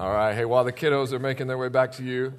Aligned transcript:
All 0.00 0.10
right. 0.10 0.34
Hey, 0.34 0.46
while 0.46 0.64
the 0.64 0.72
kiddos 0.72 1.12
are 1.12 1.18
making 1.18 1.46
their 1.46 1.58
way 1.58 1.68
back 1.68 1.92
to 1.96 2.02
you, 2.02 2.32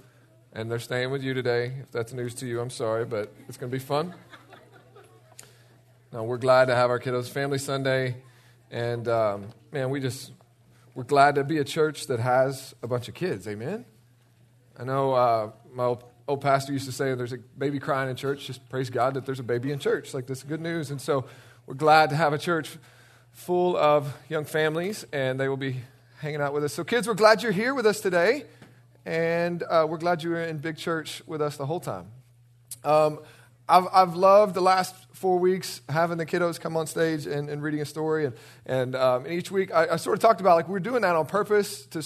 and 0.52 0.72
they're 0.72 0.80
staying 0.80 1.12
with 1.12 1.22
you 1.22 1.36
today, 1.36 1.74
if 1.80 1.92
that's 1.92 2.12
news 2.12 2.34
to 2.36 2.48
you, 2.48 2.60
I'm 2.60 2.72
sorry, 2.72 3.06
but 3.06 3.32
it's 3.48 3.56
going 3.56 3.72
to 3.72 3.76
be 3.78 3.84
fun. 3.84 4.16
Now, 6.12 6.24
we're 6.24 6.40
glad 6.40 6.70
to 6.70 6.76
have 6.76 6.90
our 6.90 7.00
kiddos 7.00 7.30
Family 7.30 7.60
Sunday, 7.60 8.16
and 8.72 9.08
um, 9.08 9.50
man, 9.72 9.92
we 9.92 10.00
just 10.00 10.32
we're 10.96 11.04
glad 11.04 11.36
to 11.36 11.44
be 11.44 11.60
a 11.60 11.64
church 11.64 12.08
that 12.08 12.20
has 12.20 12.74
a 12.82 12.88
bunch 12.88 13.08
of 13.08 13.14
kids. 13.14 13.48
Amen. 13.48 13.86
I 14.80 14.84
know 14.84 15.14
uh, 15.14 15.52
my 15.72 15.84
old, 15.84 16.04
old 16.28 16.42
pastor 16.42 16.74
used 16.74 16.88
to 16.88 16.92
say, 16.92 17.14
"There's 17.14 17.34
a 17.34 17.38
baby 17.38 17.78
crying 17.78 18.10
in 18.10 18.16
church." 18.16 18.48
Just 18.48 18.68
praise 18.70 18.90
God 18.90 19.14
that 19.14 19.28
there's 19.28 19.40
a 19.40 19.44
baby 19.44 19.72
in 19.72 19.78
church. 19.78 20.16
Like 20.16 20.26
this 20.26 20.40
is 20.40 20.46
good 20.46 20.62
news, 20.62 20.90
and 20.90 21.00
so 21.00 21.26
we're 21.68 21.76
glad 21.76 22.10
to 22.10 22.16
have 22.16 22.34
a 22.34 22.40
church 22.40 22.80
full 23.30 23.78
of 23.78 24.18
young 24.30 24.46
families, 24.46 25.06
and 25.14 25.40
they 25.40 25.48
will 25.48 25.58
be 25.58 25.82
hanging 26.22 26.40
out 26.40 26.54
with 26.54 26.64
us. 26.64 26.72
So, 26.72 26.84
kids, 26.84 27.08
we're 27.08 27.16
glad 27.16 27.42
you're 27.42 27.52
here 27.52 27.74
with 27.74 27.88
us 27.88 28.00
today, 28.00 28.46
and 29.06 29.64
uh, 29.64 29.88
we're 29.90 29.98
glad 29.98 30.22
you 30.22 30.30
were 30.30 30.44
in 30.44 30.60
Big 30.60 30.78
Church 30.78 31.24
with 31.26 31.42
us 31.42 31.58
the 31.58 31.66
whole 31.66 31.80
time. 31.80 32.12
Um, 32.84 33.20
I've, 33.68 33.88
I've 33.92 34.16
loved 34.16 34.54
the 34.54 34.62
last 34.62 34.94
four 35.14 35.40
weeks 35.40 35.82
having 35.90 36.20
the 36.20 36.26
kiddos 36.26 36.60
come 36.60 36.78
on 36.78 36.86
stage 36.86 37.26
and, 37.26 37.50
and 37.50 37.64
reading 37.64 37.82
a 37.82 37.86
story. 37.86 38.26
And, 38.26 38.36
and, 38.68 38.96
um, 38.96 39.26
and 39.26 39.34
each 39.34 39.50
week, 39.50 39.74
I, 39.74 39.94
I, 39.94 39.96
sort 39.96 40.16
of 40.16 40.22
talked 40.22 40.42
about 40.42 40.58
like 40.58 40.68
we're 40.68 40.80
doing 40.80 41.02
that 41.02 41.16
on 41.16 41.26
purpose 41.26 41.86
to, 41.88 42.04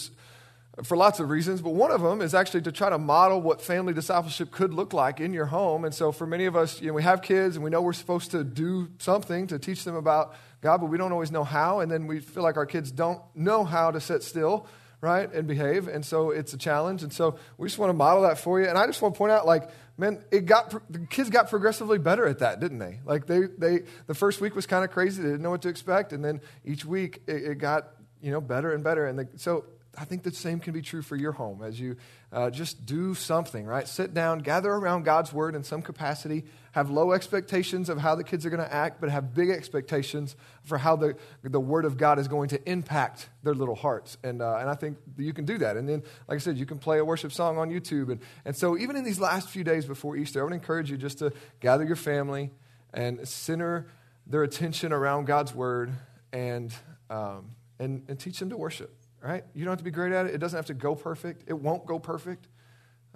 for 0.83 0.95
lots 0.95 1.19
of 1.19 1.29
reasons. 1.29 1.61
But 1.61 1.71
one 1.71 1.91
of 1.91 2.01
them 2.01 2.21
is 2.21 2.33
actually 2.33 2.61
to 2.63 2.71
try 2.71 2.89
to 2.89 2.97
model 2.97 3.41
what 3.41 3.61
family 3.61 3.93
discipleship 3.93 4.51
could 4.51 4.73
look 4.73 4.93
like 4.93 5.19
in 5.19 5.33
your 5.33 5.47
home. 5.47 5.83
And 5.83 5.93
so 5.93 6.13
for 6.13 6.25
many 6.25 6.45
of 6.45 6.55
us, 6.55 6.81
you 6.81 6.87
know, 6.87 6.93
we 6.93 7.03
have 7.03 7.21
kids 7.21 7.55
and 7.55 7.63
we 7.63 7.69
know 7.69 7.81
we're 7.81 7.93
supposed 7.93 8.31
to 8.31 8.43
do 8.45 8.89
something 8.99 9.47
to 9.47 9.59
teach 9.59 9.83
them 9.83 9.95
about 9.95 10.35
God, 10.65 10.81
but 10.81 10.87
we 10.87 10.97
don't 10.97 11.11
always 11.11 11.31
know 11.31 11.43
how. 11.43 11.79
And 11.79 11.91
then 11.91 12.07
we 12.07 12.19
feel 12.19 12.41
like 12.41 12.57
our 12.57 12.65
kids 12.65 12.91
don't 12.91 13.21
know 13.35 13.63
how 13.63 13.91
to 13.91 14.01
sit 14.01 14.23
still, 14.23 14.67
right, 14.99 15.31
and 15.31 15.47
behave. 15.47 15.87
And 15.87 16.03
so 16.03 16.31
it's 16.31 16.53
a 16.53 16.57
challenge. 16.57 17.03
And 17.03 17.13
so 17.13 17.37
we 17.59 17.67
just 17.67 17.77
want 17.77 17.91
to 17.91 17.93
model 17.93 18.23
that 18.23 18.39
for 18.39 18.59
you. 18.59 18.67
And 18.67 18.75
I 18.75 18.87
just 18.87 18.99
want 18.99 19.13
to 19.13 19.17
point 19.17 19.31
out, 19.31 19.45
like, 19.45 19.69
man, 19.95 20.25
it 20.31 20.47
got 20.47 20.73
the 20.91 21.05
kids 21.07 21.29
got 21.29 21.51
progressively 21.51 21.99
better 21.99 22.25
at 22.25 22.39
that, 22.39 22.59
didn't 22.59 22.79
they? 22.79 22.99
Like 23.05 23.27
they 23.27 23.41
they 23.57 23.83
the 24.07 24.15
first 24.15 24.41
week 24.41 24.55
was 24.55 24.65
kind 24.65 24.83
of 24.83 24.89
crazy; 24.89 25.21
they 25.21 25.29
didn't 25.29 25.43
know 25.43 25.51
what 25.51 25.61
to 25.61 25.69
expect, 25.69 26.13
and 26.13 26.25
then 26.25 26.41
each 26.65 26.83
week 26.83 27.21
it, 27.27 27.43
it 27.43 27.57
got 27.59 27.91
you 28.21 28.31
know 28.31 28.41
better 28.41 28.73
and 28.73 28.83
better. 28.83 29.05
And 29.05 29.19
the, 29.19 29.27
so 29.35 29.65
I 29.97 30.05
think 30.05 30.23
the 30.23 30.31
same 30.31 30.59
can 30.59 30.73
be 30.73 30.81
true 30.81 31.01
for 31.01 31.15
your 31.15 31.31
home 31.31 31.63
as 31.63 31.79
you 31.79 31.95
uh, 32.31 32.49
just 32.49 32.85
do 32.85 33.13
something, 33.15 33.65
right? 33.65 33.87
Sit 33.87 34.13
down, 34.13 34.39
gather 34.39 34.71
around 34.71 35.03
God's 35.03 35.31
word 35.31 35.55
in 35.55 35.63
some 35.63 35.81
capacity, 35.81 36.45
have 36.73 36.89
low 36.89 37.13
expectations 37.13 37.89
of 37.89 37.97
how 37.97 38.15
the 38.15 38.23
kids 38.23 38.45
are 38.45 38.49
going 38.49 38.61
to 38.61 38.73
act, 38.73 38.99
but 38.99 39.09
have 39.09 39.33
big 39.33 39.49
expectations 39.49 40.35
for 40.63 40.77
how 40.77 40.95
the, 40.95 41.15
the 41.43 41.59
word 41.59 41.85
of 41.85 41.97
God 41.97 42.19
is 42.19 42.27
going 42.27 42.49
to 42.49 42.69
impact 42.69 43.29
their 43.43 43.53
little 43.53 43.75
hearts. 43.75 44.17
And, 44.23 44.41
uh, 44.41 44.57
and 44.57 44.69
I 44.69 44.75
think 44.75 44.97
you 45.17 45.33
can 45.33 45.45
do 45.45 45.57
that. 45.59 45.77
And 45.77 45.87
then, 45.87 46.03
like 46.27 46.35
I 46.35 46.39
said, 46.39 46.57
you 46.57 46.65
can 46.65 46.77
play 46.77 46.99
a 46.99 47.05
worship 47.05 47.31
song 47.31 47.57
on 47.57 47.69
YouTube. 47.69 48.11
And, 48.11 48.19
and 48.43 48.55
so, 48.55 48.77
even 48.77 48.95
in 48.95 49.03
these 49.03 49.19
last 49.19 49.49
few 49.49 49.63
days 49.63 49.85
before 49.85 50.17
Easter, 50.17 50.41
I 50.41 50.43
would 50.43 50.53
encourage 50.53 50.91
you 50.91 50.97
just 50.97 51.19
to 51.19 51.31
gather 51.59 51.85
your 51.85 51.95
family 51.95 52.51
and 52.93 53.27
center 53.27 53.87
their 54.27 54.43
attention 54.43 54.91
around 54.91 55.25
God's 55.25 55.53
word 55.53 55.91
and, 56.33 56.73
um, 57.09 57.51
and, 57.79 58.03
and 58.07 58.19
teach 58.19 58.39
them 58.39 58.49
to 58.49 58.57
worship 58.57 58.93
right? 59.25 59.43
You 59.53 59.65
don't 59.65 59.71
have 59.71 59.79
to 59.79 59.83
be 59.83 59.91
great 59.91 60.13
at 60.13 60.27
it. 60.27 60.35
It 60.35 60.37
doesn't 60.37 60.57
have 60.57 60.67
to 60.67 60.73
go 60.73 60.95
perfect. 60.95 61.43
It 61.47 61.53
won't 61.53 61.85
go 61.85 61.99
perfect, 61.99 62.47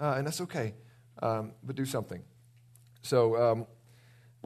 uh, 0.02 0.16
and 0.18 0.26
that's 0.26 0.42
okay. 0.42 0.74
Um, 1.22 1.54
but 1.64 1.76
do 1.76 1.86
something. 1.86 2.24
So 3.02 3.36
um, 3.36 3.68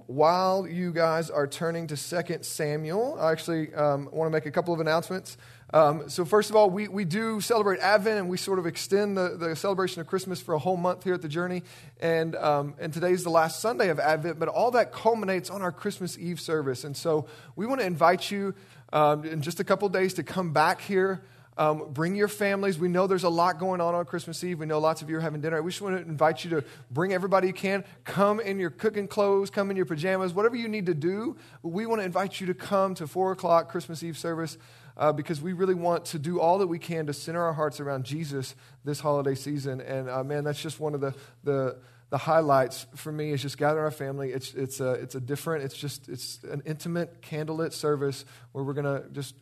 while 0.08 0.68
you 0.68 0.92
guys 0.92 1.30
are 1.30 1.48
turning 1.48 1.88
to 1.88 1.96
2 1.96 2.40
Samuel, 2.42 3.18
I 3.20 3.32
actually 3.32 3.74
um, 3.76 4.10
want 4.12 4.28
to 4.28 4.32
make 4.32 4.46
a 4.46 4.52
couple 4.52 4.74
of 4.74 4.80
announcements. 4.80 5.38
Um, 5.72 6.10
so, 6.10 6.26
first 6.26 6.50
of 6.50 6.56
all, 6.56 6.70
we, 6.70 6.88
we 6.88 7.06
do 7.06 7.42
celebrate 7.42 7.80
Advent 7.80 8.20
and 8.20 8.30
we 8.30 8.38
sort 8.38 8.60
of 8.60 8.66
extend 8.66 9.18
the, 9.18 9.38
the 9.38 9.56
celebration 9.56 10.02
of 10.02 10.08
Christmas 10.08 10.42
for 10.42 10.54
a 10.54 10.60
whole 10.60 10.78
month 10.78 11.04
here 11.04 11.14
at 11.14 11.22
the 11.22 11.28
Journey. 11.28 11.64
And, 12.00 12.36
um, 12.36 12.76
and 12.80 12.94
today's 12.94 13.24
the 13.24 13.32
last 13.32 13.60
Sunday 13.60 13.90
of 13.90 14.00
Advent, 14.00 14.40
but 14.40 14.50
all 14.50 14.72
that 14.72 14.92
culminates 14.92 15.50
on 15.50 15.62
our 15.62 15.72
Christmas 15.72 16.18
Eve 16.18 16.40
service. 16.40 16.84
And 16.84 16.98
so, 16.98 17.28
we 17.56 17.66
want 17.66 17.82
to 17.82 17.88
invite 17.88 18.30
you 18.30 18.54
um, 18.92 19.26
in 19.26 19.42
just 19.42 19.60
a 19.60 19.64
couple 19.64 19.90
days 19.90 20.14
to 20.16 20.24
come 20.24 20.54
back 20.54 20.82
here 20.82 21.24
um, 21.58 21.92
bring 21.92 22.16
your 22.16 22.28
families. 22.28 22.80
We 22.80 22.88
know 22.88 23.08
there's 23.08 23.24
a 23.24 23.30
lot 23.30 23.60
going 23.60 23.82
on 23.82 23.96
on 23.96 24.06
Christmas 24.06 24.44
Eve. 24.44 24.60
We 24.60 24.66
know 24.66 24.80
lots 24.80 25.02
of 25.02 25.10
you 25.10 25.18
are 25.18 25.22
having 25.22 25.42
dinner. 25.42 25.62
We 25.62 25.72
just 25.72 25.82
want 25.82 25.98
to 25.98 26.02
invite 26.02 26.44
you 26.44 26.50
to 26.52 26.64
bring 26.92 27.14
everybody 27.14 27.48
you 27.48 27.54
can. 27.54 27.84
Come 28.04 28.40
in 28.40 28.60
your 28.60 28.70
cooking 28.70 29.08
clothes, 29.08 29.50
come 29.50 29.70
in 29.70 29.78
your 29.78 29.86
pajamas, 29.86 30.34
whatever 30.34 30.56
you 30.56 30.68
need 30.68 30.88
to 30.88 30.94
do. 30.94 31.38
We 31.62 31.86
want 31.86 32.02
to 32.02 32.06
invite 32.06 32.42
you 32.42 32.48
to 32.48 32.54
come 32.54 32.96
to 32.96 33.08
4 33.08 33.32
o'clock 33.34 33.70
Christmas 33.70 34.02
Eve 34.04 34.18
service 34.18 34.58
uh, 34.98 35.12
because 35.12 35.42
we 35.42 35.54
really 35.54 35.76
want 35.76 36.06
to 36.06 36.20
do 36.20 36.40
all 36.40 36.60
that 36.60 36.68
we 36.68 36.80
can 36.80 37.06
to 37.08 37.14
center 37.14 37.42
our 37.42 37.54
hearts 37.54 37.80
around 37.80 38.06
Jesus 38.06 38.56
this 38.84 39.00
holiday 39.00 39.36
season. 39.36 39.82
And 39.82 40.10
uh, 40.10 40.24
man, 40.24 40.44
that's 40.44 40.62
just 40.62 40.80
one 40.80 40.94
of 40.94 41.02
the, 41.02 41.14
the, 41.44 41.78
the 42.10 42.18
highlights 42.18 42.86
for 42.96 43.12
me 43.12 43.32
is 43.32 43.42
just 43.42 43.58
gathering 43.58 43.84
our 43.84 43.92
family. 43.92 44.32
It's, 44.32 44.54
it's, 44.54 44.80
a, 44.80 44.92
it's 44.94 45.16
a 45.16 45.20
different, 45.20 45.64
it's 45.64 45.76
just, 45.76 46.10
it's 46.10 46.40
an 46.44 46.62
intimate 46.66 47.22
candlelit 47.22 47.74
service 47.74 48.26
where 48.52 48.64
we're 48.64 48.74
going 48.74 48.86
to 48.86 49.10
just 49.12 49.36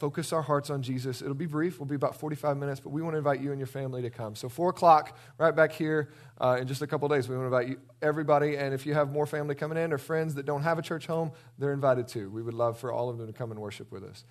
focus 0.00 0.32
our 0.32 0.40
hearts 0.40 0.70
on 0.70 0.80
Jesus. 0.82 1.20
It'll 1.20 1.34
be 1.34 1.46
brief, 1.46 1.78
we'll 1.78 1.86
be 1.86 1.94
about 1.94 2.16
45 2.16 2.56
minutes, 2.56 2.80
but 2.80 2.88
we 2.88 3.02
want 3.02 3.12
to 3.14 3.18
invite 3.18 3.40
you 3.40 3.50
and 3.50 3.60
your 3.60 3.66
family 3.66 4.00
to 4.02 4.10
come. 4.10 4.34
So, 4.34 4.48
4 4.48 4.70
o'clock, 4.70 5.16
right 5.36 5.54
back 5.54 5.72
here 5.72 6.08
uh, 6.40 6.56
in 6.58 6.66
just 6.66 6.80
a 6.80 6.86
couple 6.86 7.06
days, 7.08 7.28
we 7.28 7.36
want 7.36 7.50
to 7.50 7.54
invite 7.54 7.68
you, 7.68 7.80
everybody. 8.00 8.56
And 8.56 8.72
if 8.72 8.86
you 8.86 8.94
have 8.94 9.12
more 9.12 9.26
family 9.26 9.54
coming 9.54 9.76
in 9.76 9.92
or 9.92 9.98
friends 9.98 10.34
that 10.36 10.46
don't 10.46 10.62
have 10.62 10.78
a 10.78 10.82
church 10.82 11.06
home, 11.06 11.32
they're 11.58 11.74
invited 11.74 12.08
too. 12.08 12.30
We 12.30 12.42
would 12.42 12.54
love 12.54 12.78
for 12.78 12.90
all 12.90 13.10
of 13.10 13.18
them 13.18 13.26
to 13.26 13.32
come 13.34 13.50
and 13.50 13.60
worship 13.60 13.92
with 13.92 14.02
us. 14.02 14.24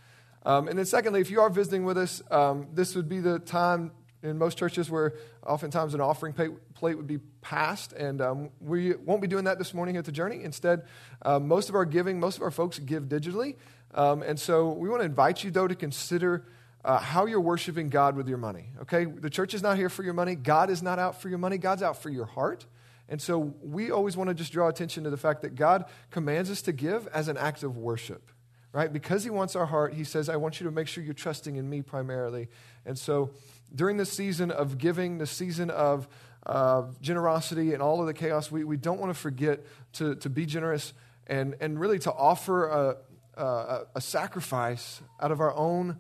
Um, 0.44 0.68
and 0.68 0.78
then, 0.78 0.86
secondly, 0.86 1.22
if 1.22 1.30
you 1.30 1.40
are 1.40 1.50
visiting 1.52 1.86
with 1.86 2.00
us, 2.00 2.24
um, 2.32 2.68
this 2.74 2.96
would 2.96 3.08
be 3.08 3.20
the 3.20 3.38
time 3.38 3.92
in 4.24 4.38
most 4.38 4.58
churches 4.58 4.90
where 4.90 5.14
oftentimes 5.46 5.94
an 5.94 6.02
offering 6.02 6.34
plate 6.34 6.98
would 6.98 7.08
be 7.08 7.20
passed, 7.42 7.94
and 7.94 8.22
um, 8.22 8.50
we 8.60 8.94
won't 8.96 9.22
be 9.22 9.28
doing 9.28 9.46
that 9.46 9.58
this 9.58 9.74
morning 9.74 9.98
at 9.98 10.06
the 10.06 10.12
Journey. 10.12 10.44
Instead, 10.44 10.84
uh, 11.22 11.40
most 11.40 11.70
of 11.70 11.76
our 11.76 11.86
giving, 11.86 12.20
most 12.20 12.38
of 12.38 12.44
our 12.44 12.52
folks 12.52 12.80
give 12.80 13.04
digitally. 13.04 13.56
Um, 13.94 14.22
and 14.22 14.40
so 14.40 14.70
we 14.70 14.90
want 14.90 15.02
to 15.02 15.06
invite 15.06 15.44
you, 15.44 15.52
though, 15.52 15.68
to 15.68 15.76
consider 15.76 16.46
uh, 16.86 17.00
how 17.00 17.26
you're 17.26 17.42
worshiping 17.42 17.90
God 17.90 18.16
with 18.16 18.28
your 18.28 18.38
money. 18.38 18.70
Okay? 18.82 19.06
The 19.06 19.30
church 19.30 19.54
is 19.54 19.62
not 19.62 19.78
here 19.78 19.90
for 19.90 20.04
your 20.04 20.14
money. 20.14 20.36
God 20.36 20.70
is 20.70 20.82
not 20.82 21.00
out 21.00 21.22
for 21.22 21.30
your 21.30 21.38
money. 21.38 21.58
God's 21.58 21.84
out 21.84 22.02
for 22.02 22.10
your 22.10 22.26
heart. 22.26 22.66
And 23.10 23.22
so 23.22 23.56
we 23.62 23.92
always 23.92 24.16
want 24.16 24.30
to 24.30 24.34
just 24.34 24.54
draw 24.54 24.70
attention 24.70 25.04
to 25.04 25.10
the 25.10 25.18
fact 25.18 25.42
that 25.42 25.56
God 25.56 25.86
commands 26.12 26.52
us 26.52 26.62
to 26.64 26.72
give 26.72 27.08
as 27.08 27.28
an 27.28 27.38
act 27.38 27.64
of 27.64 27.76
worship, 27.76 28.32
right? 28.72 28.94
Because 28.94 29.24
He 29.24 29.32
wants 29.32 29.56
our 29.56 29.66
heart, 29.66 29.96
He 29.96 30.04
says, 30.04 30.30
I 30.30 30.36
want 30.36 30.60
you 30.60 30.66
to 30.66 30.72
make 30.72 30.88
sure 30.88 31.04
you're 31.04 31.14
trusting 31.14 31.56
in 31.56 31.68
me 31.68 31.82
primarily. 31.82 32.50
And 32.86 32.98
so 32.98 33.32
during 33.74 33.98
this 33.98 34.14
season 34.14 34.52
of 34.52 34.78
giving, 34.78 35.18
the 35.18 35.26
season 35.26 35.72
of 35.72 36.08
uh, 36.46 36.84
generosity 37.02 37.74
and 37.74 37.82
all 37.82 38.00
of 38.00 38.06
the 38.06 38.14
chaos, 38.14 38.52
we, 38.52 38.64
we 38.64 38.78
don't 38.78 39.00
want 39.00 39.10
to 39.12 39.20
forget 39.20 39.66
to, 39.94 40.16
to 40.16 40.30
be 40.30 40.46
generous 40.46 40.94
and, 41.26 41.56
and 41.60 41.80
really 41.80 42.00
to 42.00 42.14
offer 42.14 42.68
a, 42.68 42.98
uh, 43.40 43.86
a, 43.96 44.02
sacrifice 44.02 45.02
out 45.22 45.32
of 45.32 45.40
our 45.40 45.56
own, 45.56 45.98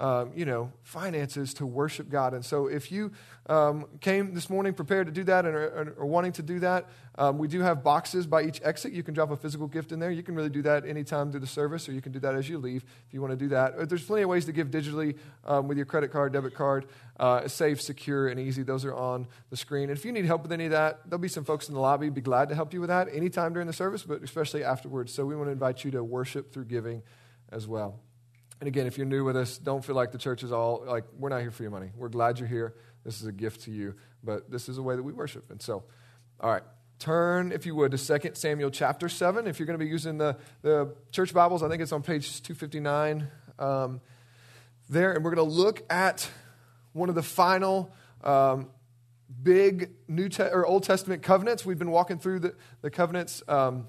um, 0.00 0.32
you 0.34 0.44
know, 0.44 0.72
finances 0.82 1.54
to 1.54 1.66
worship 1.66 2.08
God. 2.08 2.34
And 2.34 2.44
so, 2.44 2.66
if 2.66 2.90
you 2.90 3.12
um, 3.46 3.86
came 4.00 4.34
this 4.34 4.48
morning 4.48 4.72
prepared 4.72 5.06
to 5.06 5.12
do 5.12 5.24
that 5.24 5.44
and 5.44 5.54
are, 5.54 5.94
are 5.98 6.06
wanting 6.06 6.32
to 6.32 6.42
do 6.42 6.60
that, 6.60 6.88
um, 7.16 7.38
we 7.38 7.46
do 7.46 7.60
have 7.60 7.84
boxes 7.84 8.26
by 8.26 8.42
each 8.42 8.60
exit. 8.64 8.92
You 8.92 9.02
can 9.02 9.14
drop 9.14 9.30
a 9.30 9.36
physical 9.36 9.66
gift 9.66 9.92
in 9.92 9.98
there. 9.98 10.10
You 10.10 10.22
can 10.22 10.34
really 10.34 10.48
do 10.48 10.62
that 10.62 10.86
anytime 10.86 11.30
through 11.30 11.40
the 11.40 11.46
service, 11.46 11.88
or 11.88 11.92
you 11.92 12.00
can 12.00 12.12
do 12.12 12.18
that 12.20 12.34
as 12.34 12.48
you 12.48 12.58
leave 12.58 12.84
if 13.06 13.12
you 13.12 13.20
want 13.20 13.32
to 13.32 13.36
do 13.36 13.48
that. 13.48 13.74
Uh, 13.74 13.84
there's 13.84 14.04
plenty 14.04 14.22
of 14.22 14.28
ways 14.28 14.46
to 14.46 14.52
give 14.52 14.68
digitally 14.68 15.16
um, 15.44 15.68
with 15.68 15.76
your 15.76 15.86
credit 15.86 16.10
card, 16.10 16.32
debit 16.32 16.54
card. 16.54 16.86
Uh, 17.20 17.46
safe, 17.46 17.80
secure, 17.80 18.28
and 18.28 18.40
easy. 18.40 18.62
Those 18.62 18.84
are 18.84 18.94
on 18.94 19.28
the 19.50 19.56
screen. 19.56 19.90
And 19.90 19.98
if 19.98 20.04
you 20.04 20.10
need 20.10 20.24
help 20.24 20.42
with 20.42 20.50
any 20.50 20.64
of 20.64 20.72
that, 20.72 21.00
there'll 21.04 21.20
be 21.20 21.28
some 21.28 21.44
folks 21.44 21.68
in 21.68 21.74
the 21.74 21.80
lobby. 21.80 22.08
Be 22.08 22.20
glad 22.20 22.48
to 22.48 22.54
help 22.54 22.72
you 22.72 22.80
with 22.80 22.88
that 22.88 23.08
anytime 23.12 23.52
during 23.52 23.66
the 23.66 23.72
service, 23.72 24.02
but 24.02 24.22
especially 24.22 24.64
afterwards. 24.64 25.12
So 25.12 25.24
we 25.26 25.36
want 25.36 25.48
to 25.48 25.52
invite 25.52 25.84
you 25.84 25.90
to 25.92 26.02
worship 26.02 26.52
through 26.52 26.64
giving 26.64 27.02
as 27.50 27.68
well. 27.68 28.00
And 28.62 28.68
again, 28.68 28.86
if 28.86 28.96
you're 28.96 29.08
new 29.08 29.24
with 29.24 29.36
us, 29.36 29.58
don't 29.58 29.84
feel 29.84 29.96
like 29.96 30.12
the 30.12 30.18
church 30.18 30.44
is 30.44 30.52
all 30.52 30.84
like, 30.86 31.02
we're 31.18 31.30
not 31.30 31.40
here 31.40 31.50
for 31.50 31.64
your 31.64 31.72
money. 31.72 31.90
We're 31.96 32.08
glad 32.08 32.38
you're 32.38 32.46
here. 32.46 32.76
This 33.04 33.20
is 33.20 33.26
a 33.26 33.32
gift 33.32 33.62
to 33.62 33.72
you, 33.72 33.96
but 34.22 34.52
this 34.52 34.68
is 34.68 34.78
a 34.78 34.82
way 34.82 34.94
that 34.94 35.02
we 35.02 35.12
worship. 35.12 35.50
And 35.50 35.60
so, 35.60 35.82
all 36.38 36.48
right, 36.48 36.62
turn, 37.00 37.50
if 37.50 37.66
you 37.66 37.74
would, 37.74 37.90
to 37.90 37.98
2 37.98 38.30
Samuel 38.34 38.70
chapter 38.70 39.08
7. 39.08 39.48
If 39.48 39.58
you're 39.58 39.66
going 39.66 39.76
to 39.76 39.84
be 39.84 39.90
using 39.90 40.16
the, 40.16 40.36
the 40.62 40.94
church 41.10 41.34
Bibles, 41.34 41.64
I 41.64 41.68
think 41.68 41.82
it's 41.82 41.90
on 41.90 42.02
page 42.02 42.40
259 42.40 43.26
um, 43.58 44.00
there. 44.88 45.10
And 45.10 45.24
we're 45.24 45.34
going 45.34 45.48
to 45.48 45.52
look 45.52 45.82
at 45.90 46.30
one 46.92 47.08
of 47.08 47.16
the 47.16 47.22
final 47.24 47.92
um, 48.22 48.70
big 49.42 49.90
New 50.06 50.28
Te- 50.28 50.44
or 50.44 50.64
Old 50.64 50.84
Testament 50.84 51.24
covenants. 51.24 51.66
We've 51.66 51.80
been 51.80 51.90
walking 51.90 52.20
through 52.20 52.38
the, 52.38 52.54
the 52.80 52.92
covenants. 52.92 53.42
Um, 53.48 53.88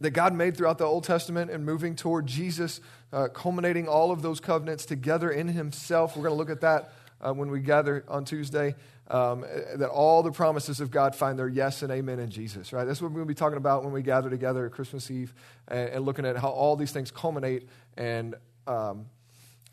that 0.00 0.10
God 0.10 0.34
made 0.34 0.56
throughout 0.56 0.78
the 0.78 0.84
Old 0.84 1.04
Testament 1.04 1.50
and 1.50 1.64
moving 1.64 1.96
toward 1.96 2.26
Jesus, 2.26 2.80
uh, 3.14 3.28
culminating 3.28 3.86
all 3.86 4.10
of 4.10 4.22
those 4.22 4.40
covenants 4.40 4.84
together 4.84 5.30
in 5.30 5.46
Himself. 5.48 6.16
We're 6.16 6.24
going 6.24 6.34
to 6.34 6.38
look 6.38 6.50
at 6.50 6.60
that 6.62 6.92
uh, 7.24 7.32
when 7.32 7.50
we 7.50 7.60
gather 7.60 8.04
on 8.08 8.24
Tuesday. 8.24 8.74
Um, 9.06 9.44
that 9.76 9.90
all 9.90 10.22
the 10.22 10.32
promises 10.32 10.80
of 10.80 10.90
God 10.90 11.14
find 11.14 11.38
their 11.38 11.46
yes 11.46 11.82
and 11.82 11.92
amen 11.92 12.18
in 12.18 12.30
Jesus, 12.30 12.72
right? 12.72 12.86
That's 12.86 13.02
what 13.02 13.10
we're 13.10 13.16
going 13.16 13.28
to 13.28 13.34
be 13.34 13.38
talking 13.38 13.58
about 13.58 13.84
when 13.84 13.92
we 13.92 14.00
gather 14.00 14.30
together 14.30 14.64
at 14.64 14.72
Christmas 14.72 15.10
Eve 15.10 15.34
and, 15.68 15.90
and 15.90 16.04
looking 16.06 16.24
at 16.24 16.38
how 16.38 16.48
all 16.48 16.74
these 16.74 16.90
things 16.90 17.10
culminate 17.10 17.68
and 17.98 18.34
um, 18.66 19.04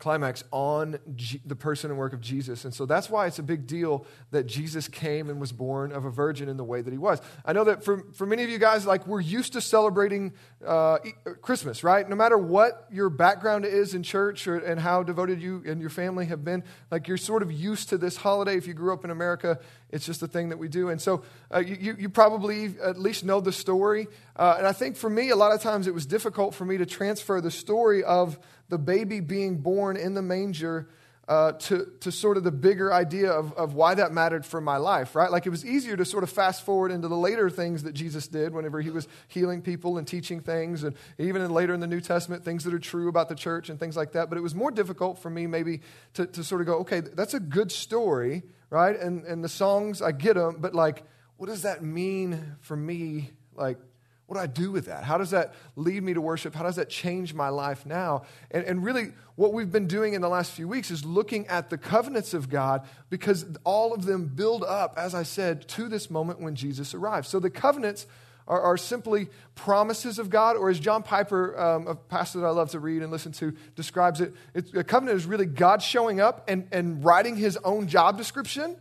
climax 0.02 0.42
on 0.50 0.98
G- 1.14 1.40
the 1.46 1.54
person 1.54 1.88
and 1.88 1.96
work 1.96 2.12
of 2.12 2.20
Jesus. 2.20 2.64
And 2.64 2.74
so 2.74 2.86
that's 2.86 3.08
why 3.08 3.28
it's 3.28 3.38
a 3.38 3.42
big 3.42 3.68
deal 3.68 4.04
that 4.32 4.48
Jesus 4.48 4.88
came 4.88 5.30
and 5.30 5.40
was 5.40 5.52
born 5.52 5.92
of 5.92 6.04
a 6.04 6.10
virgin 6.10 6.48
in 6.48 6.56
the 6.56 6.64
way 6.64 6.82
that 6.82 6.92
he 6.92 6.98
was. 6.98 7.20
I 7.44 7.52
know 7.52 7.62
that 7.62 7.84
for, 7.84 8.04
for 8.12 8.26
many 8.26 8.42
of 8.42 8.50
you 8.50 8.58
guys, 8.58 8.84
like 8.84 9.06
we're 9.06 9.20
used 9.20 9.52
to 9.52 9.60
celebrating 9.60 10.32
uh, 10.66 10.98
Christmas, 11.40 11.84
right? 11.84 12.08
No 12.08 12.16
matter 12.16 12.36
what 12.36 12.88
your 12.90 13.10
background 13.10 13.64
is 13.64 13.94
in 13.94 14.02
church 14.02 14.48
or, 14.48 14.56
and 14.56 14.80
how 14.80 15.04
devoted 15.04 15.40
you 15.40 15.62
and 15.66 15.80
your 15.80 15.90
family 15.90 16.26
have 16.26 16.42
been, 16.42 16.64
like 16.90 17.06
you're 17.06 17.16
sort 17.16 17.44
of 17.44 17.52
used 17.52 17.88
to 17.90 17.96
this 17.96 18.16
holiday. 18.16 18.56
If 18.56 18.66
you 18.66 18.74
grew 18.74 18.92
up 18.92 19.04
in 19.04 19.10
America, 19.10 19.60
it's 19.92 20.06
just 20.06 20.22
a 20.22 20.26
thing 20.26 20.48
that 20.48 20.58
we 20.58 20.68
do. 20.68 20.88
And 20.88 21.00
so 21.00 21.22
uh, 21.54 21.58
you, 21.58 21.94
you 21.98 22.08
probably 22.08 22.74
at 22.82 22.98
least 22.98 23.24
know 23.24 23.40
the 23.40 23.52
story. 23.52 24.08
Uh, 24.34 24.56
and 24.58 24.66
I 24.66 24.72
think 24.72 24.96
for 24.96 25.10
me, 25.10 25.30
a 25.30 25.36
lot 25.36 25.52
of 25.52 25.60
times 25.60 25.86
it 25.86 25.94
was 25.94 26.06
difficult 26.06 26.54
for 26.54 26.64
me 26.64 26.78
to 26.78 26.86
transfer 26.86 27.40
the 27.40 27.50
story 27.50 28.02
of 28.02 28.38
the 28.68 28.78
baby 28.78 29.20
being 29.20 29.58
born 29.58 29.96
in 29.96 30.14
the 30.14 30.22
manger 30.22 30.88
uh, 31.28 31.52
to, 31.52 31.86
to 32.00 32.10
sort 32.10 32.36
of 32.36 32.42
the 32.42 32.50
bigger 32.50 32.92
idea 32.92 33.30
of, 33.30 33.52
of 33.52 33.74
why 33.74 33.94
that 33.94 34.12
mattered 34.12 34.44
for 34.44 34.60
my 34.60 34.76
life, 34.76 35.14
right? 35.14 35.30
Like 35.30 35.46
it 35.46 35.50
was 35.50 35.64
easier 35.64 35.96
to 35.96 36.04
sort 36.04 36.24
of 36.24 36.30
fast 36.30 36.64
forward 36.64 36.90
into 36.90 37.06
the 37.06 37.16
later 37.16 37.48
things 37.48 37.84
that 37.84 37.92
Jesus 37.92 38.26
did 38.26 38.52
whenever 38.52 38.80
he 38.80 38.90
was 38.90 39.06
healing 39.28 39.62
people 39.62 39.98
and 39.98 40.06
teaching 40.06 40.40
things, 40.40 40.82
and 40.82 40.96
even 41.18 41.40
in, 41.42 41.50
later 41.52 41.74
in 41.74 41.80
the 41.80 41.86
New 41.86 42.00
Testament, 42.00 42.44
things 42.44 42.64
that 42.64 42.74
are 42.74 42.78
true 42.80 43.08
about 43.08 43.28
the 43.28 43.34
church 43.36 43.68
and 43.68 43.78
things 43.78 43.96
like 43.96 44.12
that. 44.12 44.30
But 44.30 44.38
it 44.38 44.40
was 44.40 44.54
more 44.54 44.72
difficult 44.72 45.18
for 45.20 45.30
me 45.30 45.46
maybe 45.46 45.80
to, 46.14 46.26
to 46.26 46.42
sort 46.42 46.60
of 46.60 46.66
go, 46.66 46.78
okay, 46.78 47.00
that's 47.00 47.34
a 47.34 47.40
good 47.40 47.70
story, 47.70 48.42
right? 48.72 48.98
And, 48.98 49.24
and 49.26 49.44
the 49.44 49.50
songs, 49.50 50.00
I 50.00 50.12
get 50.12 50.34
them, 50.34 50.56
but 50.58 50.74
like, 50.74 51.02
what 51.36 51.48
does 51.48 51.62
that 51.62 51.82
mean 51.82 52.56
for 52.60 52.74
me, 52.74 53.30
like, 53.54 53.76
what 54.24 54.36
do 54.36 54.40
I 54.40 54.46
do 54.46 54.72
with 54.72 54.86
that? 54.86 55.04
How 55.04 55.18
does 55.18 55.30
that 55.32 55.52
lead 55.76 56.02
me 56.02 56.14
to 56.14 56.22
worship? 56.22 56.54
How 56.54 56.62
does 56.62 56.76
that 56.76 56.88
change 56.88 57.34
my 57.34 57.50
life 57.50 57.84
now? 57.84 58.22
And, 58.50 58.64
and 58.64 58.82
really, 58.82 59.12
what 59.36 59.52
we've 59.52 59.70
been 59.70 59.86
doing 59.86 60.14
in 60.14 60.22
the 60.22 60.28
last 60.30 60.52
few 60.52 60.66
weeks 60.66 60.90
is 60.90 61.04
looking 61.04 61.46
at 61.48 61.68
the 61.68 61.76
covenants 61.76 62.32
of 62.32 62.48
God 62.48 62.88
because 63.10 63.44
all 63.62 63.92
of 63.92 64.06
them 64.06 64.24
build 64.24 64.64
up, 64.64 64.94
as 64.96 65.14
I 65.14 65.22
said, 65.22 65.68
to 65.68 65.86
this 65.86 66.10
moment 66.10 66.40
when 66.40 66.54
Jesus 66.54 66.94
arrives. 66.94 67.28
So 67.28 67.38
the 67.40 67.50
covenants 67.50 68.06
are, 68.52 68.60
are 68.60 68.76
simply 68.76 69.28
promises 69.54 70.18
of 70.18 70.28
God, 70.28 70.56
or 70.56 70.68
as 70.68 70.78
John 70.78 71.02
Piper, 71.02 71.58
um, 71.58 71.86
a 71.86 71.94
pastor 71.94 72.40
that 72.40 72.46
I 72.46 72.50
love 72.50 72.70
to 72.72 72.80
read 72.80 73.00
and 73.02 73.10
listen 73.10 73.32
to, 73.32 73.54
describes 73.74 74.20
it, 74.20 74.34
a 74.74 74.84
covenant 74.84 75.16
is 75.16 75.24
really 75.24 75.46
God 75.46 75.82
showing 75.82 76.20
up 76.20 76.44
and, 76.48 76.68
and 76.70 77.02
writing 77.02 77.36
his 77.36 77.56
own 77.64 77.88
job 77.88 78.18
description 78.18 78.76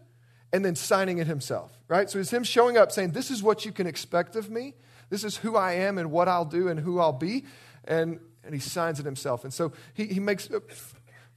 and 0.51 0.65
then 0.65 0.75
signing 0.75 1.19
it 1.19 1.27
himself, 1.27 1.71
right? 1.87 2.09
So 2.09 2.19
it's 2.19 2.33
him 2.33 2.43
showing 2.43 2.77
up 2.77 2.91
saying, 2.91 3.11
This 3.11 3.31
is 3.31 3.41
what 3.41 3.63
you 3.63 3.71
can 3.71 3.87
expect 3.87 4.35
of 4.35 4.49
me. 4.49 4.73
This 5.09 5.23
is 5.23 5.37
who 5.37 5.55
I 5.55 5.73
am 5.73 5.97
and 5.97 6.11
what 6.11 6.27
I'll 6.27 6.43
do 6.43 6.67
and 6.67 6.77
who 6.77 6.99
I'll 6.99 7.13
be. 7.13 7.45
And, 7.85 8.19
and 8.43 8.53
he 8.53 8.59
signs 8.59 8.99
it 8.99 9.05
himself. 9.05 9.45
And 9.45 9.53
so 9.53 9.71
he, 9.93 10.07
he 10.07 10.19
makes 10.19 10.51
uh, 10.51 10.59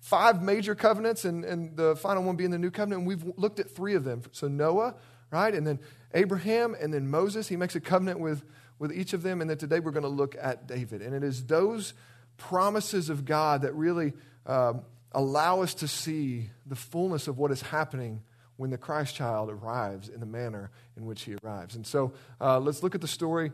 five 0.00 0.42
major 0.42 0.74
covenants, 0.74 1.24
and, 1.24 1.44
and 1.44 1.76
the 1.76 1.94
final 1.94 2.24
one 2.24 2.34
being 2.34 2.50
the 2.50 2.58
new 2.58 2.72
covenant. 2.72 3.02
And 3.02 3.06
we've 3.06 3.24
looked 3.36 3.60
at 3.60 3.70
three 3.70 3.94
of 3.94 4.02
them. 4.02 4.22
So 4.32 4.48
Noah, 4.48 4.96
right? 5.30 5.54
And 5.54 5.64
then 5.64 5.78
Abraham, 6.14 6.76
and 6.80 6.94
then 6.94 7.10
Moses. 7.10 7.48
He 7.48 7.56
makes 7.56 7.74
a 7.74 7.80
covenant 7.80 8.20
with, 8.20 8.44
with 8.78 8.92
each 8.92 9.12
of 9.12 9.22
them. 9.22 9.40
And 9.40 9.50
then 9.50 9.58
today 9.58 9.80
we're 9.80 9.90
going 9.90 10.04
to 10.04 10.08
look 10.08 10.36
at 10.40 10.66
David. 10.66 11.02
And 11.02 11.14
it 11.14 11.22
is 11.22 11.46
those 11.46 11.94
promises 12.36 13.10
of 13.10 13.24
God 13.24 13.62
that 13.62 13.74
really 13.74 14.12
um, 14.46 14.82
allow 15.12 15.62
us 15.62 15.74
to 15.74 15.88
see 15.88 16.50
the 16.66 16.76
fullness 16.76 17.28
of 17.28 17.38
what 17.38 17.50
is 17.50 17.62
happening 17.62 18.22
when 18.56 18.70
the 18.70 18.78
Christ 18.78 19.16
child 19.16 19.50
arrives 19.50 20.08
in 20.08 20.20
the 20.20 20.26
manner 20.26 20.70
in 20.96 21.06
which 21.06 21.22
he 21.22 21.34
arrives. 21.42 21.74
And 21.74 21.86
so 21.86 22.12
uh, 22.40 22.58
let's 22.60 22.82
look 22.82 22.94
at 22.94 23.00
the 23.00 23.08
story 23.08 23.50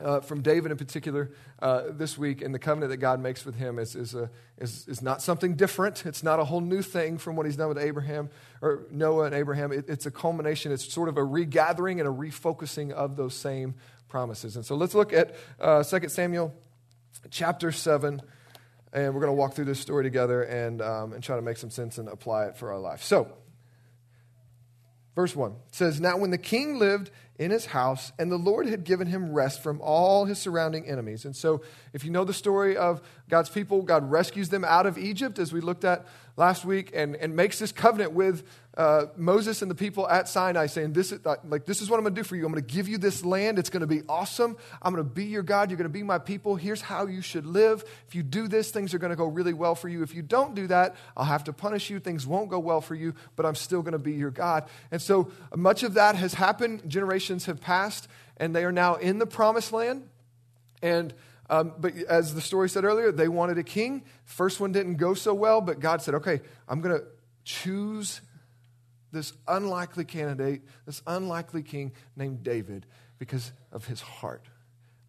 uh, 0.00 0.20
from 0.20 0.42
David 0.42 0.72
in 0.72 0.76
particular 0.76 1.30
uh, 1.60 1.84
this 1.90 2.18
week, 2.18 2.42
and 2.42 2.54
the 2.54 2.58
covenant 2.58 2.90
that 2.90 2.96
God 2.96 3.20
makes 3.20 3.44
with 3.44 3.54
him 3.54 3.78
is, 3.78 3.94
is, 3.94 4.14
a, 4.14 4.30
is, 4.58 4.86
is 4.88 5.02
not 5.02 5.22
something 5.22 5.54
different. 5.54 6.04
It's 6.04 6.22
not 6.22 6.40
a 6.40 6.44
whole 6.44 6.60
new 6.60 6.82
thing 6.82 7.18
from 7.18 7.36
what 7.36 7.46
he's 7.46 7.56
done 7.56 7.68
with 7.68 7.78
Abraham 7.78 8.30
or 8.60 8.86
Noah 8.90 9.26
and 9.26 9.34
Abraham. 9.34 9.72
It, 9.72 9.84
it's 9.88 10.06
a 10.06 10.10
culmination, 10.10 10.72
it's 10.72 10.92
sort 10.92 11.08
of 11.08 11.16
a 11.16 11.24
regathering 11.24 12.00
and 12.00 12.08
a 12.08 12.12
refocusing 12.12 12.90
of 12.90 13.16
those 13.16 13.34
same 13.34 13.74
promises. 14.08 14.56
And 14.56 14.64
so 14.64 14.74
let's 14.74 14.94
look 14.94 15.12
at 15.12 15.34
uh, 15.60 15.82
2 15.82 16.08
Samuel 16.08 16.54
chapter 17.30 17.72
7, 17.72 18.20
and 18.92 19.14
we're 19.14 19.20
going 19.20 19.32
to 19.32 19.38
walk 19.38 19.54
through 19.54 19.64
this 19.66 19.80
story 19.80 20.04
together 20.04 20.42
and, 20.42 20.82
um, 20.82 21.12
and 21.12 21.22
try 21.22 21.36
to 21.36 21.42
make 21.42 21.56
some 21.56 21.70
sense 21.70 21.98
and 21.98 22.08
apply 22.08 22.46
it 22.46 22.56
for 22.56 22.72
our 22.72 22.78
life. 22.78 23.02
So, 23.02 23.28
verse 25.14 25.34
1 25.34 25.54
says, 25.72 26.00
Now 26.00 26.16
when 26.16 26.30
the 26.30 26.38
king 26.38 26.78
lived 26.78 27.10
in 27.38 27.50
his 27.50 27.66
house, 27.66 28.12
and 28.18 28.30
the 28.30 28.36
Lord 28.36 28.68
had 28.68 28.84
given 28.84 29.08
him 29.08 29.32
rest 29.32 29.62
from 29.62 29.80
all 29.80 30.24
his 30.24 30.38
surrounding 30.38 30.86
enemies. 30.86 31.24
And 31.24 31.34
so, 31.34 31.62
if 31.92 32.04
you 32.04 32.10
know 32.10 32.24
the 32.24 32.32
story 32.32 32.76
of 32.76 33.02
God's 33.28 33.48
people, 33.48 33.82
God 33.82 34.08
rescues 34.08 34.50
them 34.50 34.64
out 34.64 34.86
of 34.86 34.96
Egypt, 34.96 35.38
as 35.38 35.52
we 35.52 35.60
looked 35.60 35.84
at 35.84 36.06
last 36.36 36.64
week, 36.64 36.90
and, 36.94 37.14
and 37.16 37.36
makes 37.36 37.58
this 37.58 37.70
covenant 37.70 38.12
with 38.12 38.42
uh, 38.76 39.06
Moses 39.16 39.62
and 39.62 39.70
the 39.70 39.74
people 39.76 40.08
at 40.08 40.28
Sinai, 40.28 40.66
saying, 40.66 40.92
this 40.94 41.12
is, 41.12 41.24
like, 41.44 41.64
this 41.64 41.80
is 41.80 41.88
what 41.88 41.96
I'm 41.96 42.02
going 42.02 42.14
to 42.14 42.20
do 42.20 42.24
for 42.24 42.34
you. 42.34 42.44
I'm 42.44 42.50
going 42.50 42.64
to 42.64 42.74
give 42.74 42.88
you 42.88 42.98
this 42.98 43.24
land. 43.24 43.58
It's 43.58 43.70
going 43.70 43.82
to 43.82 43.86
be 43.86 44.02
awesome. 44.08 44.56
I'm 44.82 44.92
going 44.92 45.04
to 45.04 45.08
be 45.08 45.26
your 45.26 45.44
God. 45.44 45.70
You're 45.70 45.76
going 45.76 45.84
to 45.84 45.92
be 45.92 46.02
my 46.02 46.18
people. 46.18 46.56
Here's 46.56 46.80
how 46.80 47.06
you 47.06 47.20
should 47.20 47.46
live. 47.46 47.84
If 48.08 48.16
you 48.16 48.24
do 48.24 48.48
this, 48.48 48.72
things 48.72 48.92
are 48.92 48.98
going 48.98 49.10
to 49.10 49.16
go 49.16 49.26
really 49.26 49.52
well 49.52 49.76
for 49.76 49.88
you. 49.88 50.02
If 50.02 50.12
you 50.12 50.22
don't 50.22 50.56
do 50.56 50.66
that, 50.66 50.96
I'll 51.16 51.24
have 51.24 51.44
to 51.44 51.52
punish 51.52 51.88
you. 51.88 52.00
Things 52.00 52.26
won't 52.26 52.50
go 52.50 52.58
well 52.58 52.80
for 52.80 52.96
you, 52.96 53.14
but 53.36 53.46
I'm 53.46 53.54
still 53.54 53.82
going 53.82 53.92
to 53.92 53.98
be 53.98 54.14
your 54.14 54.32
God. 54.32 54.68
And 54.90 55.00
so 55.00 55.30
much 55.54 55.84
of 55.84 55.94
that 55.94 56.16
has 56.16 56.34
happened. 56.34 56.82
Generations 56.88 57.46
have 57.46 57.60
passed, 57.60 58.08
and 58.38 58.56
they 58.56 58.64
are 58.64 58.72
now 58.72 58.96
in 58.96 59.20
the 59.20 59.26
promised 59.26 59.72
land. 59.72 60.08
And 60.82 61.14
um, 61.50 61.74
but 61.78 61.94
as 62.08 62.34
the 62.34 62.40
story 62.40 62.68
said 62.68 62.84
earlier, 62.84 63.12
they 63.12 63.28
wanted 63.28 63.58
a 63.58 63.62
king. 63.62 64.04
First 64.24 64.60
one 64.60 64.72
didn't 64.72 64.96
go 64.96 65.14
so 65.14 65.34
well, 65.34 65.60
but 65.60 65.80
God 65.80 66.02
said, 66.02 66.14
okay, 66.14 66.40
I'm 66.68 66.80
going 66.80 66.98
to 66.98 67.04
choose 67.44 68.20
this 69.12 69.32
unlikely 69.46 70.04
candidate, 70.04 70.62
this 70.86 71.02
unlikely 71.06 71.62
king 71.62 71.92
named 72.16 72.42
David 72.42 72.86
because 73.18 73.52
of 73.72 73.86
his 73.86 74.00
heart. 74.00 74.46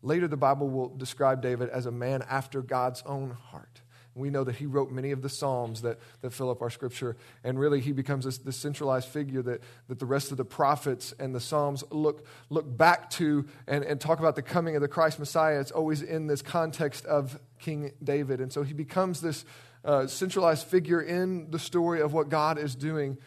Later, 0.02 0.28
the 0.28 0.38
Bible 0.38 0.70
will 0.70 0.90
describe 0.90 1.42
David 1.42 1.70
as 1.70 1.86
a 1.86 1.92
man 1.92 2.24
after 2.30 2.62
God's 2.62 3.02
own 3.06 3.32
heart. 3.32 3.82
We 4.16 4.30
know 4.30 4.46
that 4.46 4.56
he 4.56 4.66
wrote 4.66 4.92
many 4.92 5.12
of 5.12 5.22
the 5.22 5.28
Psalms 5.28 5.82
that, 5.82 6.00
that 6.22 6.32
fill 6.32 6.50
up 6.50 6.62
our 6.62 6.70
scripture. 6.70 7.18
And 7.44 7.60
really, 7.60 7.82
he 7.82 7.92
becomes 7.92 8.24
this, 8.24 8.38
this, 8.38 8.56
centralized 8.56 9.10
figure 9.10 9.42
that, 9.42 9.62
that 9.90 10.00
the 10.00 10.06
rest 10.06 10.32
of 10.32 10.38
the 10.38 10.46
prophets 10.46 11.14
and 11.20 11.36
the 11.36 11.42
Psalms 11.42 11.84
look, 11.92 12.26
look 12.50 12.78
back 12.78 13.10
to 13.12 13.46
and, 13.68 13.84
and 13.84 14.00
talk 14.00 14.20
about 14.20 14.38
the 14.38 14.42
coming 14.42 14.76
of 14.78 14.82
the 14.82 14.88
Christ 14.88 15.20
Messiah. 15.20 15.60
It's 15.60 15.72
always 15.72 16.02
in 16.02 16.28
this 16.28 16.42
context 16.42 17.06
of 17.06 17.38
King 17.60 17.92
David. 18.02 18.40
And 18.40 18.54
so 18.54 18.64
he 18.64 18.74
becomes 18.74 19.20
this 19.20 19.44
uh, 19.84 20.08
centralized 20.08 20.66
figure 20.66 21.02
in 21.02 21.52
the 21.52 21.60
story 21.60 22.00
of 22.00 22.14
what 22.14 22.30
God 22.30 22.58
is 22.58 22.74
doing. 22.74 23.18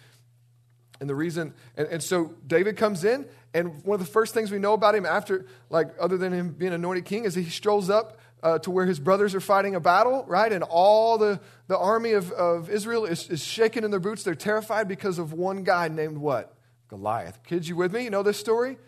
And 1.00 1.08
the 1.08 1.14
reason, 1.14 1.54
and, 1.76 1.86
and 1.88 2.02
so 2.02 2.34
David 2.46 2.76
comes 2.78 3.04
in, 3.04 3.26
and 3.54 3.84
one 3.84 4.00
of 4.00 4.06
the 4.06 4.10
first 4.10 4.34
things 4.34 4.50
we 4.50 4.58
know 4.58 4.72
about 4.72 4.94
him 4.94 5.06
after, 5.06 5.46
like, 5.70 5.90
other 6.00 6.16
than 6.16 6.32
him 6.32 6.50
being 6.50 6.72
anointed 6.72 7.04
king, 7.04 7.24
is 7.24 7.34
he 7.34 7.44
strolls 7.44 7.88
up 7.88 8.17
uh, 8.42 8.58
to 8.60 8.70
where 8.70 8.86
his 8.86 8.98
brothers 8.98 9.34
are 9.34 9.40
fighting 9.40 9.74
a 9.74 9.80
battle, 9.80 10.24
right? 10.26 10.52
And 10.52 10.62
all 10.62 11.18
the, 11.18 11.40
the 11.66 11.78
army 11.78 12.12
of, 12.12 12.30
of 12.32 12.70
Israel 12.70 13.04
is, 13.04 13.28
is 13.28 13.42
shaking 13.42 13.84
in 13.84 13.90
their 13.90 14.00
boots. 14.00 14.22
They're 14.22 14.34
terrified 14.34 14.88
because 14.88 15.18
of 15.18 15.32
one 15.32 15.64
guy 15.64 15.88
named 15.88 16.18
what? 16.18 16.54
Goliath. 16.88 17.42
Kids, 17.44 17.68
you 17.68 17.76
with 17.76 17.92
me? 17.92 18.04
You 18.04 18.10
know 18.10 18.22
this 18.22 18.38
story? 18.38 18.78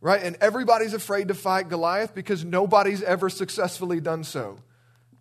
Right? 0.00 0.22
And 0.22 0.36
everybody's 0.40 0.94
afraid 0.94 1.28
to 1.28 1.34
fight 1.34 1.68
Goliath 1.68 2.14
because 2.14 2.44
nobody's 2.44 3.02
ever 3.02 3.28
successfully 3.30 4.00
done 4.00 4.24
so. 4.24 4.58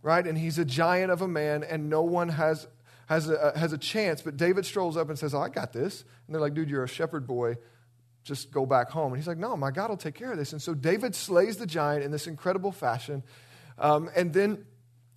Right? 0.01 0.25
And 0.25 0.37
he's 0.37 0.57
a 0.57 0.65
giant 0.65 1.11
of 1.11 1.21
a 1.21 1.27
man, 1.27 1.63
and 1.63 1.89
no 1.89 2.03
one 2.03 2.29
has, 2.29 2.67
has, 3.07 3.29
a, 3.29 3.53
has 3.57 3.73
a 3.73 3.77
chance. 3.77 4.21
But 4.21 4.37
David 4.37 4.65
strolls 4.65 4.95
up 4.95 5.09
and 5.09 5.19
says, 5.19 5.33
Oh, 5.33 5.41
I 5.41 5.49
got 5.49 5.73
this. 5.73 6.05
And 6.25 6.33
they're 6.33 6.41
like, 6.41 6.53
Dude, 6.53 6.69
you're 6.69 6.83
a 6.83 6.87
shepherd 6.87 7.27
boy 7.27 7.57
just 8.23 8.51
go 8.51 8.65
back 8.65 8.89
home. 8.89 9.13
And 9.13 9.21
he's 9.21 9.27
like, 9.27 9.37
No, 9.37 9.57
my 9.57 9.71
God 9.71 9.89
will 9.89 9.97
take 9.97 10.15
care 10.15 10.31
of 10.31 10.37
this. 10.37 10.53
And 10.53 10.61
so 10.61 10.73
David 10.73 11.15
slays 11.15 11.57
the 11.57 11.65
giant 11.65 12.03
in 12.03 12.11
this 12.11 12.27
incredible 12.27 12.71
fashion. 12.71 13.23
Um, 13.79 14.09
and 14.15 14.33
then 14.33 14.65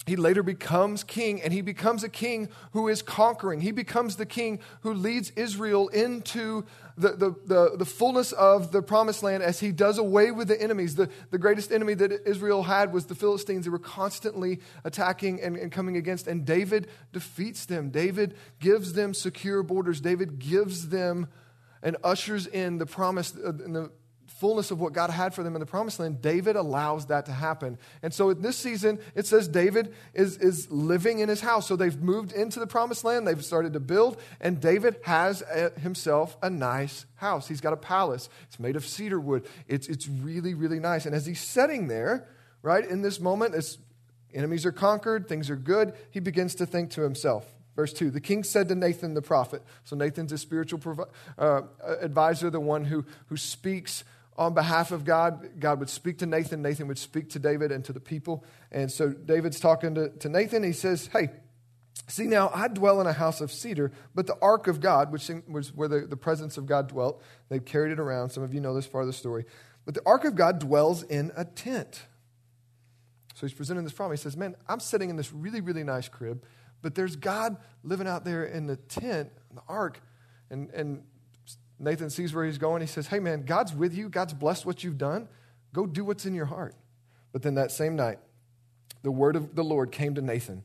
he 0.04 0.16
later 0.16 0.42
becomes 0.42 1.04
king, 1.04 1.40
and 1.42 1.52
he 1.52 1.60
becomes 1.60 2.02
a 2.02 2.08
king 2.08 2.48
who 2.72 2.88
is 2.88 3.02
conquering. 3.02 3.60
He 3.60 3.70
becomes 3.70 4.16
the 4.16 4.26
king 4.26 4.58
who 4.80 4.94
leads 4.94 5.30
Israel 5.30 5.88
into 5.88 6.64
the, 6.96 7.10
the, 7.10 7.34
the, 7.46 7.76
the, 7.78 7.84
fullness 7.84 8.32
of 8.32 8.72
the 8.72 8.82
promised 8.82 9.22
land 9.22 9.44
as 9.44 9.60
he 9.60 9.70
does 9.70 9.98
away 9.98 10.32
with 10.32 10.48
the 10.48 10.60
enemies. 10.60 10.96
The, 10.96 11.08
the 11.30 11.38
greatest 11.38 11.70
enemy 11.70 11.94
that 11.94 12.26
Israel 12.26 12.64
had 12.64 12.92
was 12.92 13.06
the 13.06 13.14
Philistines. 13.14 13.64
They 13.64 13.70
were 13.70 13.78
constantly 13.78 14.60
attacking 14.84 15.40
and, 15.40 15.56
and 15.56 15.70
coming 15.70 15.96
against, 15.96 16.26
and 16.26 16.44
David 16.44 16.88
defeats 17.12 17.64
them. 17.64 17.90
David 17.90 18.34
gives 18.58 18.94
them 18.94 19.14
secure 19.14 19.62
borders. 19.62 20.00
David 20.00 20.40
gives 20.40 20.88
them 20.88 21.28
and 21.82 21.96
ushers 22.04 22.46
in 22.46 22.78
the 22.78 22.86
promise, 22.86 23.34
uh, 23.36 23.50
in 23.64 23.72
the 23.72 23.90
fullness 24.42 24.72
of 24.72 24.80
what 24.80 24.92
God 24.92 25.10
had 25.10 25.32
for 25.32 25.44
them 25.44 25.54
in 25.54 25.60
the 25.60 25.66
promised 25.66 26.00
land, 26.00 26.20
David 26.20 26.56
allows 26.56 27.06
that 27.06 27.26
to 27.26 27.32
happen. 27.32 27.78
And 28.02 28.12
so 28.12 28.30
in 28.30 28.42
this 28.42 28.56
season, 28.56 28.98
it 29.14 29.24
says 29.24 29.46
David 29.46 29.94
is, 30.14 30.36
is 30.36 30.68
living 30.68 31.20
in 31.20 31.28
his 31.28 31.40
house. 31.40 31.68
So 31.68 31.76
they've 31.76 32.02
moved 32.02 32.32
into 32.32 32.58
the 32.58 32.66
promised 32.66 33.04
land, 33.04 33.26
they've 33.26 33.44
started 33.44 33.72
to 33.74 33.80
build, 33.80 34.20
and 34.40 34.60
David 34.60 34.96
has 35.04 35.42
a, 35.42 35.70
himself 35.78 36.36
a 36.42 36.50
nice 36.50 37.06
house. 37.14 37.46
He's 37.46 37.60
got 37.60 37.72
a 37.72 37.76
palace, 37.76 38.28
it's 38.48 38.58
made 38.58 38.76
of 38.76 38.84
cedar 38.84 39.20
wood. 39.20 39.46
It's, 39.68 39.86
it's 39.86 40.08
really, 40.08 40.54
really 40.54 40.80
nice. 40.80 41.06
And 41.06 41.14
as 41.14 41.24
he's 41.24 41.40
sitting 41.40 41.86
there, 41.86 42.28
right, 42.62 42.84
in 42.84 43.00
this 43.00 43.20
moment, 43.20 43.54
as 43.54 43.78
Enemies 44.34 44.64
are 44.64 44.72
conquered, 44.72 45.28
things 45.28 45.50
are 45.50 45.56
good. 45.56 45.92
He 46.10 46.20
begins 46.20 46.54
to 46.56 46.66
think 46.66 46.90
to 46.92 47.02
himself. 47.02 47.46
Verse 47.76 47.92
2 47.92 48.10
The 48.10 48.20
king 48.20 48.44
said 48.44 48.68
to 48.68 48.74
Nathan 48.74 49.14
the 49.14 49.22
prophet, 49.22 49.62
so 49.84 49.96
Nathan's 49.96 50.32
a 50.32 50.38
spiritual 50.38 50.78
provi- 50.78 51.10
uh, 51.38 51.62
advisor, 52.00 52.50
the 52.50 52.60
one 52.60 52.84
who, 52.84 53.04
who 53.26 53.36
speaks 53.36 54.04
on 54.42 54.54
behalf 54.54 54.92
of 54.92 55.04
God. 55.04 55.58
God 55.58 55.80
would 55.80 55.88
speak 55.88 56.18
to 56.18 56.26
Nathan, 56.26 56.62
Nathan 56.62 56.88
would 56.88 56.98
speak 56.98 57.30
to 57.30 57.38
David 57.38 57.72
and 57.72 57.84
to 57.84 57.92
the 57.92 58.00
people. 58.00 58.44
And 58.70 58.90
so 58.90 59.10
David's 59.10 59.60
talking 59.60 59.94
to, 59.94 60.10
to 60.10 60.28
Nathan. 60.28 60.62
He 60.62 60.72
says, 60.72 61.08
Hey, 61.12 61.30
see 62.08 62.24
now, 62.24 62.50
I 62.54 62.68
dwell 62.68 63.00
in 63.00 63.06
a 63.06 63.12
house 63.12 63.40
of 63.40 63.50
cedar, 63.50 63.92
but 64.14 64.26
the 64.26 64.36
ark 64.42 64.66
of 64.66 64.80
God, 64.80 65.12
which 65.12 65.30
was 65.48 65.74
where 65.74 65.88
the, 65.88 66.00
the 66.00 66.16
presence 66.16 66.56
of 66.56 66.66
God 66.66 66.88
dwelt, 66.88 67.22
they 67.48 67.58
carried 67.58 67.92
it 67.92 68.00
around. 68.00 68.30
Some 68.30 68.42
of 68.42 68.52
you 68.52 68.60
know 68.60 68.74
this 68.74 68.86
part 68.86 69.02
of 69.02 69.06
the 69.06 69.12
story. 69.12 69.44
But 69.84 69.94
the 69.94 70.02
ark 70.06 70.24
of 70.24 70.34
God 70.34 70.58
dwells 70.58 71.02
in 71.02 71.32
a 71.36 71.44
tent. 71.44 72.02
So 73.34 73.46
he's 73.46 73.54
presenting 73.54 73.84
this 73.84 73.92
problem. 73.92 74.16
He 74.16 74.22
says, 74.22 74.36
Man, 74.36 74.54
I'm 74.68 74.80
sitting 74.80 75.10
in 75.10 75.16
this 75.16 75.32
really, 75.32 75.60
really 75.60 75.84
nice 75.84 76.08
crib, 76.08 76.44
but 76.80 76.94
there's 76.94 77.16
God 77.16 77.56
living 77.82 78.06
out 78.06 78.24
there 78.24 78.44
in 78.44 78.66
the 78.66 78.76
tent, 78.76 79.30
in 79.50 79.56
the 79.56 79.62
ark. 79.68 80.00
And, 80.50 80.70
and 80.70 81.04
Nathan 81.82 82.10
sees 82.10 82.32
where 82.32 82.44
he's 82.44 82.58
going. 82.58 82.80
He 82.80 82.86
says, 82.86 83.08
Hey, 83.08 83.18
man, 83.18 83.42
God's 83.42 83.74
with 83.74 83.92
you. 83.92 84.08
God's 84.08 84.32
blessed 84.32 84.64
what 84.64 84.84
you've 84.84 84.98
done. 84.98 85.28
Go 85.74 85.84
do 85.86 86.04
what's 86.04 86.24
in 86.24 86.34
your 86.34 86.46
heart. 86.46 86.74
But 87.32 87.42
then 87.42 87.56
that 87.56 87.72
same 87.72 87.96
night, 87.96 88.18
the 89.02 89.10
word 89.10 89.36
of 89.36 89.54
the 89.54 89.64
Lord 89.64 89.90
came 89.90 90.14
to 90.14 90.22
Nathan. 90.22 90.62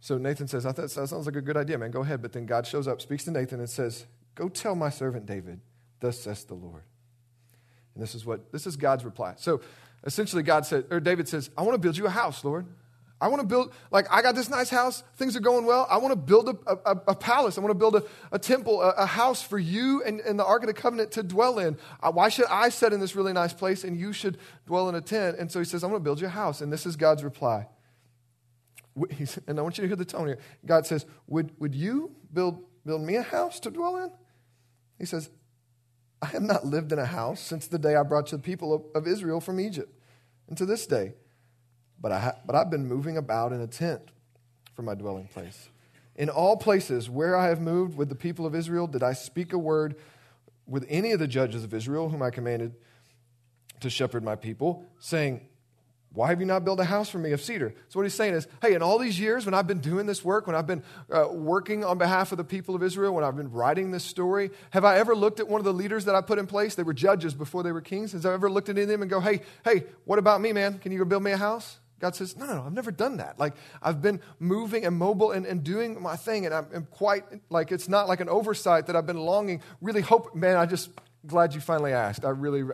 So 0.00 0.18
Nathan 0.18 0.48
says, 0.48 0.66
I 0.66 0.72
thought 0.72 0.88
that 0.88 1.08
sounds 1.08 1.26
like 1.26 1.36
a 1.36 1.40
good 1.40 1.56
idea, 1.56 1.78
man. 1.78 1.92
Go 1.92 2.00
ahead. 2.00 2.22
But 2.22 2.32
then 2.32 2.44
God 2.44 2.66
shows 2.66 2.88
up, 2.88 3.00
speaks 3.00 3.24
to 3.24 3.30
Nathan, 3.30 3.60
and 3.60 3.70
says, 3.70 4.06
Go 4.34 4.48
tell 4.48 4.74
my 4.74 4.90
servant 4.90 5.26
David, 5.26 5.60
thus 6.00 6.18
says 6.18 6.44
the 6.44 6.54
Lord. 6.54 6.82
And 7.94 8.02
this 8.02 8.14
is 8.14 8.26
what 8.26 8.50
this 8.50 8.66
is 8.66 8.76
God's 8.76 9.04
reply. 9.04 9.34
So 9.36 9.60
essentially, 10.02 10.42
God 10.42 10.66
said, 10.66 10.86
or 10.90 10.98
David 10.98 11.28
says, 11.28 11.50
I 11.56 11.62
want 11.62 11.74
to 11.74 11.78
build 11.78 11.96
you 11.96 12.06
a 12.06 12.10
house, 12.10 12.44
Lord. 12.44 12.66
I 13.22 13.28
want 13.28 13.40
to 13.40 13.46
build, 13.46 13.72
like, 13.92 14.08
I 14.10 14.20
got 14.20 14.34
this 14.34 14.50
nice 14.50 14.68
house, 14.68 15.04
things 15.14 15.36
are 15.36 15.40
going 15.40 15.64
well. 15.64 15.86
I 15.88 15.98
want 15.98 16.10
to 16.10 16.16
build 16.16 16.48
a, 16.48 16.90
a, 16.90 16.96
a 17.06 17.14
palace. 17.14 17.56
I 17.56 17.60
want 17.60 17.70
to 17.70 17.78
build 17.78 17.94
a, 17.94 18.02
a 18.32 18.38
temple, 18.38 18.82
a, 18.82 19.06
house 19.06 19.40
for 19.40 19.60
you 19.60 20.02
and, 20.02 20.18
and 20.18 20.36
the 20.36 20.44
Ark 20.44 20.64
of 20.64 20.66
the 20.66 20.74
Covenant 20.74 21.12
to 21.12 21.22
dwell 21.22 21.60
in. 21.60 21.78
Uh, 22.02 22.10
why 22.10 22.28
should 22.30 22.46
I 22.46 22.68
sit 22.68 22.92
in 22.92 22.98
this 22.98 23.14
really 23.14 23.32
nice 23.32 23.52
place 23.52 23.84
and 23.84 23.96
you 23.96 24.12
should 24.12 24.38
dwell 24.66 24.88
in 24.88 24.96
a 24.96 25.00
tent? 25.00 25.36
And 25.38 25.52
so 25.52 25.60
he 25.60 25.64
says, 25.64 25.84
I'm 25.84 25.90
going 25.90 26.00
to 26.00 26.04
build 26.04 26.20
you 26.20 26.26
a 26.26 26.30
house. 26.30 26.62
And 26.62 26.72
this 26.72 26.84
is 26.84 26.96
God's 26.96 27.22
reply. 27.22 27.68
And 29.46 29.58
I 29.58 29.62
want 29.62 29.78
you 29.78 29.82
to 29.82 29.88
hear 29.88 29.96
the 29.96 30.04
tone 30.04 30.26
here. 30.26 30.38
God 30.66 30.84
says, 30.84 31.06
Would, 31.28 31.52
would 31.60 31.76
you 31.76 32.10
build, 32.32 32.64
build 32.84 33.02
me 33.02 33.14
a 33.14 33.22
house 33.22 33.60
to 33.60 33.70
dwell 33.70 33.98
in? 33.98 34.10
He 34.98 35.06
says, 35.06 35.30
I 36.20 36.26
have 36.26 36.42
not 36.42 36.66
lived 36.66 36.92
in 36.92 36.98
a 36.98 37.06
house 37.06 37.40
since 37.40 37.68
the 37.68 37.78
day 37.78 37.94
I 37.94 38.02
brought 38.02 38.32
you 38.32 38.38
the 38.38 38.42
people 38.42 38.74
of, 38.74 38.82
of 38.96 39.06
Israel 39.06 39.40
from 39.40 39.60
Egypt. 39.60 39.96
And 40.48 40.58
to 40.58 40.66
this 40.66 40.86
day, 40.86 41.14
but, 42.02 42.12
I 42.12 42.18
ha- 42.18 42.36
but 42.44 42.56
I've 42.56 42.70
been 42.70 42.86
moving 42.86 43.16
about 43.16 43.52
in 43.52 43.60
a 43.60 43.66
tent 43.66 44.10
for 44.74 44.82
my 44.82 44.94
dwelling 44.94 45.28
place. 45.28 45.68
In 46.16 46.28
all 46.28 46.56
places 46.56 47.08
where 47.08 47.36
I 47.36 47.46
have 47.46 47.60
moved 47.60 47.96
with 47.96 48.08
the 48.08 48.14
people 48.14 48.44
of 48.44 48.54
Israel, 48.54 48.86
did 48.86 49.02
I 49.02 49.14
speak 49.14 49.52
a 49.52 49.58
word 49.58 49.94
with 50.66 50.84
any 50.88 51.12
of 51.12 51.20
the 51.20 51.28
judges 51.28 51.64
of 51.64 51.72
Israel, 51.72 52.10
whom 52.10 52.22
I 52.22 52.30
commanded 52.30 52.74
to 53.80 53.88
shepherd 53.88 54.22
my 54.22 54.36
people, 54.36 54.84
saying, 54.98 55.46
why 56.14 56.28
have 56.28 56.40
you 56.40 56.46
not 56.46 56.64
built 56.64 56.78
a 56.78 56.84
house 56.84 57.08
for 57.08 57.16
me 57.16 57.32
of 57.32 57.40
cedar? 57.40 57.74
So, 57.88 57.98
what 57.98 58.02
he's 58.02 58.14
saying 58.14 58.34
is, 58.34 58.46
hey, 58.60 58.74
in 58.74 58.82
all 58.82 58.98
these 58.98 59.18
years 59.18 59.46
when 59.46 59.54
I've 59.54 59.66
been 59.66 59.80
doing 59.80 60.04
this 60.04 60.22
work, 60.22 60.46
when 60.46 60.54
I've 60.54 60.66
been 60.66 60.82
uh, 61.10 61.28
working 61.30 61.84
on 61.84 61.96
behalf 61.96 62.32
of 62.32 62.38
the 62.38 62.44
people 62.44 62.74
of 62.74 62.82
Israel, 62.82 63.14
when 63.14 63.24
I've 63.24 63.36
been 63.36 63.50
writing 63.50 63.90
this 63.90 64.04
story, 64.04 64.50
have 64.70 64.84
I 64.84 64.98
ever 64.98 65.16
looked 65.16 65.40
at 65.40 65.48
one 65.48 65.58
of 65.58 65.64
the 65.64 65.72
leaders 65.72 66.04
that 66.04 66.14
I 66.14 66.20
put 66.20 66.38
in 66.38 66.46
place? 66.46 66.74
They 66.74 66.82
were 66.82 66.92
judges 66.92 67.32
before 67.32 67.62
they 67.62 67.72
were 67.72 67.80
kings. 67.80 68.12
Has 68.12 68.26
I 68.26 68.34
ever 68.34 68.50
looked 68.50 68.68
at 68.68 68.76
any 68.76 68.82
of 68.82 68.88
them 68.88 69.00
and 69.00 69.10
go, 69.10 69.20
hey, 69.20 69.40
hey, 69.64 69.84
what 70.04 70.18
about 70.18 70.42
me, 70.42 70.52
man? 70.52 70.78
Can 70.78 70.92
you 70.92 70.98
go 70.98 71.06
build 71.06 71.22
me 71.22 71.32
a 71.32 71.36
house? 71.38 71.78
God 72.02 72.16
says, 72.16 72.36
no, 72.36 72.46
no, 72.46 72.56
no, 72.56 72.62
I've 72.66 72.72
never 72.72 72.90
done 72.90 73.18
that. 73.18 73.38
Like, 73.38 73.54
I've 73.80 74.02
been 74.02 74.20
moving 74.40 74.84
and 74.84 74.96
mobile 74.96 75.30
and, 75.30 75.46
and 75.46 75.62
doing 75.62 76.02
my 76.02 76.16
thing, 76.16 76.46
and 76.46 76.52
I'm, 76.52 76.66
I'm 76.74 76.86
quite, 76.86 77.22
like, 77.48 77.70
it's 77.70 77.88
not 77.88 78.08
like 78.08 78.18
an 78.18 78.28
oversight 78.28 78.88
that 78.88 78.96
I've 78.96 79.06
been 79.06 79.20
longing, 79.20 79.62
really 79.80 80.00
hope, 80.00 80.34
man, 80.34 80.56
I 80.56 80.66
just, 80.66 80.90
glad 81.24 81.54
you 81.54 81.60
finally 81.60 81.92
asked. 81.92 82.24
I 82.24 82.30
really, 82.30 82.64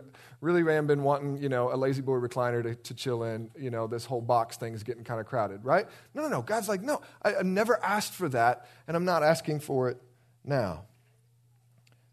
really 0.41 0.75
am 0.75 0.87
been 0.87 1.03
wanting, 1.03 1.37
you 1.37 1.47
know, 1.47 1.71
a 1.71 1.77
lazy 1.77 2.01
boy 2.01 2.15
recliner 2.15 2.63
to, 2.63 2.73
to 2.73 2.93
chill 2.95 3.21
in. 3.21 3.51
You 3.55 3.69
know, 3.69 3.85
this 3.85 4.03
whole 4.03 4.19
box 4.19 4.57
thing 4.57 4.73
is 4.73 4.81
getting 4.81 5.03
kind 5.03 5.19
of 5.19 5.27
crowded, 5.27 5.63
right? 5.63 5.85
No, 6.15 6.23
no, 6.23 6.29
no. 6.29 6.41
God's 6.41 6.67
like, 6.67 6.81
no, 6.81 6.99
I, 7.21 7.35
I 7.35 7.41
never 7.43 7.79
asked 7.83 8.13
for 8.13 8.29
that, 8.29 8.65
and 8.87 8.97
I'm 8.97 9.05
not 9.05 9.21
asking 9.21 9.59
for 9.59 9.89
it 9.89 10.01
now. 10.43 10.85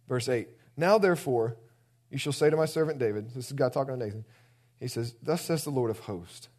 Verse 0.07 0.29
8 0.29 0.49
Now, 0.77 0.99
therefore, 0.99 1.57
you 2.11 2.19
shall 2.19 2.35
say 2.35 2.51
to 2.51 2.57
my 2.59 2.67
servant 2.67 2.99
David, 2.99 3.31
this 3.35 3.47
is 3.47 3.53
God 3.53 3.73
talking 3.73 3.99
to 3.99 4.05
Nathan, 4.05 4.27
he 4.79 4.89
says, 4.89 5.15
Thus 5.23 5.41
says 5.41 5.65
the 5.65 5.71
Lord 5.71 5.91
of 5.91 6.01
hosts 6.01 6.51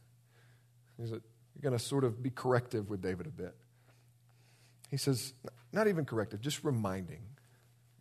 He's 0.99 1.11
going 1.61 1.77
to 1.77 1.79
sort 1.79 2.03
of 2.03 2.21
be 2.21 2.29
corrective 2.29 2.89
with 2.89 3.01
David 3.01 3.27
a 3.27 3.29
bit. 3.29 3.55
He 4.89 4.97
says, 4.97 5.33
not 5.73 5.87
even 5.87 6.05
corrective, 6.05 6.41
just 6.41 6.63
reminding. 6.63 7.21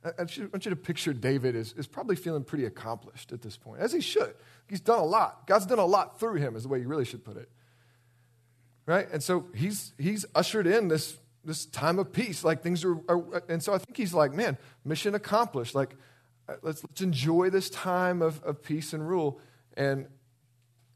I 0.04 0.10
want 0.18 0.64
you 0.64 0.70
to 0.70 0.76
picture 0.76 1.12
David 1.12 1.56
is, 1.56 1.72
is 1.72 1.86
probably 1.86 2.14
feeling 2.14 2.44
pretty 2.44 2.64
accomplished 2.64 3.32
at 3.32 3.42
this 3.42 3.56
point, 3.56 3.80
as 3.80 3.92
he 3.92 4.00
should. 4.00 4.34
He's 4.68 4.80
done 4.80 5.00
a 5.00 5.04
lot. 5.04 5.46
God's 5.48 5.66
done 5.66 5.80
a 5.80 5.84
lot 5.86 6.20
through 6.20 6.34
him, 6.34 6.54
is 6.54 6.62
the 6.62 6.68
way 6.68 6.78
you 6.78 6.86
really 6.86 7.04
should 7.04 7.24
put 7.24 7.36
it. 7.36 7.50
Right? 8.86 9.08
And 9.12 9.20
so 9.20 9.46
he's, 9.52 9.94
he's 9.98 10.24
ushered 10.32 10.68
in 10.68 10.86
this, 10.86 11.16
this 11.44 11.66
time 11.66 11.98
of 11.98 12.12
peace. 12.12 12.44
Like 12.44 12.62
things 12.62 12.84
are, 12.84 12.96
are, 13.08 13.42
and 13.48 13.60
so 13.60 13.74
I 13.74 13.78
think 13.78 13.96
he's 13.96 14.14
like, 14.14 14.32
man, 14.32 14.58
mission 14.84 15.16
accomplished. 15.16 15.74
Like, 15.74 15.96
uh, 16.48 16.54
let's, 16.62 16.84
let's 16.84 17.00
enjoy 17.00 17.50
this 17.50 17.68
time 17.68 18.22
of, 18.22 18.40
of 18.44 18.62
peace 18.62 18.92
and 18.92 19.06
rule. 19.08 19.40
And, 19.76 20.06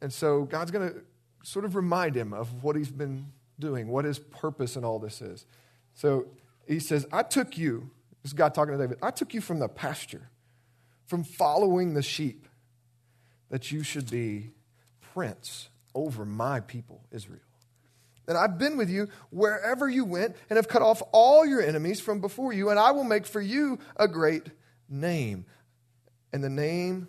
and 0.00 0.12
so 0.12 0.44
God's 0.44 0.70
going 0.70 0.88
to 0.88 1.00
sort 1.42 1.64
of 1.64 1.74
remind 1.74 2.16
him 2.16 2.32
of 2.32 2.62
what 2.62 2.76
he's 2.76 2.90
been 2.90 3.26
doing, 3.58 3.88
what 3.88 4.04
his 4.04 4.18
purpose 4.18 4.76
in 4.76 4.84
all 4.84 4.98
this 4.98 5.20
is. 5.20 5.46
So 5.94 6.26
he 6.66 6.78
says, 6.78 7.06
I 7.12 7.22
took 7.22 7.58
you, 7.58 7.90
this 8.22 8.30
is 8.30 8.32
God 8.34 8.54
talking 8.54 8.72
to 8.72 8.78
David, 8.78 8.98
I 9.02 9.10
took 9.10 9.34
you 9.34 9.40
from 9.40 9.58
the 9.58 9.68
pasture, 9.68 10.28
from 11.06 11.24
following 11.24 11.94
the 11.94 12.02
sheep, 12.02 12.48
that 13.50 13.72
you 13.72 13.82
should 13.82 14.10
be 14.10 14.50
prince 15.12 15.68
over 15.94 16.24
my 16.24 16.60
people, 16.60 17.02
Israel. 17.10 17.40
And 18.28 18.38
I've 18.38 18.58
been 18.58 18.76
with 18.76 18.88
you 18.88 19.08
wherever 19.30 19.88
you 19.88 20.04
went 20.04 20.36
and 20.48 20.56
have 20.56 20.68
cut 20.68 20.82
off 20.82 21.02
all 21.10 21.44
your 21.44 21.60
enemies 21.60 22.00
from 22.00 22.20
before 22.20 22.52
you, 22.52 22.70
and 22.70 22.78
I 22.78 22.92
will 22.92 23.04
make 23.04 23.26
for 23.26 23.40
you 23.40 23.80
a 23.96 24.06
great 24.06 24.46
name. 24.88 25.46
And 26.32 26.44
the 26.44 26.50
name 26.50 27.08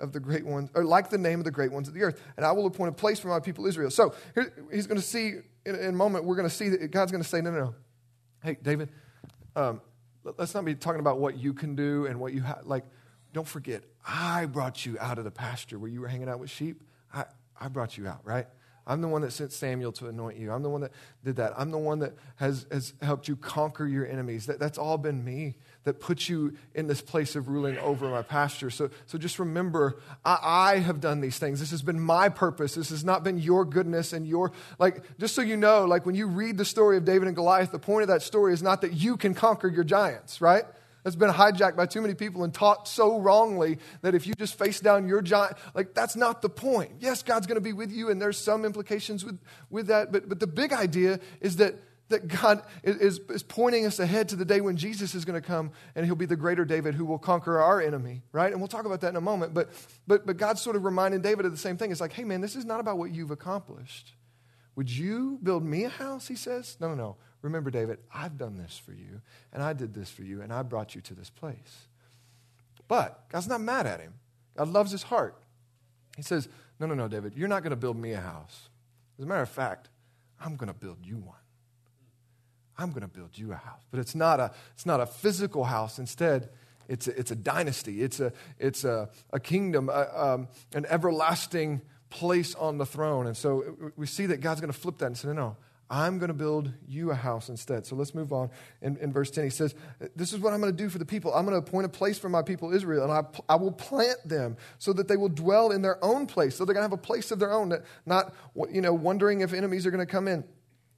of 0.00 0.12
the 0.12 0.20
great 0.20 0.44
ones, 0.44 0.70
or 0.74 0.84
like 0.84 1.10
the 1.10 1.18
name 1.18 1.38
of 1.38 1.44
the 1.44 1.50
great 1.50 1.72
ones 1.72 1.88
of 1.88 1.94
the 1.94 2.02
earth. 2.02 2.22
And 2.36 2.44
I 2.44 2.52
will 2.52 2.66
appoint 2.66 2.90
a 2.90 2.94
place 2.94 3.20
for 3.20 3.28
my 3.28 3.40
people 3.40 3.66
Israel. 3.66 3.90
So 3.90 4.14
here, 4.34 4.52
he's 4.72 4.86
going 4.86 5.00
to 5.00 5.06
see, 5.06 5.34
in, 5.64 5.74
in, 5.74 5.86
a 5.86 5.92
moment, 5.92 6.24
we're 6.24 6.36
going 6.36 6.48
to 6.48 6.54
see 6.54 6.68
that 6.70 6.90
God's 6.90 7.12
going 7.12 7.22
to 7.22 7.28
say, 7.28 7.40
no, 7.40 7.50
no, 7.50 7.58
no. 7.58 7.74
Hey, 8.42 8.56
David, 8.62 8.90
um, 9.54 9.80
let's 10.24 10.54
not 10.54 10.64
be 10.64 10.74
talking 10.74 11.00
about 11.00 11.18
what 11.18 11.38
you 11.38 11.52
can 11.52 11.76
do 11.76 12.06
and 12.06 12.18
what 12.18 12.32
you 12.32 12.42
have. 12.42 12.62
Like, 12.64 12.84
don't 13.32 13.46
forget, 13.46 13.84
I 14.06 14.46
brought 14.46 14.86
you 14.86 14.96
out 14.98 15.18
of 15.18 15.24
the 15.24 15.30
pasture 15.30 15.78
where 15.78 15.90
you 15.90 16.00
were 16.00 16.08
hanging 16.08 16.28
out 16.28 16.40
with 16.40 16.50
sheep. 16.50 16.82
I, 17.12 17.24
I 17.58 17.68
brought 17.68 17.98
you 17.98 18.08
out, 18.08 18.20
right? 18.24 18.46
I'm 18.86 19.02
the 19.02 19.08
one 19.08 19.22
that 19.22 19.32
sent 19.32 19.52
Samuel 19.52 19.92
to 19.92 20.08
anoint 20.08 20.38
you. 20.38 20.50
I'm 20.50 20.62
the 20.62 20.68
one 20.68 20.80
that 20.80 20.92
did 21.22 21.36
that. 21.36 21.52
I'm 21.56 21.70
the 21.70 21.78
one 21.78 22.00
that 22.00 22.14
has, 22.36 22.66
has 22.72 22.94
helped 23.02 23.28
you 23.28 23.36
conquer 23.36 23.86
your 23.86 24.06
enemies. 24.06 24.46
That, 24.46 24.58
that's 24.58 24.78
all 24.78 24.98
been 24.98 25.24
me 25.24 25.56
that 25.84 25.98
put 25.98 26.28
you 26.28 26.54
in 26.74 26.86
this 26.86 27.00
place 27.00 27.36
of 27.36 27.48
ruling 27.48 27.78
over 27.78 28.08
my 28.10 28.22
pasture. 28.22 28.68
So, 28.70 28.90
so 29.06 29.16
just 29.16 29.38
remember, 29.38 29.98
I, 30.24 30.38
I 30.42 30.78
have 30.78 31.00
done 31.00 31.20
these 31.20 31.38
things. 31.38 31.58
This 31.58 31.70
has 31.70 31.80
been 31.80 31.98
my 31.98 32.28
purpose. 32.28 32.74
This 32.74 32.90
has 32.90 33.02
not 33.02 33.24
been 33.24 33.38
your 33.38 33.64
goodness 33.64 34.12
and 34.12 34.26
your, 34.26 34.52
like, 34.78 35.02
just 35.18 35.34
so 35.34 35.40
you 35.40 35.56
know, 35.56 35.86
like 35.86 36.04
when 36.04 36.14
you 36.14 36.26
read 36.26 36.58
the 36.58 36.66
story 36.66 36.98
of 36.98 37.04
David 37.04 37.28
and 37.28 37.34
Goliath, 37.34 37.72
the 37.72 37.78
point 37.78 38.02
of 38.02 38.08
that 38.08 38.22
story 38.22 38.52
is 38.52 38.62
not 38.62 38.82
that 38.82 38.92
you 38.92 39.16
can 39.16 39.32
conquer 39.32 39.68
your 39.68 39.84
giants, 39.84 40.42
right? 40.42 40.64
That's 41.02 41.16
been 41.16 41.30
hijacked 41.30 41.76
by 41.76 41.86
too 41.86 42.02
many 42.02 42.12
people 42.12 42.44
and 42.44 42.52
taught 42.52 42.86
so 42.86 43.18
wrongly 43.18 43.78
that 44.02 44.14
if 44.14 44.26
you 44.26 44.34
just 44.34 44.58
face 44.58 44.80
down 44.80 45.08
your 45.08 45.22
giant, 45.22 45.56
like 45.74 45.94
that's 45.94 46.14
not 46.14 46.42
the 46.42 46.50
point. 46.50 46.92
Yes, 47.00 47.22
God's 47.22 47.46
going 47.46 47.56
to 47.56 47.62
be 47.62 47.72
with 47.72 47.90
you, 47.90 48.10
and 48.10 48.20
there's 48.20 48.36
some 48.36 48.66
implications 48.66 49.24
with, 49.24 49.38
with 49.70 49.86
that, 49.86 50.12
but, 50.12 50.28
but 50.28 50.40
the 50.40 50.46
big 50.46 50.74
idea 50.74 51.20
is 51.40 51.56
that, 51.56 51.74
that 52.10 52.28
God 52.28 52.62
is, 52.82 53.18
is 53.18 53.42
pointing 53.42 53.86
us 53.86 53.98
ahead 53.98 54.28
to 54.28 54.36
the 54.36 54.44
day 54.44 54.60
when 54.60 54.76
Jesus 54.76 55.14
is 55.14 55.24
going 55.24 55.40
to 55.40 55.46
come 55.46 55.72
and 55.94 56.04
he'll 56.04 56.14
be 56.14 56.26
the 56.26 56.36
greater 56.36 56.64
David 56.64 56.94
who 56.94 57.04
will 57.04 57.18
conquer 57.18 57.58
our 57.60 57.80
enemy, 57.80 58.22
right? 58.32 58.52
And 58.52 58.60
we'll 58.60 58.68
talk 58.68 58.84
about 58.84 59.00
that 59.00 59.08
in 59.08 59.16
a 59.16 59.20
moment. 59.20 59.54
But, 59.54 59.70
but, 60.06 60.26
but 60.26 60.36
God's 60.36 60.60
sort 60.60 60.76
of 60.76 60.84
reminding 60.84 61.22
David 61.22 61.46
of 61.46 61.52
the 61.52 61.58
same 61.58 61.76
thing. 61.76 61.90
It's 61.90 62.00
like, 62.00 62.12
hey, 62.12 62.24
man, 62.24 62.40
this 62.40 62.54
is 62.54 62.64
not 62.64 62.80
about 62.80 62.98
what 62.98 63.10
you've 63.10 63.30
accomplished. 63.30 64.12
Would 64.76 64.90
you 64.90 65.38
build 65.42 65.64
me 65.64 65.84
a 65.84 65.88
house? 65.88 66.28
He 66.28 66.36
says. 66.36 66.76
No, 66.80 66.88
no, 66.88 66.94
no. 66.94 67.16
Remember, 67.42 67.70
David, 67.70 67.98
I've 68.14 68.36
done 68.36 68.58
this 68.58 68.78
for 68.78 68.92
you, 68.92 69.22
and 69.52 69.62
I 69.62 69.72
did 69.72 69.94
this 69.94 70.10
for 70.10 70.22
you, 70.22 70.42
and 70.42 70.52
I 70.52 70.62
brought 70.62 70.94
you 70.94 71.00
to 71.02 71.14
this 71.14 71.30
place. 71.30 71.86
But 72.86 73.28
God's 73.30 73.48
not 73.48 73.60
mad 73.60 73.86
at 73.86 74.00
him. 74.00 74.14
God 74.56 74.68
loves 74.68 74.90
his 74.90 75.04
heart. 75.04 75.36
He 76.16 76.22
says, 76.22 76.48
No, 76.78 76.86
no, 76.86 76.94
no, 76.94 77.08
David, 77.08 77.34
you're 77.36 77.48
not 77.48 77.62
going 77.62 77.70
to 77.70 77.76
build 77.76 77.96
me 77.96 78.12
a 78.12 78.20
house. 78.20 78.68
As 79.18 79.24
a 79.24 79.28
matter 79.28 79.42
of 79.42 79.48
fact, 79.48 79.88
I'm 80.40 80.56
going 80.56 80.72
to 80.72 80.78
build 80.78 80.98
you 81.02 81.16
one. 81.16 81.36
I'm 82.80 82.90
going 82.90 83.02
to 83.02 83.08
build 83.08 83.36
you 83.36 83.52
a 83.52 83.56
house. 83.56 83.82
But 83.90 84.00
it's 84.00 84.14
not 84.14 84.40
a, 84.40 84.52
it's 84.72 84.86
not 84.86 85.00
a 85.00 85.06
physical 85.06 85.64
house. 85.64 85.98
Instead, 85.98 86.48
it's 86.88 87.06
a, 87.06 87.18
it's 87.18 87.30
a 87.30 87.36
dynasty, 87.36 88.02
it's 88.02 88.20
a, 88.20 88.32
it's 88.58 88.84
a, 88.84 89.10
a 89.32 89.38
kingdom, 89.38 89.90
a, 89.90 90.08
um, 90.14 90.48
an 90.74 90.86
everlasting 90.86 91.82
place 92.08 92.54
on 92.54 92.78
the 92.78 92.86
throne. 92.86 93.26
And 93.26 93.36
so 93.36 93.62
uh, 93.62 93.88
we 93.96 94.06
see 94.06 94.26
that 94.26 94.40
God's 94.40 94.60
going 94.60 94.72
to 94.72 94.78
flip 94.78 94.98
that 94.98 95.06
and 95.06 95.16
say, 95.16 95.28
no, 95.28 95.34
no, 95.34 95.56
I'm 95.90 96.18
going 96.18 96.28
to 96.28 96.34
build 96.34 96.72
you 96.88 97.10
a 97.10 97.14
house 97.14 97.48
instead. 97.48 97.84
So 97.84 97.96
let's 97.96 98.14
move 98.14 98.32
on. 98.32 98.48
In, 98.80 98.96
in 98.96 99.12
verse 99.12 99.30
10, 99.30 99.44
he 99.44 99.50
says, 99.50 99.74
uh, 100.02 100.06
This 100.16 100.32
is 100.32 100.38
what 100.38 100.52
I'm 100.52 100.60
going 100.60 100.74
to 100.74 100.82
do 100.82 100.88
for 100.88 100.98
the 100.98 101.04
people. 101.04 101.34
I'm 101.34 101.44
going 101.44 101.60
to 101.60 101.68
appoint 101.68 101.84
a 101.84 101.90
place 101.90 102.18
for 102.18 102.28
my 102.28 102.42
people 102.42 102.72
Israel, 102.72 103.04
and 103.04 103.12
I, 103.12 103.22
I 103.52 103.56
will 103.56 103.72
plant 103.72 104.26
them 104.26 104.56
so 104.78 104.92
that 104.94 105.06
they 105.06 105.16
will 105.16 105.28
dwell 105.28 105.72
in 105.72 105.82
their 105.82 106.02
own 106.02 106.26
place. 106.26 106.56
So 106.56 106.64
they're 106.64 106.74
going 106.74 106.86
to 106.86 106.90
have 106.90 106.98
a 106.98 107.02
place 107.02 107.30
of 107.30 107.40
their 107.40 107.52
own, 107.52 107.76
not 108.06 108.32
you 108.72 108.80
know, 108.80 108.94
wondering 108.94 109.42
if 109.42 109.52
enemies 109.52 109.84
are 109.84 109.90
going 109.90 110.04
to 110.04 110.10
come 110.10 110.28
in. 110.28 110.44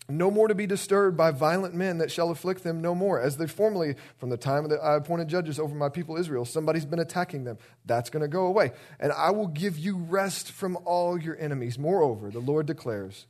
No 0.09 0.31
more 0.31 0.49
to 0.49 0.55
be 0.55 0.67
disturbed 0.67 1.17
by 1.17 1.31
violent 1.31 1.75
men 1.75 1.99
that 1.99 2.11
shall 2.11 2.31
afflict 2.31 2.65
them 2.65 2.81
no 2.81 2.95
more, 2.95 3.21
as 3.21 3.37
they 3.37 3.47
formerly, 3.47 3.95
from 4.19 4.31
the 4.31 4.37
time 4.37 4.69
that 4.69 4.81
I 4.81 4.97
appointed 4.97 5.29
judges 5.29 5.61
over 5.61 5.75
my 5.75 5.89
people 5.89 6.17
Israel, 6.17 6.45
somebody's 6.45 6.85
been 6.85 6.99
attacking 6.99 7.45
them. 7.45 7.59
That's 7.87 8.11
going 8.11 8.23
to 8.23 8.29
go 8.29 8.47
away. 8.47 8.73
And 8.99 9.13
I 9.13 9.31
will 9.31 9.47
give 9.47 9.79
you 9.79 9.97
rest 9.97 10.51
from 10.51 10.77
all 10.85 11.19
your 11.19 11.39
enemies. 11.39 11.79
Moreover, 11.79 12.31
the 12.31 12.41
Lord 12.41 12.67
declares, 12.67 13.27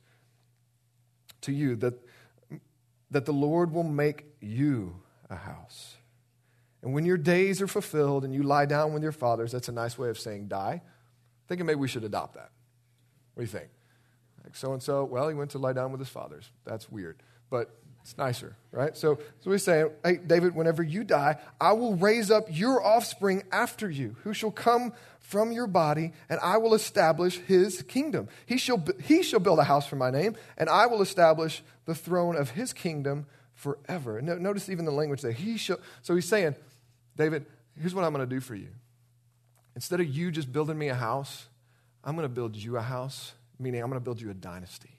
to 1.41 1.51
you 1.51 1.75
that, 1.77 1.93
that 3.11 3.25
the 3.25 3.33
Lord 3.33 3.71
will 3.71 3.83
make 3.83 4.25
you 4.41 4.95
a 5.29 5.35
house. 5.35 5.97
And 6.81 6.93
when 6.93 7.05
your 7.05 7.17
days 7.17 7.61
are 7.61 7.67
fulfilled 7.67 8.25
and 8.25 8.33
you 8.33 8.43
lie 8.43 8.65
down 8.65 8.93
with 8.93 9.03
your 9.03 9.11
fathers, 9.11 9.51
that's 9.51 9.69
a 9.69 9.73
nice 9.73 9.97
way 9.97 10.09
of 10.09 10.19
saying 10.19 10.47
die. 10.47 10.81
Thinking 11.47 11.65
maybe 11.65 11.79
we 11.79 11.87
should 11.87 12.03
adopt 12.03 12.33
that. 12.35 12.49
What 13.33 13.41
do 13.41 13.41
you 13.41 13.47
think? 13.47 13.69
Like 14.43 14.55
so 14.55 14.73
and 14.73 14.81
so, 14.81 15.03
well, 15.03 15.27
he 15.27 15.35
went 15.35 15.51
to 15.51 15.57
lie 15.57 15.73
down 15.73 15.91
with 15.91 15.99
his 15.99 16.09
fathers. 16.09 16.49
That's 16.65 16.91
weird. 16.91 17.17
But 17.49 17.69
it's 18.01 18.17
nicer, 18.17 18.55
right? 18.71 18.97
So, 18.97 19.19
so 19.39 19.51
he's 19.51 19.63
saying, 19.63 19.89
hey, 20.03 20.17
David, 20.17 20.55
whenever 20.55 20.83
you 20.83 21.05
die, 21.05 21.37
I 21.61 21.71
will 21.71 21.95
raise 21.95 22.29
up 22.29 22.47
your 22.49 22.85
offspring 22.85 23.43
after 23.51 23.89
you, 23.89 24.17
who 24.23 24.33
shall 24.33 24.51
come 24.51 24.91
from 25.19 25.53
your 25.53 25.67
body, 25.67 26.11
and 26.29 26.39
I 26.41 26.57
will 26.57 26.73
establish 26.73 27.37
his 27.37 27.81
kingdom. 27.83 28.27
He 28.45 28.57
shall, 28.57 28.83
he 29.03 29.23
shall 29.23 29.39
build 29.39 29.59
a 29.59 29.63
house 29.63 29.87
for 29.87 29.95
my 29.95 30.11
name, 30.11 30.35
and 30.57 30.69
I 30.69 30.87
will 30.87 31.01
establish 31.01 31.63
the 31.85 31.95
throne 31.95 32.35
of 32.35 32.51
his 32.51 32.73
kingdom 32.73 33.25
forever. 33.53 34.21
notice 34.21 34.67
even 34.67 34.83
the 34.83 34.91
language 34.91 35.21
there. 35.21 35.31
He 35.31 35.57
shall, 35.57 35.79
so 36.01 36.13
he's 36.13 36.27
saying, 36.27 36.55
David, 37.15 37.45
here's 37.79 37.95
what 37.95 38.03
I'm 38.03 38.13
going 38.13 38.27
to 38.27 38.35
do 38.35 38.41
for 38.41 38.55
you. 38.55 38.67
Instead 39.75 40.01
of 40.01 40.07
you 40.07 40.29
just 40.29 40.51
building 40.51 40.77
me 40.77 40.89
a 40.89 40.95
house, 40.95 41.47
I'm 42.03 42.15
going 42.15 42.27
to 42.27 42.33
build 42.33 42.57
you 42.57 42.77
a 42.77 42.81
house, 42.81 43.33
meaning 43.63 43.81
I'm 43.81 43.89
going 43.89 43.99
to 43.99 44.03
build 44.03 44.21
you 44.21 44.29
a 44.29 44.33
dynasty. 44.33 44.97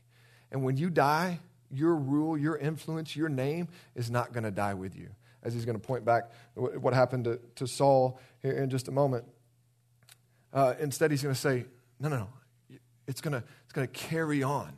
And 0.51 0.65
when 0.65 0.77
you 0.77 0.91
die, 0.91 1.41
your 1.71 1.95
rule, 1.95 2.39
your 2.39 2.57
influence, 2.57 3.15
your 3.15 3.29
name 3.29 3.69
is 3.95 4.11
not 4.11 4.33
going 4.33 4.45
to 4.45 4.51
die 4.51 4.75
with 4.75 4.97
you. 4.97 5.09
As 5.43 5.53
he's 5.53 5.65
going 5.65 5.79
to 5.79 5.87
point 5.87 6.05
back 6.05 6.31
what 6.55 6.95
happened 6.95 7.25
to, 7.25 7.39
to 7.57 7.67
Saul 7.67 8.19
here 8.41 8.53
in 8.53 8.71
just 8.71 8.89
a 8.89 8.93
moment. 8.93 9.25
Uh, 10.53 10.75
instead, 10.81 11.11
he's 11.11 11.23
going 11.23 11.35
to 11.35 11.41
say, 11.41 11.67
no, 12.01 12.09
no, 12.09 12.17
no. 12.17 12.29
It's 13.07 13.21
going 13.21 13.33
to, 13.33 13.45
it's 13.65 13.73
going 13.73 13.87
to 13.87 13.93
carry 13.93 14.43
on. 14.43 14.73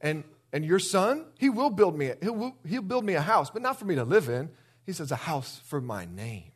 And, 0.00 0.24
and 0.52 0.64
your 0.64 0.78
son, 0.78 1.26
he 1.38 1.50
will 1.50 1.68
build 1.68 1.98
me, 1.98 2.06
a, 2.06 2.16
he'll, 2.22 2.56
he'll 2.66 2.82
build 2.82 3.04
me 3.04 3.14
a 3.14 3.20
house, 3.20 3.50
but 3.50 3.60
not 3.60 3.78
for 3.78 3.84
me 3.84 3.96
to 3.96 4.04
live 4.04 4.28
in. 4.28 4.48
He 4.86 4.92
says, 4.92 5.12
a 5.12 5.16
house 5.16 5.60
for 5.66 5.80
my 5.80 6.06
name. 6.06 6.51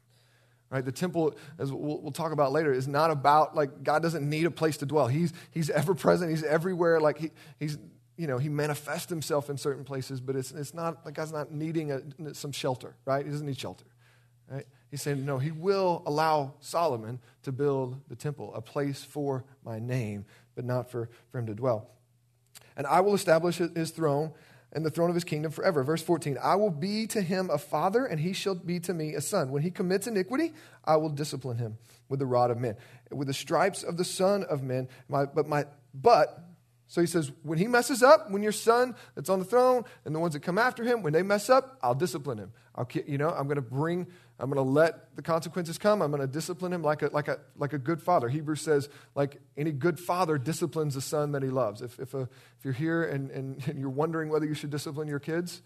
Right? 0.68 0.85
The 0.85 0.92
temple, 0.92 1.37
as 1.58 1.73
we'll, 1.73 2.00
we'll, 2.00 2.12
talk 2.12 2.32
about 2.32 2.50
later, 2.50 2.73
is 2.73 2.88
not 2.88 3.11
about 3.11 3.54
like 3.54 3.85
God 3.85 4.02
doesn't 4.02 4.28
need 4.28 4.46
a 4.46 4.50
place 4.50 4.76
to 4.78 4.87
dwell. 4.87 5.06
He's, 5.06 5.32
he's 5.52 5.70
ever 5.70 5.94
present. 5.94 6.30
He's 6.30 6.42
everywhere. 6.42 7.00
Like 7.00 7.18
he, 7.18 7.30
he's 7.61 7.78
you 8.16 8.26
know, 8.26 8.38
he 8.38 8.49
manifests 8.49 9.11
himself 9.11 9.50
in 9.50 9.56
certain 9.58 9.85
places, 9.85 10.20
but 10.20 10.37
it's, 10.37 10.50
it's 10.50 10.73
not, 10.73 11.04
like 11.04 11.14
God's 11.14 11.32
not 11.32 11.52
needing 11.52 11.92
a, 11.92 12.35
some 12.35 12.52
shelter, 12.52 12.94
right? 13.04 13.25
He 13.25 13.30
doesn't 13.30 13.46
need 13.46 13.58
shelter, 13.58 13.85
right? 14.50 14.66
He's 14.90 15.02
saying, 15.02 15.25
no, 15.25 15.38
he 15.38 15.50
will 15.50 16.02
allow 16.06 16.54
Solomon 16.61 17.20
to 17.42 17.52
build 17.52 18.00
the 18.08 18.16
temple, 18.16 18.54
a 18.54 18.62
place 18.62 19.02
for 19.02 19.44
my 19.64 19.78
name, 19.78 20.25
but 20.54 20.64
not 20.64 20.90
for, 20.90 21.11
for 21.30 21.38
him 21.38 21.46
to 21.46 21.54
dwell. 21.54 21.90
And 22.76 22.87
I 22.87 23.00
will 23.00 23.14
establish 23.14 23.58
his 23.58 23.90
throne 23.90 24.32
and 24.73 24.85
the 24.85 24.90
throne 24.90 25.08
of 25.08 25.14
his 25.14 25.25
kingdom 25.25 25.52
forever. 25.52 25.82
Verse 25.82 26.02
14 26.02 26.38
I 26.42 26.56
will 26.56 26.70
be 26.70 27.06
to 27.08 27.23
him 27.23 27.50
a 27.50 27.58
father, 27.58 28.04
and 28.04 28.20
he 28.20 28.32
shall 28.32 28.54
be 28.54 28.80
to 28.80 28.94
me 28.94 29.14
a 29.14 29.20
son. 29.20 29.50
When 29.50 29.62
he 29.62 29.70
commits 29.70 30.06
iniquity, 30.06 30.52
I 30.85 30.96
will 30.96 31.11
discipline 31.11 31.58
him 31.58 31.78
with 32.08 32.20
the 32.20 32.26
rod 32.26 32.50
of 32.50 32.58
men, 32.58 32.76
with 33.10 33.28
the 33.28 33.34
stripes 33.34 33.82
of 33.82 33.97
the 33.97 34.04
son 34.04 34.45
of 34.45 34.62
men. 34.62 34.88
My, 35.08 35.25
but, 35.26 35.49
my, 35.49 35.67
but 35.95 36.47
so 36.88 37.00
he 37.00 37.06
says, 37.06 37.32
when 37.43 37.58
he 37.58 37.67
messes 37.67 38.02
up, 38.02 38.30
when 38.30 38.43
your 38.43 38.52
son 38.52 38.95
that's 39.14 39.28
on 39.28 39.40
the 39.40 39.45
throne 39.45 39.84
and 40.04 40.14
the 40.14 40.21
ones 40.21 40.34
that 40.34 40.40
come 40.40 40.58
after 40.58 40.84
him, 40.84 41.02
when 41.02 41.12
they 41.12 41.23
mess 41.23 41.50
up, 41.50 41.78
I'll 41.82 41.95
discipline 41.95 42.38
him. 42.38 42.52
I'll, 42.76 42.88
you 43.06 43.19
know, 43.19 43.30
I'm 43.30 43.47
going 43.47 43.56
to 43.56 43.62
bring, 43.62 44.06
I'm 44.38 44.50
going 44.50 44.62
to 44.64 44.70
let 44.70 45.16
the 45.16 45.22
consequences 45.22 45.78
come. 45.78 46.02
I'm 46.02 46.10
going 46.10 46.20
to 46.20 46.26
discipline 46.26 46.72
him 46.72 46.82
like 46.82 47.02
a, 47.02 47.08
like 47.12 47.28
a, 47.28 47.38
like 47.56 47.72
a 47.72 47.78
good 47.78 48.02
father. 48.02 48.28
Hebrews 48.28 48.60
says, 48.60 48.88
like 49.14 49.40
any 49.56 49.72
good 49.72 49.99
father 49.99 50.36
disciplines 50.36 50.94
the 50.94 51.00
son 51.00 51.32
that 51.32 51.42
he 51.42 51.49
loves. 51.49 51.80
If, 51.80 51.99
if, 51.99 52.12
a, 52.12 52.28
if 52.58 52.64
you're 52.64 52.75
here 52.75 53.04
and, 53.04 53.30
and, 53.30 53.62
and 53.68 53.78
you're 53.78 53.88
wondering 53.88 54.28
whether 54.28 54.44
you 54.44 54.54
should 54.54 54.70
discipline 54.70 55.08
your 55.08 55.20
kids, 55.20 55.62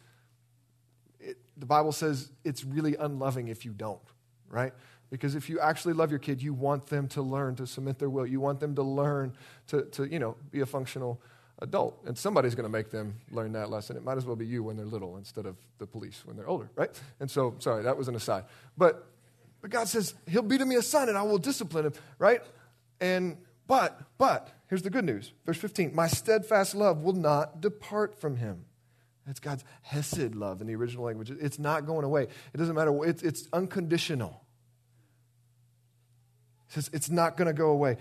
it, 1.18 1.36
the 1.56 1.66
Bible 1.66 1.92
says 1.92 2.30
it's 2.44 2.64
really 2.64 2.94
unloving 2.94 3.48
if 3.48 3.64
you 3.64 3.72
don't, 3.72 4.00
right? 4.48 4.72
Because 5.10 5.34
if 5.34 5.50
you 5.50 5.58
actually 5.58 5.94
love 5.94 6.10
your 6.10 6.20
kid, 6.20 6.40
you 6.40 6.54
want 6.54 6.86
them 6.86 7.08
to 7.08 7.22
learn 7.22 7.56
to 7.56 7.66
submit 7.66 7.98
their 7.98 8.08
will. 8.08 8.26
You 8.26 8.38
want 8.38 8.60
them 8.60 8.76
to 8.76 8.82
learn 8.82 9.34
to, 9.66 9.82
to 9.82 10.04
you 10.04 10.20
know, 10.20 10.36
be 10.52 10.60
a 10.60 10.66
functional 10.66 11.20
adult. 11.60 12.00
And 12.06 12.16
somebody's 12.16 12.54
going 12.54 12.64
to 12.64 12.72
make 12.72 12.90
them 12.90 13.14
learn 13.30 13.52
that 13.52 13.70
lesson. 13.70 13.96
It 13.96 14.04
might 14.04 14.16
as 14.16 14.24
well 14.24 14.36
be 14.36 14.46
you 14.46 14.62
when 14.62 14.76
they're 14.76 14.86
little 14.86 15.16
instead 15.16 15.46
of 15.46 15.56
the 15.78 15.86
police 15.86 16.22
when 16.24 16.36
they're 16.36 16.48
older, 16.48 16.70
right? 16.74 16.90
And 17.20 17.30
so, 17.30 17.54
sorry, 17.58 17.84
that 17.84 17.96
was 17.96 18.08
an 18.08 18.14
aside. 18.14 18.44
But, 18.76 19.06
but 19.60 19.70
God 19.70 19.88
says, 19.88 20.14
He'll 20.28 20.42
be 20.42 20.58
to 20.58 20.64
me 20.64 20.76
a 20.76 20.82
son 20.82 21.08
and 21.08 21.18
I 21.18 21.22
will 21.22 21.38
discipline 21.38 21.86
him, 21.86 21.92
right? 22.18 22.40
And, 23.00 23.36
but, 23.66 24.00
but, 24.18 24.50
here's 24.68 24.82
the 24.82 24.90
good 24.90 25.04
news. 25.04 25.32
Verse 25.46 25.58
15 25.58 25.94
My 25.94 26.08
steadfast 26.08 26.74
love 26.74 27.02
will 27.02 27.14
not 27.14 27.60
depart 27.60 28.20
from 28.20 28.36
him. 28.36 28.64
That's 29.26 29.40
God's 29.40 29.64
Hesed 29.82 30.34
love 30.34 30.60
in 30.60 30.66
the 30.66 30.74
original 30.74 31.04
language. 31.04 31.30
It's 31.30 31.58
not 31.58 31.86
going 31.86 32.04
away. 32.04 32.24
It 32.24 32.56
doesn't 32.56 32.74
matter. 32.74 33.04
It's, 33.04 33.22
it's 33.22 33.48
unconditional. 33.52 34.42
He 36.68 36.74
says, 36.74 36.90
It's 36.92 37.10
not 37.10 37.36
going 37.36 37.46
to 37.46 37.54
go 37.54 37.70
away. 37.70 37.96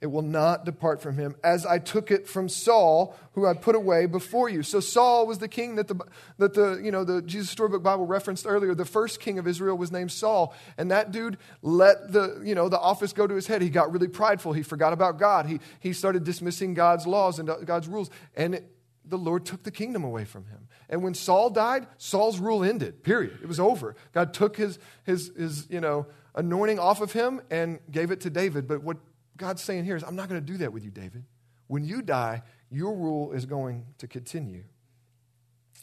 It 0.00 0.06
will 0.06 0.22
not 0.22 0.64
depart 0.64 1.02
from 1.02 1.18
him, 1.18 1.36
as 1.44 1.66
I 1.66 1.78
took 1.78 2.10
it 2.10 2.26
from 2.26 2.48
Saul, 2.48 3.14
who 3.34 3.46
I 3.46 3.52
put 3.52 3.74
away 3.74 4.06
before 4.06 4.48
you. 4.48 4.62
So 4.62 4.80
Saul 4.80 5.26
was 5.26 5.38
the 5.38 5.48
king 5.48 5.74
that 5.74 5.88
the, 5.88 5.96
that 6.38 6.54
the, 6.54 6.80
you 6.82 6.90
know, 6.90 7.04
the 7.04 7.20
Jesus 7.20 7.50
Storybook 7.50 7.82
Bible 7.82 8.06
referenced 8.06 8.46
earlier. 8.46 8.74
The 8.74 8.86
first 8.86 9.20
king 9.20 9.38
of 9.38 9.46
Israel 9.46 9.76
was 9.76 9.92
named 9.92 10.10
Saul. 10.10 10.54
And 10.78 10.90
that 10.90 11.12
dude 11.12 11.36
let 11.60 12.12
the, 12.12 12.40
you 12.42 12.54
know, 12.54 12.70
the 12.70 12.80
office 12.80 13.12
go 13.12 13.26
to 13.26 13.34
his 13.34 13.46
head. 13.46 13.60
He 13.60 13.68
got 13.68 13.92
really 13.92 14.08
prideful. 14.08 14.54
He 14.54 14.62
forgot 14.62 14.94
about 14.94 15.18
God. 15.18 15.44
He, 15.44 15.60
he 15.80 15.92
started 15.92 16.24
dismissing 16.24 16.72
God's 16.72 17.06
laws 17.06 17.38
and 17.38 17.50
uh, 17.50 17.56
God's 17.58 17.86
rules. 17.86 18.08
And 18.34 18.54
it, 18.54 18.72
the 19.04 19.18
Lord 19.18 19.44
took 19.44 19.64
the 19.64 19.70
kingdom 19.70 20.02
away 20.02 20.24
from 20.24 20.46
him. 20.46 20.68
And 20.88 21.02
when 21.02 21.12
Saul 21.12 21.50
died, 21.50 21.86
Saul's 21.98 22.38
rule 22.38 22.64
ended, 22.64 23.02
period. 23.02 23.38
It 23.42 23.48
was 23.48 23.60
over. 23.60 23.94
God 24.12 24.32
took 24.32 24.56
his, 24.56 24.78
his, 25.04 25.30
his 25.36 25.66
you 25.68 25.80
know, 25.80 26.06
anointing 26.34 26.78
off 26.78 27.02
of 27.02 27.12
him 27.12 27.42
and 27.50 27.80
gave 27.90 28.10
it 28.10 28.22
to 28.22 28.30
David. 28.30 28.66
But 28.66 28.82
what 28.82 28.96
God's 29.40 29.62
saying 29.62 29.86
here 29.86 29.96
is, 29.96 30.04
I'm 30.04 30.16
not 30.16 30.28
going 30.28 30.40
to 30.40 30.46
do 30.46 30.58
that 30.58 30.70
with 30.70 30.84
you, 30.84 30.90
David. 30.90 31.24
When 31.66 31.82
you 31.82 32.02
die, 32.02 32.42
your 32.70 32.94
rule 32.94 33.32
is 33.32 33.46
going 33.46 33.86
to 33.96 34.06
continue. 34.06 34.64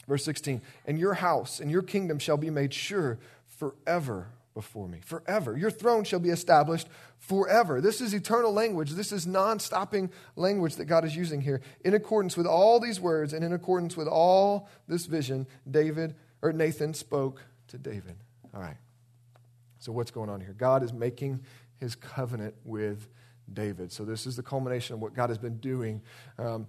Verse 0.08 0.24
16, 0.24 0.62
and 0.86 1.00
your 1.00 1.16
house 1.16 1.60
and 1.60 1.72
your 1.72 1.82
kingdom 1.82 2.20
shall 2.20 2.38
be 2.38 2.52
made 2.52 2.72
sure 2.72 3.18
forever 3.48 4.30
before 4.54 4.88
me. 4.88 5.00
Forever. 5.04 5.58
Your 5.58 5.72
throne 5.72 6.04
shall 6.04 6.20
be 6.20 6.30
established 6.30 6.88
forever. 7.18 7.82
This 7.82 8.00
is 8.00 8.14
eternal 8.14 8.54
language. 8.54 8.92
This 8.92 9.12
is 9.12 9.26
non 9.26 9.60
stopping 9.60 10.12
language 10.36 10.76
that 10.76 10.86
God 10.86 11.04
is 11.04 11.16
using 11.16 11.42
here. 11.42 11.62
In 11.84 11.96
accordance 11.96 12.38
with 12.38 12.46
all 12.46 12.80
these 12.80 13.02
words 13.02 13.34
and 13.34 13.44
in 13.44 13.54
accordance 13.54 13.98
with 13.98 14.08
all 14.08 14.70
this 14.88 15.08
vision, 15.08 15.48
David 15.70 16.16
or 16.44 16.54
Nathan 16.54 16.94
spoke 16.94 17.44
to 17.70 17.80
David. 17.80 18.18
All 18.54 18.62
right. 18.62 18.78
So, 19.80 19.92
what's 19.92 20.12
going 20.12 20.30
on 20.30 20.42
here? 20.42 20.54
God 20.56 20.84
is 20.84 20.94
making 20.94 21.44
his 21.80 21.96
covenant 21.96 22.54
with 22.64 23.08
David. 23.54 23.92
So, 23.92 24.06
this 24.06 24.26
is 24.26 24.36
the 24.36 24.44
culmination 24.44 24.94
of 24.94 25.02
what 25.02 25.14
God 25.14 25.30
has 25.30 25.38
been 25.38 25.58
doing. 25.58 26.02
Um, 26.38 26.68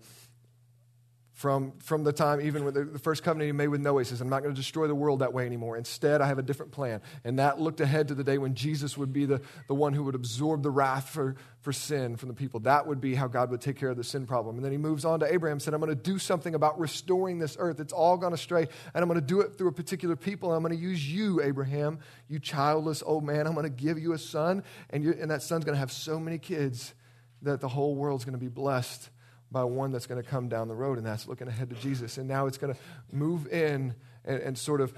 from, 1.38 1.74
from 1.78 2.02
the 2.02 2.12
time, 2.12 2.40
even 2.40 2.64
with 2.64 2.74
the, 2.74 2.82
the 2.82 2.98
first 2.98 3.22
covenant 3.22 3.46
he 3.46 3.52
made 3.52 3.68
with 3.68 3.80
Noah, 3.80 4.00
he 4.00 4.04
says, 4.04 4.20
I'm 4.20 4.28
not 4.28 4.42
going 4.42 4.52
to 4.52 4.60
destroy 4.60 4.88
the 4.88 4.94
world 4.96 5.20
that 5.20 5.32
way 5.32 5.46
anymore. 5.46 5.76
Instead, 5.76 6.20
I 6.20 6.26
have 6.26 6.40
a 6.40 6.42
different 6.42 6.72
plan. 6.72 7.00
And 7.22 7.38
that 7.38 7.60
looked 7.60 7.80
ahead 7.80 8.08
to 8.08 8.16
the 8.16 8.24
day 8.24 8.38
when 8.38 8.56
Jesus 8.56 8.98
would 8.98 9.12
be 9.12 9.24
the, 9.24 9.40
the 9.68 9.74
one 9.74 9.92
who 9.92 10.02
would 10.02 10.16
absorb 10.16 10.64
the 10.64 10.70
wrath 10.72 11.10
for, 11.10 11.36
for 11.60 11.72
sin 11.72 12.16
from 12.16 12.28
the 12.28 12.34
people. 12.34 12.58
That 12.58 12.88
would 12.88 13.00
be 13.00 13.14
how 13.14 13.28
God 13.28 13.52
would 13.52 13.60
take 13.60 13.76
care 13.76 13.88
of 13.88 13.96
the 13.96 14.02
sin 14.02 14.26
problem. 14.26 14.56
And 14.56 14.64
then 14.64 14.72
he 14.72 14.78
moves 14.78 15.04
on 15.04 15.20
to 15.20 15.32
Abraham, 15.32 15.52
and 15.52 15.62
said, 15.62 15.74
I'm 15.74 15.80
going 15.80 15.94
to 15.96 16.02
do 16.02 16.18
something 16.18 16.56
about 16.56 16.76
restoring 16.80 17.38
this 17.38 17.56
earth. 17.60 17.78
It's 17.78 17.92
all 17.92 18.16
gone 18.16 18.32
astray, 18.32 18.66
and 18.92 19.00
I'm 19.00 19.06
going 19.06 19.20
to 19.20 19.24
do 19.24 19.40
it 19.40 19.56
through 19.56 19.68
a 19.68 19.72
particular 19.72 20.16
people. 20.16 20.52
I'm 20.52 20.64
going 20.64 20.76
to 20.76 20.82
use 20.82 21.08
you, 21.08 21.40
Abraham, 21.40 22.00
you 22.28 22.40
childless 22.40 23.00
old 23.06 23.22
man. 23.22 23.46
I'm 23.46 23.54
going 23.54 23.62
to 23.62 23.70
give 23.70 23.96
you 24.00 24.12
a 24.12 24.18
son, 24.18 24.64
and, 24.90 25.06
and 25.06 25.30
that 25.30 25.42
son's 25.42 25.64
going 25.64 25.76
to 25.76 25.80
have 25.80 25.92
so 25.92 26.18
many 26.18 26.38
kids 26.38 26.94
that 27.42 27.60
the 27.60 27.68
whole 27.68 27.94
world's 27.94 28.24
going 28.24 28.36
to 28.36 28.44
be 28.44 28.48
blessed 28.48 29.10
by 29.50 29.64
one 29.64 29.92
that's 29.92 30.06
going 30.06 30.22
to 30.22 30.28
come 30.28 30.48
down 30.48 30.68
the 30.68 30.74
road, 30.74 30.98
and 30.98 31.06
that's 31.06 31.26
looking 31.26 31.48
ahead 31.48 31.70
to 31.70 31.76
Jesus. 31.76 32.18
And 32.18 32.28
now 32.28 32.46
it's 32.46 32.58
going 32.58 32.74
to 32.74 32.80
move 33.12 33.46
in 33.52 33.94
and, 34.24 34.40
and 34.40 34.58
sort 34.58 34.80
of 34.80 34.92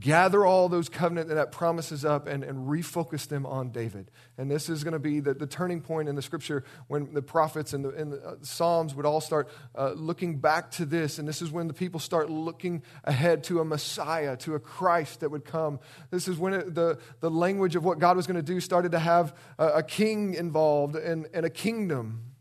gather 0.00 0.44
all 0.44 0.68
those 0.68 0.88
covenant 0.88 1.28
and 1.28 1.38
that 1.38 1.52
promises 1.52 2.04
up 2.04 2.26
and, 2.26 2.42
and 2.42 2.68
refocus 2.68 3.28
them 3.28 3.46
on 3.46 3.70
David. 3.70 4.10
And 4.36 4.50
this 4.50 4.68
is 4.68 4.84
going 4.84 4.92
to 4.92 4.98
be 4.98 5.20
the, 5.20 5.34
the 5.34 5.46
turning 5.46 5.80
point 5.80 6.08
in 6.08 6.14
the 6.14 6.22
scripture 6.22 6.64
when 6.88 7.14
the 7.14 7.22
prophets 7.22 7.72
and 7.72 7.84
the, 7.84 7.90
and 7.90 8.12
the 8.12 8.26
uh, 8.26 8.34
Psalms 8.42 8.94
would 8.94 9.06
all 9.06 9.20
start 9.20 9.48
uh, 9.76 9.92
looking 9.92 10.38
back 10.38 10.70
to 10.72 10.84
this. 10.84 11.18
And 11.18 11.28
this 11.28 11.40
is 11.40 11.50
when 11.50 11.68
the 11.68 11.74
people 11.74 12.00
start 12.00 12.30
looking 12.30 12.82
ahead 13.04 13.44
to 13.44 13.60
a 13.60 13.64
Messiah, 13.64 14.36
to 14.38 14.54
a 14.54 14.60
Christ 14.60 15.20
that 15.20 15.30
would 15.30 15.44
come. 15.44 15.78
This 16.10 16.28
is 16.28 16.38
when 16.38 16.54
it, 16.54 16.74
the, 16.74 16.98
the 17.20 17.30
language 17.30 17.76
of 17.76 17.84
what 17.84 17.98
God 17.98 18.16
was 18.16 18.26
going 18.26 18.36
to 18.36 18.42
do 18.42 18.60
started 18.60 18.92
to 18.92 18.98
have 18.98 19.34
a, 19.58 19.66
a 19.66 19.82
king 19.82 20.34
involved 20.34 20.96
and, 20.96 21.28
and 21.32 21.46
a 21.46 21.50
kingdom. 21.50 22.33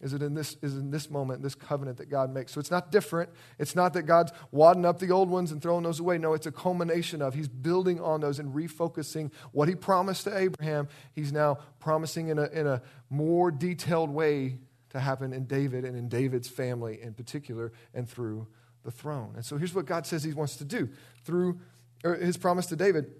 Is 0.00 0.14
it 0.14 0.22
in 0.22 0.34
this, 0.34 0.56
is 0.62 0.74
in 0.76 0.90
this 0.90 1.10
moment, 1.10 1.42
this 1.42 1.54
covenant 1.54 1.98
that 1.98 2.08
God 2.08 2.32
makes? 2.32 2.52
So 2.52 2.60
it's 2.60 2.70
not 2.70 2.90
different. 2.90 3.28
It's 3.58 3.76
not 3.76 3.92
that 3.92 4.02
God's 4.02 4.32
wadding 4.50 4.86
up 4.86 4.98
the 4.98 5.10
old 5.10 5.28
ones 5.28 5.52
and 5.52 5.60
throwing 5.60 5.82
those 5.82 6.00
away. 6.00 6.16
No, 6.16 6.32
it's 6.32 6.46
a 6.46 6.52
culmination 6.52 7.20
of 7.20 7.34
He's 7.34 7.48
building 7.48 8.00
on 8.00 8.20
those 8.20 8.38
and 8.38 8.54
refocusing 8.54 9.30
what 9.52 9.68
He 9.68 9.74
promised 9.74 10.24
to 10.24 10.36
Abraham. 10.36 10.88
He's 11.12 11.32
now 11.32 11.58
promising 11.80 12.28
in 12.28 12.38
a, 12.38 12.46
in 12.46 12.66
a 12.66 12.80
more 13.10 13.50
detailed 13.50 14.10
way 14.10 14.58
to 14.90 15.00
happen 15.00 15.32
in 15.32 15.44
David 15.44 15.84
and 15.84 15.96
in 15.96 16.08
David's 16.08 16.48
family 16.48 17.00
in 17.00 17.12
particular 17.12 17.72
and 17.92 18.08
through 18.08 18.46
the 18.84 18.90
throne. 18.90 19.32
And 19.36 19.44
so 19.44 19.58
here's 19.58 19.74
what 19.74 19.84
God 19.84 20.06
says 20.06 20.24
He 20.24 20.32
wants 20.32 20.56
to 20.56 20.64
do 20.64 20.88
through 21.24 21.60
His 22.02 22.38
promise 22.38 22.66
to 22.66 22.76
David 22.76 23.12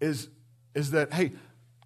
is, 0.00 0.28
is 0.74 0.92
that, 0.92 1.12
hey, 1.12 1.32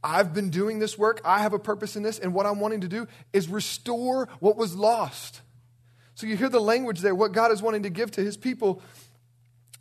I've 0.02 0.32
been 0.32 0.50
doing 0.50 0.78
this 0.78 0.96
work. 0.96 1.20
I 1.24 1.40
have 1.40 1.52
a 1.52 1.58
purpose 1.58 1.96
in 1.96 2.02
this. 2.02 2.18
And 2.18 2.34
what 2.34 2.46
I'm 2.46 2.60
wanting 2.60 2.80
to 2.82 2.88
do 2.88 3.06
is 3.32 3.48
restore 3.48 4.28
what 4.40 4.56
was 4.56 4.74
lost. 4.74 5.42
So 6.14 6.26
you 6.26 6.36
hear 6.36 6.48
the 6.48 6.60
language 6.60 7.00
there. 7.00 7.14
What 7.14 7.32
God 7.32 7.52
is 7.52 7.62
wanting 7.62 7.84
to 7.84 7.90
give 7.90 8.10
to 8.12 8.22
his 8.22 8.36
people, 8.36 8.82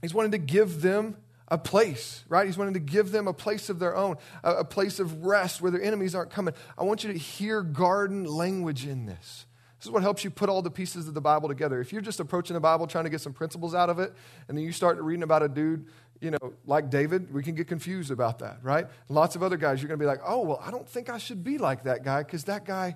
he's 0.02 0.14
wanting 0.14 0.32
to 0.32 0.38
give 0.38 0.82
them 0.82 1.18
a 1.48 1.58
place, 1.58 2.24
right? 2.30 2.46
He's 2.46 2.58
wanting 2.58 2.76
to 2.76 2.80
give 2.80 3.12
them 3.12 3.28
a 3.28 3.34
place 3.34 3.70
of 3.70 3.80
their 3.80 3.96
own, 3.96 4.18
a, 4.44 4.58
a 4.58 4.64
place 4.64 5.00
of 5.00 5.26
rest 5.26 5.62
where 5.62 5.72
their 5.72 5.82
enemies 5.82 6.14
aren't 6.16 6.30
coming. 6.32 6.54
I 6.78 6.84
want 6.84 7.04
you 7.04 7.12
to 7.12 7.18
hear 7.18 7.62
garden 7.62 8.26
language 8.26 8.86
in 8.86 9.06
this. 9.06 9.46
This 9.80 9.86
is 9.86 9.92
what 9.92 10.04
helps 10.04 10.26
you 10.26 10.30
put 10.30 10.50
all 10.50 10.62
the 10.62 10.70
pieces 10.70 11.08
of 11.08 11.14
the 11.14 11.22
Bible 11.22 11.48
together. 11.48 11.80
If 11.80 11.94
you're 11.94 12.02
just 12.02 12.20
approaching 12.20 12.54
the 12.54 12.60
Bible 12.60 12.86
trying 12.86 13.06
to 13.06 13.10
get 13.10 13.22
some 13.22 13.32
principles 13.32 13.74
out 13.74 13.90
of 13.90 13.98
it, 13.98 14.14
and 14.48 14.58
then 14.58 14.66
you 14.66 14.74
start 14.74 15.00
reading 15.00 15.24
about 15.24 15.42
a 15.42 15.48
dude 15.48 15.88
you 16.22 16.32
know, 16.32 16.54
like 16.66 16.90
David, 16.90 17.34
we 17.34 17.44
can 17.44 17.56
get 17.56 17.68
confused 17.68 18.12
about 18.12 18.40
that, 18.40 18.60
right? 18.62 18.88
Lots 19.08 19.36
of 19.36 19.44
other 19.44 19.58
guys, 19.58 19.82
you're 19.82 19.88
going 19.88 20.00
to 20.00 20.04
be 20.04 20.08
like, 20.08 20.22
oh, 20.26 20.42
well, 20.42 20.62
I 20.64 20.72
don't 20.72 20.88
think 20.88 21.10
I 21.10 21.18
should 21.18 21.44
be 21.44 21.58
like 21.58 21.84
that 21.84 22.04
guy 22.04 22.24
because 22.24 22.46
that 22.46 22.66
guy 22.66 22.96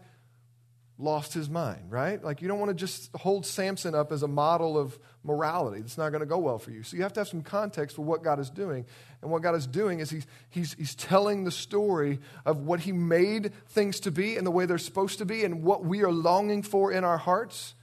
lost 0.97 1.33
his 1.33 1.49
mind, 1.49 1.91
right? 1.91 2.23
Like, 2.23 2.41
you 2.41 2.47
don't 2.47 2.59
want 2.59 2.69
to 2.69 2.75
just 2.75 3.09
hold 3.15 3.45
Samson 3.45 3.95
up 3.95 4.11
as 4.11 4.23
a 4.23 4.27
model 4.27 4.77
of 4.77 4.97
morality. 5.23 5.81
It's 5.81 5.97
not 5.97 6.09
going 6.09 6.19
to 6.19 6.25
go 6.25 6.37
well 6.37 6.59
for 6.59 6.71
you. 6.71 6.83
So, 6.83 6.97
you 6.97 7.03
have 7.03 7.13
to 7.13 7.21
have 7.21 7.27
some 7.27 7.41
context 7.41 7.95
for 7.95 8.03
what 8.03 8.23
God 8.23 8.39
is 8.39 8.49
doing. 8.49 8.85
And 9.21 9.31
what 9.31 9.41
God 9.41 9.55
is 9.55 9.65
doing 9.65 9.99
is 9.99 10.09
he's, 10.09 10.27
he's, 10.49 10.73
he's 10.73 10.95
telling 10.95 11.45
the 11.45 11.51
story 11.51 12.19
of 12.45 12.59
what 12.59 12.81
He 12.81 12.91
made 12.91 13.53
things 13.69 14.01
to 14.01 14.11
be 14.11 14.37
and 14.37 14.45
the 14.45 14.51
way 14.51 14.65
they're 14.65 14.77
supposed 14.77 15.19
to 15.19 15.25
be 15.25 15.43
and 15.43 15.63
what 15.63 15.83
we 15.83 16.03
are 16.03 16.11
longing 16.11 16.61
for 16.61 16.91
in 16.91 17.03
our 17.03 17.17
hearts. 17.17 17.73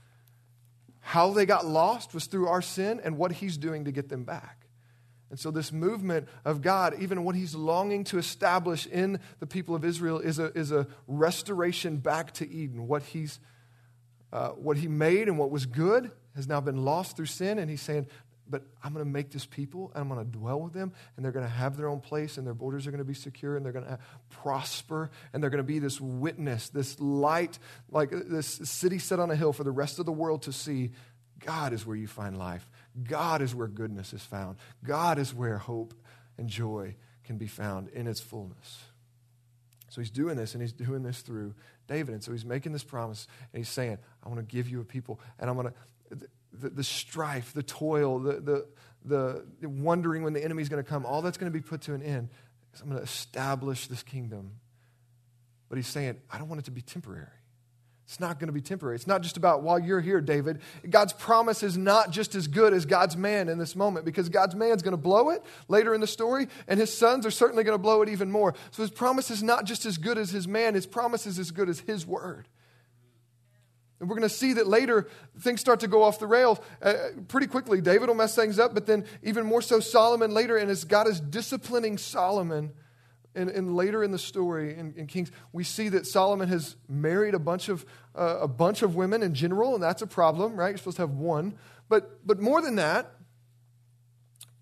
How 0.99 1.31
they 1.31 1.45
got 1.45 1.65
lost 1.65 2.13
was 2.13 2.27
through 2.27 2.47
our 2.47 2.61
sin 2.61 3.01
and 3.03 3.17
what 3.17 3.31
He's 3.31 3.57
doing 3.57 3.85
to 3.85 3.91
get 3.91 4.07
them 4.07 4.23
back. 4.23 4.60
And 5.31 5.39
so, 5.39 5.49
this 5.49 5.71
movement 5.71 6.27
of 6.43 6.61
God, 6.61 7.01
even 7.01 7.23
what 7.23 7.35
He's 7.35 7.55
longing 7.55 8.03
to 8.05 8.17
establish 8.17 8.85
in 8.85 9.17
the 9.39 9.47
people 9.47 9.73
of 9.73 9.85
Israel, 9.85 10.19
is 10.19 10.39
a, 10.39 10.51
is 10.57 10.73
a 10.73 10.85
restoration 11.07 11.97
back 11.97 12.33
to 12.33 12.49
Eden. 12.51 12.85
What, 12.85 13.01
he's, 13.01 13.39
uh, 14.33 14.49
what 14.49 14.75
He 14.75 14.89
made 14.89 15.29
and 15.29 15.39
what 15.39 15.49
was 15.49 15.65
good 15.65 16.11
has 16.35 16.49
now 16.49 16.59
been 16.59 16.83
lost 16.83 17.15
through 17.15 17.27
sin. 17.27 17.59
And 17.59 17.69
He's 17.69 17.81
saying, 17.81 18.07
But 18.49 18.63
I'm 18.83 18.91
going 18.91 19.05
to 19.05 19.09
make 19.09 19.31
this 19.31 19.45
people, 19.45 19.89
and 19.95 20.01
I'm 20.01 20.09
going 20.09 20.19
to 20.19 20.37
dwell 20.37 20.59
with 20.59 20.73
them, 20.73 20.91
and 21.15 21.23
they're 21.23 21.31
going 21.31 21.45
to 21.45 21.51
have 21.51 21.77
their 21.77 21.87
own 21.87 22.01
place, 22.01 22.37
and 22.37 22.45
their 22.45 22.53
borders 22.53 22.85
are 22.85 22.91
going 22.91 22.99
to 22.99 23.05
be 23.05 23.13
secure, 23.13 23.55
and 23.55 23.65
they're 23.65 23.71
going 23.71 23.85
to 23.85 23.99
prosper, 24.31 25.11
and 25.31 25.41
they're 25.41 25.49
going 25.49 25.63
to 25.63 25.63
be 25.63 25.79
this 25.79 26.01
witness, 26.01 26.67
this 26.67 26.99
light, 26.99 27.57
like 27.89 28.09
this 28.11 28.47
city 28.47 28.99
set 28.99 29.21
on 29.21 29.31
a 29.31 29.35
hill 29.37 29.53
for 29.53 29.63
the 29.63 29.71
rest 29.71 29.97
of 29.97 30.05
the 30.05 30.11
world 30.11 30.41
to 30.41 30.51
see. 30.51 30.91
God 31.39 31.71
is 31.71 31.85
where 31.85 31.95
you 31.95 32.07
find 32.07 32.37
life. 32.37 32.69
God 33.03 33.41
is 33.41 33.55
where 33.55 33.67
goodness 33.67 34.13
is 34.13 34.23
found. 34.23 34.57
God 34.83 35.17
is 35.17 35.33
where 35.33 35.57
hope 35.57 35.93
and 36.37 36.49
joy 36.49 36.95
can 37.23 37.37
be 37.37 37.47
found 37.47 37.89
in 37.89 38.07
its 38.07 38.19
fullness. 38.19 38.83
So 39.89 40.01
he's 40.01 40.09
doing 40.09 40.37
this, 40.37 40.53
and 40.53 40.61
he's 40.61 40.73
doing 40.73 41.03
this 41.03 41.19
through 41.21 41.53
David. 41.87 42.13
And 42.13 42.23
so 42.23 42.31
he's 42.31 42.45
making 42.45 42.71
this 42.71 42.83
promise, 42.83 43.27
and 43.53 43.59
he's 43.59 43.69
saying, 43.69 43.97
I 44.23 44.29
want 44.29 44.39
to 44.39 44.55
give 44.55 44.69
you 44.69 44.79
a 44.81 44.85
people, 44.85 45.19
and 45.39 45.49
I'm 45.49 45.57
going 45.57 45.67
to, 45.67 46.27
the, 46.53 46.69
the 46.69 46.83
strife, 46.83 47.53
the 47.53 47.63
toil, 47.63 48.19
the, 48.19 48.33
the, 48.39 48.65
the 49.03 49.67
wondering 49.67 50.23
when 50.23 50.33
the 50.33 50.43
enemy's 50.43 50.69
going 50.69 50.83
to 50.83 50.89
come, 50.89 51.05
all 51.05 51.21
that's 51.21 51.37
going 51.37 51.51
to 51.51 51.57
be 51.57 51.61
put 51.61 51.81
to 51.81 51.93
an 51.93 52.01
end. 52.01 52.29
I'm 52.81 52.87
going 52.87 52.99
to 52.99 53.03
establish 53.03 53.87
this 53.87 54.03
kingdom. 54.03 54.51
But 55.67 55.77
he's 55.77 55.87
saying, 55.87 56.17
I 56.29 56.37
don't 56.37 56.47
want 56.47 56.59
it 56.59 56.65
to 56.65 56.71
be 56.71 56.81
temporary. 56.81 57.27
It's 58.11 58.19
not 58.19 58.39
going 58.39 58.47
to 58.47 58.53
be 58.53 58.59
temporary. 58.59 58.97
It's 58.97 59.07
not 59.07 59.21
just 59.21 59.37
about 59.37 59.63
while 59.63 59.79
you're 59.79 60.01
here, 60.01 60.19
David. 60.19 60.59
God's 60.89 61.13
promise 61.13 61.63
is 61.63 61.77
not 61.77 62.11
just 62.11 62.35
as 62.35 62.45
good 62.45 62.73
as 62.73 62.85
God's 62.85 63.15
man 63.15 63.47
in 63.47 63.57
this 63.57 63.73
moment 63.73 64.03
because 64.03 64.27
God's 64.27 64.53
man's 64.53 64.81
going 64.81 64.91
to 64.91 65.01
blow 65.01 65.29
it 65.29 65.41
later 65.69 65.93
in 65.93 66.01
the 66.01 66.07
story, 66.07 66.49
and 66.67 66.77
his 66.77 66.93
sons 66.93 67.25
are 67.25 67.31
certainly 67.31 67.63
going 67.63 67.73
to 67.73 67.81
blow 67.81 68.01
it 68.01 68.09
even 68.09 68.29
more. 68.29 68.53
So 68.71 68.83
his 68.83 68.91
promise 68.91 69.31
is 69.31 69.41
not 69.41 69.63
just 69.63 69.85
as 69.85 69.97
good 69.97 70.17
as 70.17 70.29
his 70.29 70.45
man, 70.45 70.73
his 70.73 70.85
promise 70.85 71.25
is 71.25 71.39
as 71.39 71.51
good 71.51 71.69
as 71.69 71.79
his 71.79 72.05
word. 72.05 72.49
And 74.01 74.09
we're 74.09 74.17
going 74.17 74.27
to 74.27 74.35
see 74.35 74.51
that 74.53 74.67
later 74.67 75.07
things 75.39 75.61
start 75.61 75.79
to 75.79 75.87
go 75.87 76.03
off 76.03 76.19
the 76.19 76.27
rails 76.27 76.59
uh, 76.81 76.95
pretty 77.29 77.47
quickly. 77.47 77.79
David 77.79 78.09
will 78.09 78.15
mess 78.15 78.35
things 78.35 78.59
up, 78.59 78.73
but 78.73 78.87
then 78.87 79.05
even 79.23 79.45
more 79.45 79.61
so 79.61 79.79
Solomon 79.79 80.31
later, 80.31 80.57
and 80.57 80.69
as 80.69 80.83
God 80.83 81.07
is 81.07 81.21
disciplining 81.21 81.97
Solomon 81.97 82.73
and, 83.35 83.49
and 83.49 83.75
later 83.75 84.03
in 84.03 84.11
the 84.11 84.19
story 84.19 84.77
in, 84.77 84.93
in, 84.95 85.07
Kings, 85.07 85.31
we 85.53 85.63
see 85.63 85.89
that 85.89 86.05
Solomon 86.05 86.49
has 86.49 86.75
married 86.87 87.33
a 87.33 87.39
bunch 87.39 87.69
of 87.69 87.85
uh, 88.15 88.39
a 88.41 88.47
bunch 88.47 88.81
of 88.81 88.95
women 88.95 89.23
in 89.23 89.33
general, 89.33 89.73
and 89.73 89.83
that's 89.83 90.01
a 90.01 90.07
problem, 90.07 90.57
right? 90.57 90.69
You're 90.69 90.77
supposed 90.77 90.97
to 90.97 91.03
have 91.03 91.11
one, 91.11 91.57
but 91.87 92.25
but 92.25 92.39
more 92.39 92.61
than 92.61 92.75
that, 92.75 93.11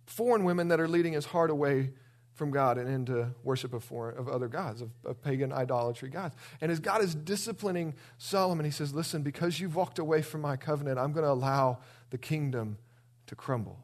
foreign 0.05 0.43
women 0.43 0.67
that 0.67 0.79
are 0.79 0.87
leading 0.87 1.13
his 1.13 1.25
heart 1.25 1.49
away 1.49 1.91
from 2.33 2.51
God 2.51 2.77
and 2.77 2.87
into 2.87 3.29
worship 3.43 3.73
of 3.73 3.83
foreign 3.83 4.17
of 4.17 4.29
other 4.29 4.47
gods, 4.47 4.81
of, 4.81 4.91
of 5.03 5.21
pagan 5.21 5.51
idolatry 5.51 6.09
gods. 6.09 6.35
And 6.61 6.71
as 6.71 6.79
God 6.79 7.01
is 7.01 7.15
disciplining 7.15 7.95
Solomon, 8.17 8.65
he 8.65 8.71
says, 8.71 8.93
"Listen, 8.93 9.23
because 9.23 9.59
you've 9.59 9.75
walked 9.75 9.99
away 9.99 10.21
from 10.21 10.41
my 10.41 10.57
covenant, 10.57 10.99
I'm 10.99 11.11
going 11.11 11.25
to 11.25 11.31
allow 11.31 11.79
the 12.11 12.17
kingdom 12.17 12.77
to 13.27 13.35
crumble, 13.35 13.83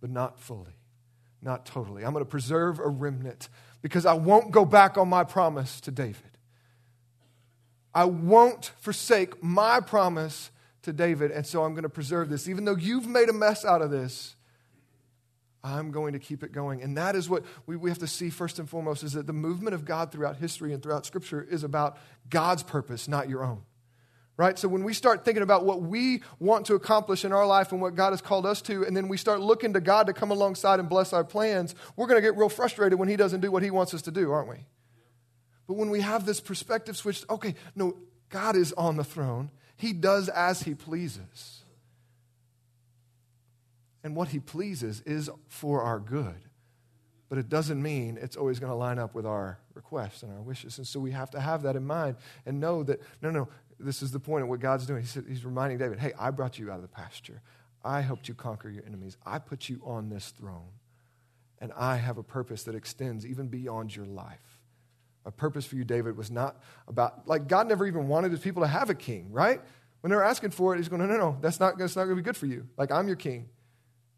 but 0.00 0.10
not 0.10 0.40
fully." 0.40 0.76
Not 1.42 1.66
totally. 1.66 2.04
I'm 2.04 2.12
going 2.12 2.24
to 2.24 2.30
preserve 2.30 2.78
a 2.78 2.86
remnant 2.86 3.48
because 3.82 4.06
I 4.06 4.14
won't 4.14 4.52
go 4.52 4.64
back 4.64 4.96
on 4.96 5.08
my 5.08 5.24
promise 5.24 5.80
to 5.82 5.90
David. 5.90 6.38
I 7.94 8.04
won't 8.04 8.72
forsake 8.78 9.42
my 9.42 9.80
promise 9.80 10.50
to 10.82 10.92
David, 10.92 11.30
and 11.30 11.46
so 11.46 11.64
I'm 11.64 11.74
going 11.74 11.82
to 11.82 11.88
preserve 11.88 12.30
this. 12.30 12.48
Even 12.48 12.64
though 12.64 12.76
you've 12.76 13.06
made 13.06 13.28
a 13.28 13.32
mess 13.32 13.64
out 13.64 13.82
of 13.82 13.90
this, 13.90 14.36
I'm 15.62 15.90
going 15.90 16.14
to 16.14 16.18
keep 16.18 16.42
it 16.42 16.52
going. 16.52 16.82
And 16.82 16.96
that 16.96 17.14
is 17.14 17.28
what 17.28 17.44
we, 17.66 17.76
we 17.76 17.90
have 17.90 17.98
to 17.98 18.06
see 18.06 18.30
first 18.30 18.58
and 18.58 18.68
foremost 18.68 19.02
is 19.04 19.12
that 19.12 19.26
the 19.26 19.32
movement 19.32 19.74
of 19.74 19.84
God 19.84 20.10
throughout 20.10 20.36
history 20.36 20.72
and 20.72 20.82
throughout 20.82 21.06
Scripture 21.06 21.46
is 21.48 21.62
about 21.62 21.98
God's 22.30 22.62
purpose, 22.62 23.06
not 23.06 23.28
your 23.28 23.44
own 23.44 23.62
right? 24.36 24.58
So 24.58 24.68
when 24.68 24.84
we 24.84 24.94
start 24.94 25.24
thinking 25.24 25.42
about 25.42 25.64
what 25.64 25.82
we 25.82 26.22
want 26.38 26.66
to 26.66 26.74
accomplish 26.74 27.24
in 27.24 27.32
our 27.32 27.46
life 27.46 27.72
and 27.72 27.80
what 27.80 27.94
God 27.94 28.10
has 28.10 28.20
called 28.20 28.46
us 28.46 28.62
to, 28.62 28.84
and 28.84 28.96
then 28.96 29.08
we 29.08 29.16
start 29.16 29.40
looking 29.40 29.72
to 29.74 29.80
God 29.80 30.06
to 30.06 30.12
come 30.12 30.30
alongside 30.30 30.80
and 30.80 30.88
bless 30.88 31.12
our 31.12 31.24
plans, 31.24 31.74
we're 31.96 32.06
going 32.06 32.20
to 32.20 32.26
get 32.26 32.36
real 32.36 32.48
frustrated 32.48 32.98
when 32.98 33.08
He 33.08 33.16
doesn't 33.16 33.40
do 33.40 33.50
what 33.50 33.62
He 33.62 33.70
wants 33.70 33.94
us 33.94 34.02
to 34.02 34.10
do, 34.10 34.32
aren't 34.32 34.48
we? 34.48 34.66
But 35.66 35.74
when 35.74 35.90
we 35.90 36.00
have 36.00 36.26
this 36.26 36.40
perspective 36.40 36.96
switch, 36.96 37.24
okay, 37.30 37.54
no, 37.74 37.96
God 38.30 38.56
is 38.56 38.72
on 38.72 38.96
the 38.96 39.04
throne. 39.04 39.50
He 39.76 39.92
does 39.92 40.28
as 40.28 40.62
He 40.62 40.74
pleases. 40.74 41.62
And 44.02 44.16
what 44.16 44.28
He 44.28 44.40
pleases 44.40 45.02
is 45.02 45.30
for 45.48 45.82
our 45.82 46.00
good. 46.00 46.40
But 47.28 47.38
it 47.38 47.48
doesn't 47.48 47.82
mean 47.82 48.18
it's 48.20 48.36
always 48.36 48.58
going 48.58 48.70
to 48.70 48.76
line 48.76 48.98
up 48.98 49.14
with 49.14 49.24
our 49.24 49.58
requests 49.74 50.22
and 50.22 50.32
our 50.32 50.42
wishes. 50.42 50.76
And 50.76 50.86
so 50.86 51.00
we 51.00 51.12
have 51.12 51.30
to 51.30 51.40
have 51.40 51.62
that 51.62 51.76
in 51.76 51.86
mind 51.86 52.16
and 52.44 52.60
know 52.60 52.82
that, 52.82 53.00
no, 53.22 53.30
no, 53.30 53.48
this 53.78 54.02
is 54.02 54.10
the 54.10 54.20
point 54.20 54.42
of 54.42 54.48
what 54.48 54.60
God's 54.60 54.86
doing. 54.86 55.02
He's, 55.02 55.14
he's 55.28 55.44
reminding 55.44 55.78
David, 55.78 55.98
hey, 55.98 56.12
I 56.18 56.30
brought 56.30 56.58
you 56.58 56.70
out 56.70 56.76
of 56.76 56.82
the 56.82 56.88
pasture. 56.88 57.42
I 57.84 58.00
helped 58.00 58.28
you 58.28 58.34
conquer 58.34 58.70
your 58.70 58.84
enemies. 58.86 59.16
I 59.26 59.38
put 59.38 59.68
you 59.68 59.80
on 59.84 60.08
this 60.08 60.28
throne. 60.30 60.68
And 61.58 61.72
I 61.76 61.96
have 61.96 62.18
a 62.18 62.22
purpose 62.22 62.64
that 62.64 62.74
extends 62.74 63.24
even 63.24 63.48
beyond 63.48 63.94
your 63.94 64.06
life. 64.06 64.60
A 65.24 65.30
purpose 65.30 65.64
for 65.64 65.76
you, 65.76 65.84
David, 65.84 66.16
was 66.16 66.30
not 66.30 66.60
about, 66.88 67.28
like, 67.28 67.46
God 67.46 67.68
never 67.68 67.86
even 67.86 68.08
wanted 68.08 68.32
his 68.32 68.40
people 68.40 68.62
to 68.62 68.68
have 68.68 68.90
a 68.90 68.94
king, 68.94 69.28
right? 69.30 69.60
When 70.00 70.10
they 70.10 70.16
were 70.16 70.24
asking 70.24 70.50
for 70.50 70.74
it, 70.74 70.78
he's 70.78 70.88
going, 70.88 71.00
no, 71.00 71.06
no, 71.06 71.16
no, 71.16 71.38
that's 71.40 71.60
not, 71.60 71.78
that's 71.78 71.94
not 71.94 72.04
going 72.04 72.16
to 72.16 72.22
be 72.22 72.24
good 72.24 72.36
for 72.36 72.46
you. 72.46 72.66
Like, 72.76 72.90
I'm 72.90 73.06
your 73.06 73.16
king. 73.16 73.48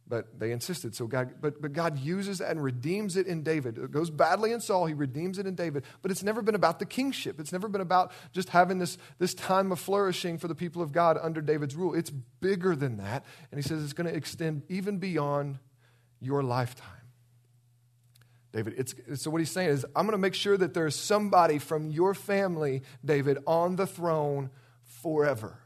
But 0.07 0.39
they 0.39 0.53
insisted. 0.53 0.95
So 0.95 1.07
God, 1.07 1.37
but, 1.41 1.63
but 1.63 1.73
God 1.73 1.99
uses 1.99 2.39
that 2.39 2.51
and 2.51 2.63
redeems 2.63 3.17
it 3.17 3.27
in 3.27 3.43
David. 3.43 3.79
It 3.79 3.91
goes 3.91 4.11
badly 4.11 4.53
in 4.53 4.61
Saul, 4.61 4.85
he 4.85 4.93
redeems 4.93 5.39
it 5.39 5.47
in 5.47 5.55
David. 5.55 5.85
But 6.03 6.11
it's 6.11 6.23
never 6.23 6.43
been 6.43 6.55
about 6.55 6.79
the 6.79 6.85
kingship. 6.85 7.41
It's 7.41 7.53
never 7.53 7.69
been 7.69 7.81
about 7.81 8.13
just 8.33 8.51
having 8.51 8.79
this, 8.79 8.99
this 9.19 9.33
time 9.33 9.73
of 9.73 9.81
flourishing 9.81 10.37
for 10.37 10.47
the 10.47 10.55
people 10.55 10.83
of 10.83 10.93
God 10.93 11.19
under 11.21 11.41
David's 11.41 11.75
rule. 11.75 11.95
It's 11.95 12.11
bigger 12.11 12.77
than 12.77 12.99
that. 12.99 13.25
And 13.51 13.59
he 13.59 13.67
says 13.67 13.83
it's 13.83 13.95
going 13.95 14.09
to 14.09 14.15
extend 14.15 14.63
even 14.69 14.99
beyond 14.99 15.59
your 16.21 16.43
lifetime. 16.43 16.89
David, 18.53 18.75
it's, 18.77 18.95
so 19.15 19.31
what 19.31 19.41
he's 19.41 19.51
saying 19.51 19.71
is, 19.71 19.85
I'm 19.97 20.07
going 20.07 20.13
to 20.13 20.19
make 20.19 20.35
sure 20.35 20.57
that 20.57 20.75
there's 20.75 20.95
somebody 20.95 21.59
from 21.59 21.91
your 21.91 22.15
family, 22.15 22.83
David, 23.05 23.39
on 23.49 23.75
the 23.75 23.87
throne 23.87 24.51
forever. 24.85 25.59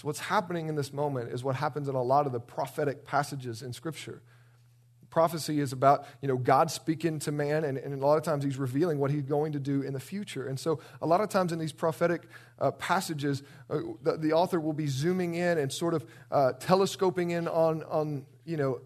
So, 0.00 0.06
what's 0.06 0.20
happening 0.20 0.70
in 0.70 0.76
this 0.76 0.94
moment 0.94 1.30
is 1.30 1.44
what 1.44 1.56
happens 1.56 1.86
in 1.86 1.94
a 1.94 2.02
lot 2.02 2.24
of 2.24 2.32
the 2.32 2.40
prophetic 2.40 3.04
passages 3.04 3.60
in 3.60 3.74
Scripture. 3.74 4.22
Prophecy 5.10 5.60
is 5.60 5.74
about 5.74 6.06
you 6.22 6.28
know, 6.28 6.38
God 6.38 6.70
speaking 6.70 7.18
to 7.18 7.30
man, 7.30 7.64
and, 7.64 7.76
and 7.76 7.92
a 7.92 8.06
lot 8.06 8.16
of 8.16 8.22
times 8.22 8.42
he's 8.42 8.56
revealing 8.56 8.98
what 8.98 9.10
he's 9.10 9.24
going 9.24 9.52
to 9.52 9.58
do 9.58 9.82
in 9.82 9.92
the 9.92 10.00
future. 10.00 10.48
And 10.48 10.58
so, 10.58 10.80
a 11.02 11.06
lot 11.06 11.20
of 11.20 11.28
times 11.28 11.52
in 11.52 11.58
these 11.58 11.74
prophetic 11.74 12.22
uh, 12.58 12.70
passages, 12.70 13.42
uh, 13.68 13.80
the, 14.02 14.16
the, 14.16 14.32
author 14.32 14.58
will 14.58 14.72
be 14.72 14.86
zooming 14.86 15.34
in 15.34 15.58
and 15.58 15.70
sort 15.70 15.92
of 15.92 16.06
uh, 16.30 16.52
telescoping 16.52 17.32
in 17.32 17.46
on, 17.46 17.82
on 17.82 18.24
you 18.46 18.56
know, 18.56 18.80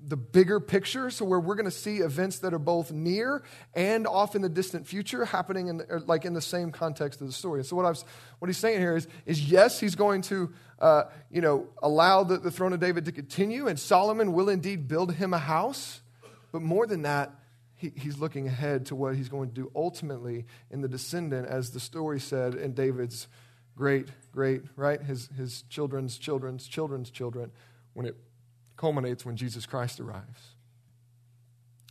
the 0.00 0.16
bigger 0.16 0.60
picture, 0.60 1.10
so 1.10 1.24
where 1.24 1.40
we're 1.40 1.56
going 1.56 1.64
to 1.64 1.70
see 1.70 1.98
events 1.98 2.38
that 2.38 2.54
are 2.54 2.58
both 2.58 2.92
near 2.92 3.42
and 3.74 4.06
off 4.06 4.36
in 4.36 4.42
the 4.42 4.48
distant 4.48 4.86
future 4.86 5.24
happening 5.24 5.66
in 5.66 5.78
the, 5.78 6.02
like 6.06 6.24
in 6.24 6.34
the 6.34 6.40
same 6.40 6.70
context 6.70 7.20
of 7.20 7.26
the 7.26 7.32
story. 7.32 7.64
So 7.64 7.74
what 7.74 7.84
I 7.84 7.88
was, 7.88 8.04
what 8.38 8.48
he's 8.48 8.58
saying 8.58 8.78
here 8.78 8.96
is, 8.96 9.08
is 9.26 9.50
yes, 9.50 9.80
he's 9.80 9.96
going 9.96 10.22
to, 10.22 10.52
uh, 10.78 11.04
you 11.30 11.40
know, 11.40 11.66
allow 11.82 12.22
the, 12.22 12.38
the 12.38 12.50
throne 12.50 12.72
of 12.72 12.80
David 12.80 13.06
to 13.06 13.12
continue, 13.12 13.66
and 13.66 13.78
Solomon 13.78 14.32
will 14.32 14.48
indeed 14.48 14.86
build 14.86 15.14
him 15.14 15.34
a 15.34 15.38
house. 15.38 16.00
But 16.52 16.62
more 16.62 16.86
than 16.86 17.02
that, 17.02 17.32
he, 17.74 17.92
he's 17.96 18.18
looking 18.18 18.46
ahead 18.46 18.86
to 18.86 18.94
what 18.94 19.16
he's 19.16 19.28
going 19.28 19.48
to 19.48 19.54
do 19.54 19.70
ultimately 19.74 20.46
in 20.70 20.80
the 20.80 20.88
descendant, 20.88 21.48
as 21.48 21.70
the 21.70 21.80
story 21.80 22.20
said 22.20 22.54
in 22.54 22.72
David's 22.72 23.26
great, 23.76 24.08
great, 24.32 24.62
right, 24.76 25.00
his 25.02 25.28
his 25.36 25.62
children's 25.68 26.18
children's 26.18 26.66
children's 26.66 27.10
children, 27.10 27.52
when 27.94 28.06
it 28.06 28.16
culminates 28.78 29.26
when 29.26 29.36
Jesus 29.36 29.66
Christ 29.66 30.00
arrives. 30.00 30.54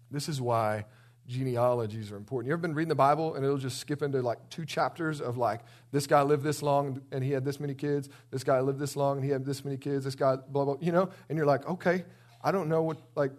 This 0.10 0.28
is 0.28 0.42
why 0.42 0.86
genealogies 1.28 2.12
are 2.12 2.16
important. 2.16 2.48
You 2.48 2.54
ever 2.54 2.62
been 2.62 2.74
reading 2.74 2.90
the 2.90 2.96
Bible 2.96 3.36
and 3.36 3.44
it'll 3.44 3.58
just 3.58 3.80
skip 3.80 4.02
into 4.02 4.22
like 4.22 4.50
two 4.50 4.66
chapters 4.66 5.20
of 5.20 5.38
like, 5.38 5.60
this 5.92 6.08
guy 6.08 6.22
lived 6.22 6.44
this 6.44 6.64
long 6.64 7.02
and 7.12 7.24
he 7.24 7.32
had 7.32 7.44
this 7.44 7.60
many 7.60 7.76
kids, 7.76 8.10
this 8.32 8.44
guy 8.46 8.62
lived 8.62 8.80
this 8.80 8.96
long 8.96 9.18
and 9.18 9.26
he 9.26 9.30
had 9.30 9.46
this 9.46 9.66
many 9.66 9.78
kids, 9.78 10.06
this 10.06 10.16
guy, 10.16 10.38
blah, 10.38 10.64
blah, 10.64 10.78
you 10.80 10.94
know? 10.94 11.10
And 11.28 11.38
you're 11.38 11.46
like, 11.46 11.68
okay, 11.68 12.06
I 12.42 12.52
don't 12.52 12.70
know 12.70 12.82
what, 12.82 12.98
like, 13.16 13.34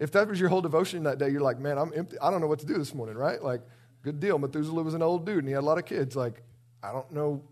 if 0.00 0.10
that 0.12 0.26
was 0.26 0.40
your 0.40 0.48
whole 0.48 0.62
devotion 0.62 1.02
that 1.04 1.18
day, 1.18 1.28
you're 1.28 1.42
like, 1.42 1.58
man, 1.58 1.78
I'm 1.78 1.92
empty. 1.94 2.18
I 2.20 2.30
don't 2.30 2.40
know 2.40 2.46
what 2.46 2.58
to 2.60 2.66
do 2.66 2.74
this 2.78 2.94
morning, 2.94 3.16
right? 3.16 3.40
Like, 3.42 3.60
good 4.02 4.18
deal. 4.18 4.38
Methuselah 4.38 4.82
was 4.82 4.94
an 4.94 5.02
old 5.02 5.26
dude 5.26 5.38
and 5.38 5.48
he 5.48 5.52
had 5.52 5.62
a 5.62 5.66
lot 5.66 5.78
of 5.78 5.84
kids. 5.84 6.16
Like, 6.16 6.42
I 6.82 6.90
don't 6.90 7.12
know 7.12 7.42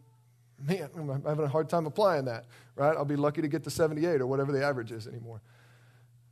man, 0.66 0.88
I'm 0.96 1.25
having 1.25 1.44
a 1.44 1.48
hard 1.48 1.68
time 1.68 1.87
applying 1.87 2.27
that, 2.27 2.46
right? 2.77 2.96
I'll 2.96 3.05
be 3.05 3.16
lucky 3.16 3.42
to 3.42 3.48
get 3.48 3.64
to 3.64 3.70
78 3.70 4.20
or 4.20 4.27
whatever 4.27 4.53
the 4.53 4.64
average 4.64 4.92
is 4.92 5.07
anymore. 5.07 5.40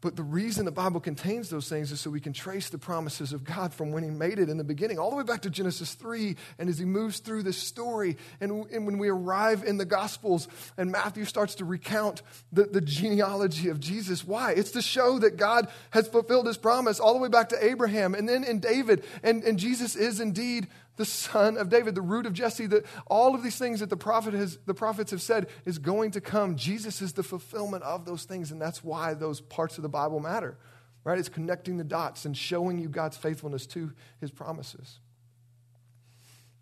But 0.02 0.16
the 0.16 0.22
reason 0.22 0.64
the 0.64 0.72
Bible 0.72 0.98
contains 0.98 1.50
those 1.50 1.68
things 1.68 1.92
is 1.92 2.00
so 2.00 2.08
we 2.08 2.20
can 2.20 2.32
trace 2.32 2.70
the 2.70 2.78
promises 2.78 3.34
of 3.34 3.44
God 3.44 3.74
from 3.74 3.92
when 3.92 4.02
He 4.02 4.08
made 4.08 4.38
it 4.38 4.48
in 4.48 4.56
the 4.56 4.64
beginning, 4.64 4.98
all 4.98 5.10
the 5.10 5.16
way 5.16 5.24
back 5.24 5.42
to 5.42 5.50
Genesis 5.50 5.92
3, 5.92 6.36
and 6.58 6.70
as 6.70 6.78
He 6.78 6.86
moves 6.86 7.18
through 7.18 7.42
this 7.42 7.58
story. 7.58 8.16
And, 8.40 8.64
and 8.72 8.86
when 8.86 8.96
we 8.96 9.10
arrive 9.10 9.62
in 9.62 9.76
the 9.76 9.84
Gospels, 9.84 10.48
and 10.78 10.90
Matthew 10.90 11.26
starts 11.26 11.56
to 11.56 11.66
recount 11.66 12.22
the, 12.50 12.64
the 12.64 12.80
genealogy 12.80 13.68
of 13.68 13.78
Jesus, 13.78 14.26
why? 14.26 14.52
It's 14.52 14.70
to 14.70 14.82
show 14.82 15.18
that 15.18 15.36
God 15.36 15.68
has 15.90 16.08
fulfilled 16.08 16.46
His 16.46 16.56
promise 16.56 16.98
all 16.98 17.12
the 17.12 17.20
way 17.20 17.28
back 17.28 17.50
to 17.50 17.62
Abraham 17.62 18.14
and 18.14 18.26
then 18.26 18.42
in 18.42 18.58
David. 18.58 19.04
And, 19.22 19.44
and 19.44 19.58
Jesus 19.58 19.96
is 19.96 20.18
indeed 20.18 20.68
the 21.00 21.06
son 21.06 21.56
of 21.56 21.70
David, 21.70 21.94
the 21.94 22.02
root 22.02 22.26
of 22.26 22.34
Jesse, 22.34 22.66
that 22.66 22.84
all 23.06 23.34
of 23.34 23.42
these 23.42 23.56
things 23.56 23.80
that 23.80 23.88
the, 23.88 23.96
prophet 23.96 24.34
has, 24.34 24.58
the 24.66 24.74
prophets 24.74 25.12
have 25.12 25.22
said 25.22 25.46
is 25.64 25.78
going 25.78 26.10
to 26.10 26.20
come. 26.20 26.56
Jesus 26.56 27.00
is 27.00 27.14
the 27.14 27.22
fulfillment 27.22 27.82
of 27.84 28.04
those 28.04 28.24
things, 28.24 28.52
and 28.52 28.60
that's 28.60 28.84
why 28.84 29.14
those 29.14 29.40
parts 29.40 29.78
of 29.78 29.82
the 29.82 29.88
Bible 29.88 30.20
matter. 30.20 30.58
Right? 31.02 31.18
It's 31.18 31.30
connecting 31.30 31.78
the 31.78 31.84
dots 31.84 32.26
and 32.26 32.36
showing 32.36 32.78
you 32.78 32.90
God's 32.90 33.16
faithfulness 33.16 33.66
to 33.68 33.94
his 34.20 34.30
promises. 34.30 34.98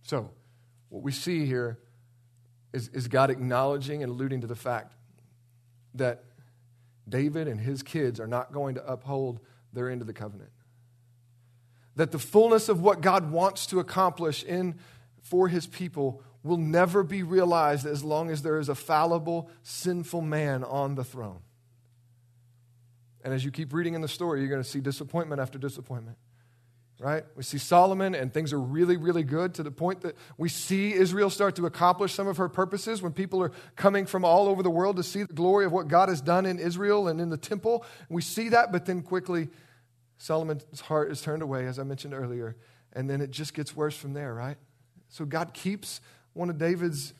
So, 0.02 0.30
what 0.88 1.02
we 1.02 1.10
see 1.10 1.44
here 1.44 1.80
is, 2.72 2.86
is 2.90 3.08
God 3.08 3.28
acknowledging 3.28 4.04
and 4.04 4.12
alluding 4.12 4.42
to 4.42 4.46
the 4.46 4.54
fact 4.54 4.94
that 5.94 6.22
David 7.08 7.48
and 7.48 7.60
his 7.60 7.82
kids 7.82 8.20
are 8.20 8.28
not 8.28 8.52
going 8.52 8.76
to 8.76 8.86
uphold 8.86 9.40
their 9.72 9.90
end 9.90 10.00
of 10.00 10.06
the 10.06 10.12
covenant 10.12 10.50
that 11.98 12.12
the 12.12 12.18
fullness 12.18 12.68
of 12.68 12.80
what 12.80 13.00
God 13.00 13.32
wants 13.32 13.66
to 13.66 13.80
accomplish 13.80 14.44
in 14.44 14.76
for 15.20 15.48
his 15.48 15.66
people 15.66 16.22
will 16.44 16.56
never 16.56 17.02
be 17.02 17.24
realized 17.24 17.84
as 17.84 18.04
long 18.04 18.30
as 18.30 18.42
there 18.42 18.60
is 18.60 18.68
a 18.68 18.74
fallible, 18.76 19.50
sinful 19.64 20.22
man 20.22 20.62
on 20.62 20.94
the 20.94 21.02
throne. 21.02 21.40
And 23.24 23.34
as 23.34 23.44
you 23.44 23.50
keep 23.50 23.72
reading 23.72 23.94
in 23.94 24.00
the 24.00 24.08
story, 24.08 24.38
you're 24.38 24.48
going 24.48 24.62
to 24.62 24.68
see 24.68 24.78
disappointment 24.78 25.40
after 25.40 25.58
disappointment. 25.58 26.16
Right? 27.00 27.24
We 27.34 27.42
see 27.42 27.58
Solomon, 27.58 28.14
and 28.14 28.32
things 28.32 28.52
are 28.52 28.60
really, 28.60 28.96
really 28.96 29.24
good 29.24 29.54
to 29.54 29.64
the 29.64 29.72
point 29.72 30.02
that 30.02 30.16
we 30.36 30.48
see 30.48 30.92
Israel 30.92 31.30
start 31.30 31.56
to 31.56 31.66
accomplish 31.66 32.14
some 32.14 32.28
of 32.28 32.36
her 32.36 32.48
purposes 32.48 33.02
when 33.02 33.12
people 33.12 33.42
are 33.42 33.50
coming 33.74 34.06
from 34.06 34.24
all 34.24 34.46
over 34.46 34.62
the 34.62 34.70
world 34.70 34.96
to 34.96 35.02
see 35.02 35.24
the 35.24 35.34
glory 35.34 35.64
of 35.64 35.72
what 35.72 35.88
God 35.88 36.08
has 36.08 36.20
done 36.20 36.46
in 36.46 36.60
Israel 36.60 37.08
and 37.08 37.20
in 37.20 37.28
the 37.28 37.36
temple. 37.36 37.84
We 38.08 38.22
see 38.22 38.50
that, 38.50 38.70
but 38.70 38.86
then 38.86 39.02
quickly 39.02 39.48
Solomon's 40.18 40.80
heart 40.80 41.10
is 41.10 41.22
turned 41.22 41.42
away, 41.42 41.66
as 41.66 41.78
I 41.78 41.84
mentioned 41.84 42.12
earlier, 42.12 42.56
and 42.92 43.08
then 43.08 43.20
it 43.20 43.30
just 43.30 43.54
gets 43.54 43.74
worse 43.74 43.96
from 43.96 44.12
there, 44.12 44.34
right? 44.34 44.56
So 45.08 45.24
God 45.24 45.54
keeps 45.54 46.00
one 46.34 46.50
of 46.50 46.58
David's 46.58 47.14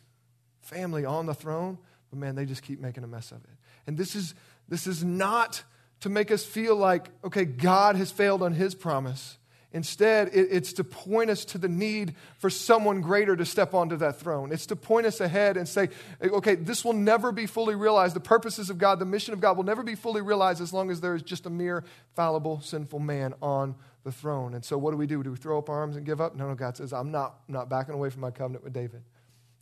family 0.61 1.05
on 1.05 1.27
the 1.27 1.35
throne, 1.35 1.79
but 2.11 2.19
man, 2.19 2.35
they 2.35 2.45
just 2.45 2.63
keep 2.63 2.81
making 2.81 3.05
a 3.05 3.07
mess 3.07 3.31
of 3.33 3.39
it. 3.45 3.51
And 3.87 3.97
this 3.97 4.15
is, 4.15 4.35
this 4.69 4.87
is 4.87 5.03
not 5.03 5.63
to 6.01 6.09
make 6.09 6.31
us 6.31 6.45
feel 6.45 6.77
like, 6.77 7.09
okay, 7.25 7.45
God 7.45 7.97
has 7.97 8.11
failed 8.11 8.43
on 8.43 8.53
his 8.53 8.75
promise. 8.75 9.39
Instead, 9.73 10.31
it's 10.33 10.73
to 10.73 10.85
point 10.85 11.29
us 11.29 11.45
to 11.45 11.59
the 11.59 11.69
need 11.69 12.15
for 12.39 12.49
someone 12.49 13.03
greater 13.03 13.37
to 13.37 13.45
step 13.45 13.75
onto 13.75 13.97
that 13.97 14.19
throne. 14.19 14.51
It's 14.51 14.65
to 14.67 14.77
point 14.77 15.07
us 15.07 15.21
ahead 15.21 15.59
and 15.59 15.69
say, 15.69 15.91
okay, 16.23 16.55
this 16.55 16.87
will 16.87 16.95
never 16.95 17.33
be 17.33 17.45
fully 17.45 17.75
realized. 17.75 18.17
The 18.17 18.21
purposes 18.21 18.71
of 18.71 18.79
God, 18.79 18.99
the 18.99 19.05
mission 19.05 19.35
of 19.35 19.41
God 19.41 19.59
will 19.59 19.65
never 19.65 19.83
be 19.83 19.95
fully 19.95 20.23
realized 20.23 20.63
as 20.63 20.73
long 20.73 20.91
as 20.91 21.03
there 21.03 21.15
is 21.15 21.23
just 21.23 21.45
a 21.45 21.51
mere 21.51 21.85
fallible, 22.17 22.63
sinful 22.63 23.01
man 23.01 23.35
on 23.43 23.75
the 24.05 24.13
throne. 24.13 24.55
And 24.55 24.65
so, 24.65 24.79
what 24.79 24.93
do 24.93 24.97
we 24.97 25.07
do? 25.07 25.23
Do 25.23 25.33
we 25.33 25.37
throw 25.37 25.59
up 25.59 25.69
our 25.69 25.81
arms 25.81 25.97
and 25.97 26.07
give 26.07 26.19
up? 26.19 26.35
No, 26.35 26.49
no, 26.49 26.55
God 26.55 26.79
says, 26.79 26.95
I'm 26.95 27.11
not, 27.11 27.41
not 27.47 27.69
backing 27.69 27.95
away 27.95 28.09
from 28.09 28.23
my 28.23 28.31
covenant 28.31 28.65
with 28.65 28.73
David. 28.73 29.03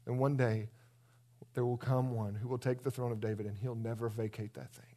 And 0.07 0.21
one 0.21 0.37
day, 0.37 0.69
there 1.55 1.64
will 1.64 1.79
come 1.79 2.14
one 2.14 2.37
who 2.37 2.49
will 2.49 2.59
take 2.59 2.85
the 2.85 2.92
throne 2.92 3.11
of 3.11 3.21
David 3.21 3.47
and 3.47 3.57
he'll 3.59 3.75
never 3.75 4.09
vacate 4.09 4.55
that 4.55 4.71
thing. 4.73 4.95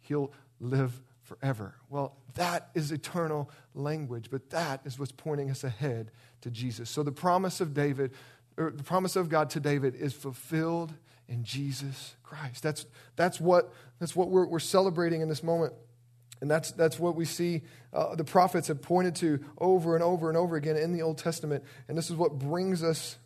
He'll 0.00 0.32
live 0.58 1.02
forever. 1.26 1.74
Well, 1.90 2.16
that 2.34 2.70
is 2.74 2.92
eternal 2.92 3.50
language, 3.74 4.28
but 4.30 4.50
that 4.50 4.80
is 4.84 4.98
what's 4.98 5.12
pointing 5.12 5.50
us 5.50 5.64
ahead 5.64 6.10
to 6.42 6.50
Jesus. 6.50 6.88
So 6.88 7.02
the 7.02 7.12
promise 7.12 7.60
of 7.60 7.74
David, 7.74 8.12
or 8.56 8.70
the 8.70 8.84
promise 8.84 9.16
of 9.16 9.28
God 9.28 9.50
to 9.50 9.60
David 9.60 9.94
is 9.94 10.12
fulfilled 10.12 10.94
in 11.28 11.42
Jesus 11.42 12.14
Christ. 12.22 12.62
That's, 12.62 12.86
that's 13.16 13.40
what, 13.40 13.72
that's 13.98 14.14
what 14.14 14.28
we're, 14.28 14.46
we're 14.46 14.60
celebrating 14.60 15.20
in 15.20 15.28
this 15.28 15.42
moment. 15.42 15.74
And 16.40 16.50
that's, 16.50 16.70
that's 16.72 16.98
what 16.98 17.16
we 17.16 17.24
see 17.24 17.62
uh, 17.92 18.14
the 18.14 18.24
prophets 18.24 18.68
have 18.68 18.82
pointed 18.82 19.16
to 19.16 19.40
over 19.58 19.94
and 19.94 20.04
over 20.04 20.28
and 20.28 20.36
over 20.36 20.54
again 20.56 20.76
in 20.76 20.92
the 20.92 21.02
Old 21.02 21.18
Testament. 21.18 21.64
And 21.88 21.98
this 21.98 22.10
is 22.10 22.16
what 22.16 22.38
brings 22.38 22.84
us 22.84 23.16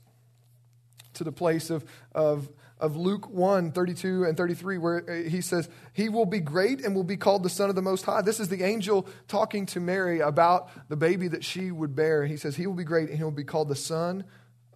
to 1.14 1.24
the 1.24 1.32
place 1.32 1.70
of, 1.70 1.84
of 2.14 2.48
of 2.81 2.97
Luke 2.97 3.29
1 3.29 3.73
32 3.73 4.25
and 4.25 4.37
33, 4.37 4.79
where 4.79 5.05
uh, 5.09 5.29
he 5.29 5.40
says, 5.40 5.69
He 5.93 6.09
will 6.09 6.27
be 6.27 6.40
great 6.40 6.85
and 6.85 6.95
will 6.95 7.05
be 7.05 7.16
called 7.16 7.43
the 7.43 7.51
Son 7.51 7.69
of 7.69 7.77
the 7.77 7.83
Most 7.83 8.05
High. 8.05 8.23
This 8.23 8.40
is 8.40 8.49
the 8.49 8.62
angel 8.62 9.07
talking 9.29 9.66
to 9.66 9.81
Mary 9.81 10.21
about 10.21 10.71
the 10.88 10.97
baby 10.97 11.29
that 11.29 11.45
she 11.45 11.71
would 11.71 11.95
bear. 11.95 12.27
He 12.27 12.37
says, 12.37 12.57
He 12.57 12.66
will 12.66 12.75
be 12.75 12.85
great 12.85 13.09
and 13.09 13.19
he 13.19 13.25
will 13.25 13.31
be 13.31 13.45
called 13.45 13.69
the 13.69 13.77
Son 13.77 14.25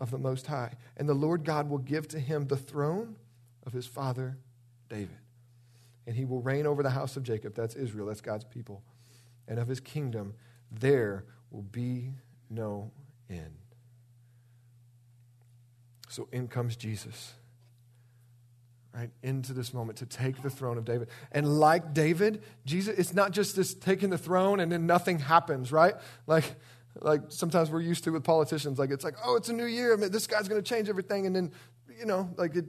of 0.00 0.10
the 0.10 0.18
Most 0.18 0.46
High. 0.46 0.72
And 0.96 1.08
the 1.08 1.14
Lord 1.14 1.44
God 1.44 1.68
will 1.68 1.78
give 1.78 2.06
to 2.08 2.20
him 2.20 2.46
the 2.46 2.56
throne 2.56 3.16
of 3.66 3.72
his 3.72 3.86
father 3.86 4.38
David. 4.88 5.18
And 6.06 6.14
he 6.14 6.24
will 6.24 6.42
reign 6.42 6.66
over 6.66 6.82
the 6.82 6.90
house 6.90 7.16
of 7.16 7.22
Jacob. 7.22 7.54
That's 7.54 7.74
Israel, 7.74 8.06
that's 8.06 8.20
God's 8.20 8.44
people. 8.44 8.82
And 9.48 9.58
of 9.58 9.68
his 9.68 9.80
kingdom, 9.80 10.34
there 10.70 11.24
will 11.50 11.62
be 11.62 12.12
no 12.50 12.90
end. 13.30 13.56
So 16.08 16.28
in 16.30 16.48
comes 16.48 16.76
Jesus 16.76 17.34
right, 18.94 19.10
into 19.22 19.52
this 19.52 19.74
moment 19.74 19.98
to 19.98 20.06
take 20.06 20.42
the 20.42 20.50
throne 20.50 20.78
of 20.78 20.84
David. 20.84 21.08
And 21.32 21.58
like 21.58 21.92
David, 21.92 22.42
Jesus, 22.64 22.96
it's 22.98 23.12
not 23.12 23.32
just 23.32 23.56
this 23.56 23.74
taking 23.74 24.10
the 24.10 24.18
throne 24.18 24.60
and 24.60 24.70
then 24.70 24.86
nothing 24.86 25.18
happens, 25.18 25.72
right? 25.72 25.94
Like, 26.26 26.44
like 27.00 27.22
sometimes 27.28 27.70
we're 27.70 27.80
used 27.80 28.04
to 28.04 28.12
with 28.12 28.22
politicians, 28.22 28.78
like 28.78 28.90
it's 28.90 29.04
like, 29.04 29.16
oh, 29.24 29.34
it's 29.34 29.48
a 29.48 29.52
new 29.52 29.64
year, 29.64 29.96
this 29.96 30.26
guy's 30.28 30.48
going 30.48 30.62
to 30.62 30.68
change 30.68 30.88
everything, 30.88 31.26
and 31.26 31.34
then, 31.34 31.50
you 31.98 32.06
know, 32.06 32.30
like 32.36 32.54
it, 32.54 32.66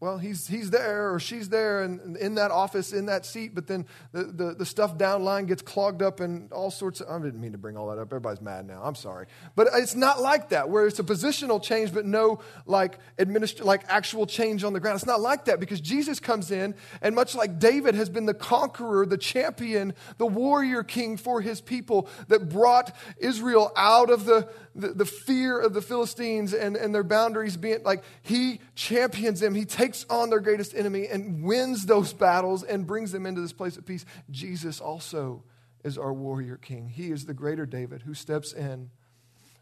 well, 0.00 0.18
he's, 0.18 0.46
he's 0.46 0.70
there 0.70 1.12
or 1.12 1.18
she's 1.18 1.48
there 1.48 1.82
and 1.82 2.16
in 2.16 2.36
that 2.36 2.50
office, 2.50 2.92
in 2.92 3.06
that 3.06 3.26
seat, 3.26 3.54
but 3.54 3.66
then 3.66 3.84
the, 4.12 4.24
the, 4.24 4.54
the 4.54 4.66
stuff 4.66 4.96
down 4.96 5.24
line 5.24 5.46
gets 5.46 5.60
clogged 5.60 6.02
up 6.02 6.20
and 6.20 6.52
all 6.52 6.70
sorts 6.70 7.00
of. 7.00 7.08
I 7.08 7.18
didn't 7.24 7.40
mean 7.40 7.52
to 7.52 7.58
bring 7.58 7.76
all 7.76 7.88
that 7.88 7.98
up. 7.98 8.08
Everybody's 8.08 8.40
mad 8.40 8.66
now. 8.66 8.80
I'm 8.84 8.94
sorry. 8.94 9.26
But 9.56 9.68
it's 9.74 9.96
not 9.96 10.20
like 10.20 10.50
that, 10.50 10.68
where 10.68 10.86
it's 10.86 10.98
a 10.98 11.04
positional 11.04 11.62
change, 11.62 11.92
but 11.92 12.04
no 12.04 12.40
like, 12.64 12.98
administ- 13.16 13.64
like 13.64 13.82
actual 13.88 14.26
change 14.26 14.62
on 14.62 14.72
the 14.72 14.80
ground. 14.80 14.96
It's 14.96 15.06
not 15.06 15.20
like 15.20 15.46
that 15.46 15.58
because 15.58 15.80
Jesus 15.80 16.20
comes 16.20 16.50
in, 16.50 16.74
and 17.02 17.14
much 17.14 17.34
like 17.34 17.58
David 17.58 17.94
has 17.94 18.08
been 18.08 18.26
the 18.26 18.34
conqueror, 18.34 19.04
the 19.04 19.18
champion, 19.18 19.94
the 20.18 20.26
warrior 20.26 20.84
king 20.84 21.16
for 21.16 21.40
his 21.40 21.60
people 21.60 22.08
that 22.28 22.48
brought 22.48 22.94
Israel 23.18 23.72
out 23.76 24.10
of 24.10 24.26
the, 24.26 24.48
the, 24.74 24.88
the 24.88 25.04
fear 25.04 25.58
of 25.58 25.74
the 25.74 25.82
Philistines 25.82 26.52
and, 26.54 26.76
and 26.76 26.94
their 26.94 27.02
boundaries 27.02 27.56
being 27.56 27.82
like, 27.82 28.04
he 28.22 28.60
champions 28.74 29.40
them. 29.40 29.54
He 29.54 29.64
takes 29.64 29.87
on 30.08 30.30
their 30.30 30.40
greatest 30.40 30.74
enemy 30.74 31.06
and 31.06 31.42
wins 31.42 31.86
those 31.86 32.12
battles 32.12 32.62
and 32.62 32.86
brings 32.86 33.12
them 33.12 33.26
into 33.26 33.40
this 33.40 33.52
place 33.52 33.76
of 33.76 33.86
peace. 33.86 34.04
Jesus 34.30 34.80
also 34.80 35.44
is 35.84 35.98
our 35.98 36.12
warrior 36.12 36.56
king. 36.56 36.88
He 36.88 37.10
is 37.10 37.26
the 37.26 37.34
greater 37.34 37.66
David 37.66 38.02
who 38.02 38.14
steps 38.14 38.52
in 38.52 38.90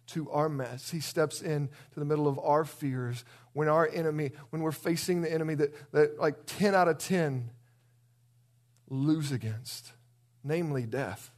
to 0.08 0.30
our 0.30 0.48
mess. 0.48 0.90
He 0.90 1.00
steps 1.00 1.42
in 1.42 1.68
to 1.92 2.00
the 2.00 2.06
middle 2.06 2.28
of 2.28 2.38
our 2.38 2.64
fears 2.64 3.24
when 3.52 3.68
our 3.68 3.88
enemy, 3.92 4.32
when 4.50 4.62
we're 4.62 4.72
facing 4.72 5.22
the 5.22 5.32
enemy 5.32 5.54
that, 5.56 5.92
that 5.92 6.18
like 6.18 6.46
10 6.46 6.74
out 6.74 6.88
of 6.88 6.98
10 6.98 7.50
lose 8.88 9.32
against, 9.32 9.92
namely 10.44 10.86
death 10.86 11.30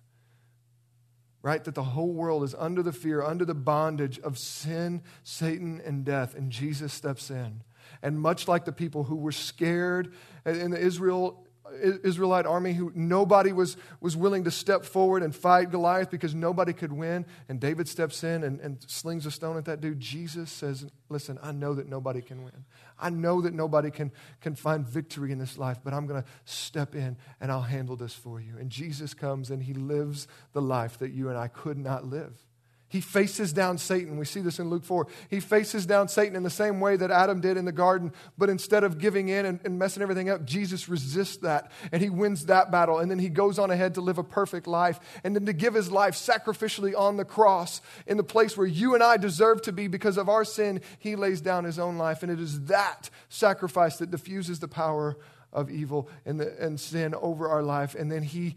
right? 1.42 1.62
That 1.64 1.74
the 1.74 1.82
whole 1.82 2.12
world 2.12 2.44
is 2.44 2.54
under 2.58 2.82
the 2.82 2.92
fear, 2.92 3.22
under 3.22 3.44
the 3.44 3.54
bondage 3.54 4.18
of 4.18 4.38
sin, 4.38 5.02
Satan, 5.22 5.80
and 5.84 6.04
death. 6.04 6.34
And 6.34 6.50
Jesus 6.50 6.92
steps 6.92 7.30
in. 7.30 7.62
And 8.02 8.20
much 8.20 8.48
like 8.48 8.64
the 8.64 8.72
people 8.72 9.04
who 9.04 9.16
were 9.16 9.32
scared 9.32 10.12
in 10.44 10.70
the 10.70 10.78
Israel 10.78 11.44
Israelite 11.82 12.46
army 12.46 12.72
who 12.72 12.92
nobody 12.94 13.52
was, 13.52 13.76
was 14.00 14.16
willing 14.16 14.44
to 14.44 14.50
step 14.50 14.84
forward 14.84 15.22
and 15.22 15.34
fight 15.34 15.70
Goliath 15.70 16.10
because 16.10 16.34
nobody 16.34 16.72
could 16.72 16.92
win. 16.92 17.26
And 17.48 17.60
David 17.60 17.88
steps 17.88 18.24
in 18.24 18.42
and, 18.44 18.60
and 18.60 18.78
slings 18.86 19.26
a 19.26 19.30
stone 19.30 19.56
at 19.56 19.64
that 19.66 19.80
dude. 19.80 20.00
Jesus 20.00 20.50
says, 20.50 20.86
Listen, 21.08 21.38
I 21.42 21.52
know 21.52 21.74
that 21.74 21.88
nobody 21.88 22.20
can 22.20 22.42
win. 22.42 22.64
I 22.98 23.10
know 23.10 23.40
that 23.42 23.54
nobody 23.54 23.90
can, 23.90 24.12
can 24.40 24.54
find 24.54 24.86
victory 24.86 25.32
in 25.32 25.38
this 25.38 25.56
life, 25.56 25.78
but 25.84 25.94
I'm 25.94 26.06
going 26.06 26.22
to 26.22 26.28
step 26.44 26.94
in 26.94 27.16
and 27.40 27.52
I'll 27.52 27.62
handle 27.62 27.96
this 27.96 28.14
for 28.14 28.40
you. 28.40 28.56
And 28.58 28.70
Jesus 28.70 29.14
comes 29.14 29.50
and 29.50 29.62
he 29.62 29.74
lives 29.74 30.26
the 30.52 30.62
life 30.62 30.98
that 30.98 31.12
you 31.12 31.28
and 31.28 31.38
I 31.38 31.48
could 31.48 31.78
not 31.78 32.04
live. 32.04 32.47
He 32.90 33.02
faces 33.02 33.52
down 33.52 33.76
Satan. 33.76 34.16
We 34.16 34.24
see 34.24 34.40
this 34.40 34.58
in 34.58 34.70
Luke 34.70 34.84
4. 34.84 35.06
He 35.28 35.40
faces 35.40 35.84
down 35.84 36.08
Satan 36.08 36.34
in 36.34 36.42
the 36.42 36.48
same 36.48 36.80
way 36.80 36.96
that 36.96 37.10
Adam 37.10 37.40
did 37.40 37.58
in 37.58 37.66
the 37.66 37.72
garden, 37.72 38.12
but 38.38 38.48
instead 38.48 38.82
of 38.82 38.98
giving 38.98 39.28
in 39.28 39.44
and, 39.44 39.60
and, 39.64 39.78
messing 39.78 40.02
everything 40.02 40.30
up, 40.30 40.46
Jesus 40.46 40.88
resists 40.88 41.36
that 41.38 41.70
and 41.92 42.00
he 42.00 42.08
wins 42.08 42.46
that 42.46 42.70
battle. 42.70 42.98
And 42.98 43.10
then 43.10 43.18
he 43.18 43.28
goes 43.28 43.58
on 43.58 43.70
ahead 43.70 43.94
to 43.94 44.00
live 44.00 44.16
a 44.16 44.24
perfect 44.24 44.66
life 44.66 44.98
and 45.22 45.36
then 45.36 45.44
to 45.44 45.52
give 45.52 45.74
his 45.74 45.92
life 45.92 46.14
sacrificially 46.14 46.98
on 46.98 47.18
the 47.18 47.26
cross 47.26 47.82
in 48.06 48.16
the 48.16 48.24
place 48.24 48.56
where 48.56 48.66
you 48.66 48.94
and 48.94 49.02
I 49.02 49.18
deserve 49.18 49.60
to 49.62 49.72
be 49.72 49.86
because 49.86 50.16
of 50.16 50.30
our 50.30 50.44
sin. 50.44 50.80
He 50.98 51.14
lays 51.14 51.42
down 51.42 51.64
his 51.64 51.78
own 51.78 51.98
life. 51.98 52.22
And 52.22 52.32
it 52.32 52.40
is 52.40 52.64
that 52.64 53.10
sacrifice 53.28 53.98
that 53.98 54.10
diffuses 54.10 54.60
the 54.60 54.68
power 54.68 55.18
of 55.52 55.70
evil 55.70 56.08
and, 56.24 56.40
the, 56.40 56.56
and 56.58 56.80
sin 56.80 57.14
over 57.14 57.48
our 57.48 57.62
life. 57.62 57.94
And 57.94 58.10
then 58.10 58.22
he 58.22 58.56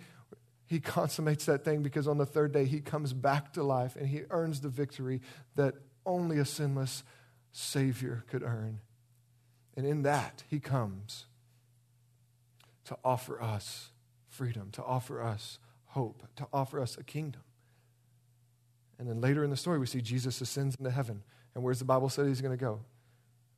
he 0.72 0.80
consummates 0.80 1.44
that 1.48 1.66
thing 1.66 1.84
because 1.84 2.08
on 2.08 2.18
the 2.18 2.26
third 2.26 2.54
day 2.54 2.64
he 2.64 2.80
comes 2.80 3.12
back 3.12 3.52
to 3.52 3.62
life 3.62 3.98
and 3.98 4.08
he 4.08 4.22
earns 4.30 4.62
the 4.62 4.70
victory 4.70 5.20
that 5.56 5.74
only 6.06 6.38
a 6.38 6.46
sinless 6.46 7.04
Savior 7.52 8.24
could 8.30 8.42
earn. 8.42 8.80
And 9.76 9.86
in 9.86 10.04
that, 10.04 10.46
he 10.50 10.62
comes 10.62 11.26
to 12.86 12.98
offer 13.04 13.42
us 13.42 13.90
freedom, 14.30 14.70
to 14.72 14.82
offer 14.82 15.22
us 15.22 15.60
hope, 15.88 16.24
to 16.38 16.48
offer 16.54 16.80
us 16.80 16.98
a 16.98 17.04
kingdom. 17.04 17.42
And 18.98 19.10
then 19.10 19.20
later 19.20 19.44
in 19.44 19.50
the 19.50 19.58
story, 19.58 19.78
we 19.78 19.88
see 19.88 20.00
Jesus 20.00 20.40
ascends 20.40 20.78
into 20.78 20.92
heaven. 20.92 21.22
And 21.54 21.66
where's 21.66 21.80
the 21.80 21.86
Bible 21.86 22.08
say 22.08 22.26
he's 22.28 22.40
going 22.40 22.58
to 22.58 22.66
go? 22.66 22.80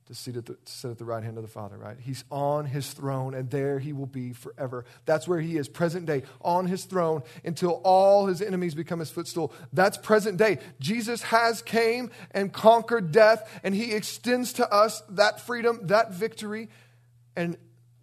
To 0.08 0.14
sit, 0.14 0.36
at 0.36 0.46
the, 0.46 0.58
sit 0.66 0.92
at 0.92 0.98
the 0.98 1.06
right 1.06 1.24
hand 1.24 1.38
of 1.38 1.44
the 1.44 1.50
Father, 1.50 1.78
right? 1.78 1.98
He's 2.00 2.24
on 2.30 2.66
his 2.66 2.92
throne, 2.92 3.34
and 3.34 3.50
there 3.50 3.80
he 3.80 3.94
will 3.94 4.06
be 4.06 4.34
forever. 4.34 4.86
That's 5.06 5.28
where 5.28 5.40
he 5.40 5.58
is, 5.58 5.68
present 5.68 6.06
day, 6.06 6.24
on 6.42 6.68
his 6.68 6.86
throne 6.86 7.24
until 7.44 7.82
all 7.84 8.28
his 8.28 8.42
enemies 8.42 8.76
become 8.76 9.00
his 9.00 9.10
footstool. 9.10 9.54
That's 9.72 9.98
present 9.98 10.38
day. 10.38 10.60
Jesus 10.80 11.24
has 11.24 11.62
came 11.62 12.12
and 12.32 12.52
conquered 12.52 13.12
death, 13.12 13.50
and 13.64 13.74
he 13.74 13.94
extends 13.94 14.54
to 14.54 14.72
us 14.72 15.02
that 15.10 15.40
freedom, 15.40 15.80
that 15.88 16.14
victory, 16.14 16.70
and 17.36 17.58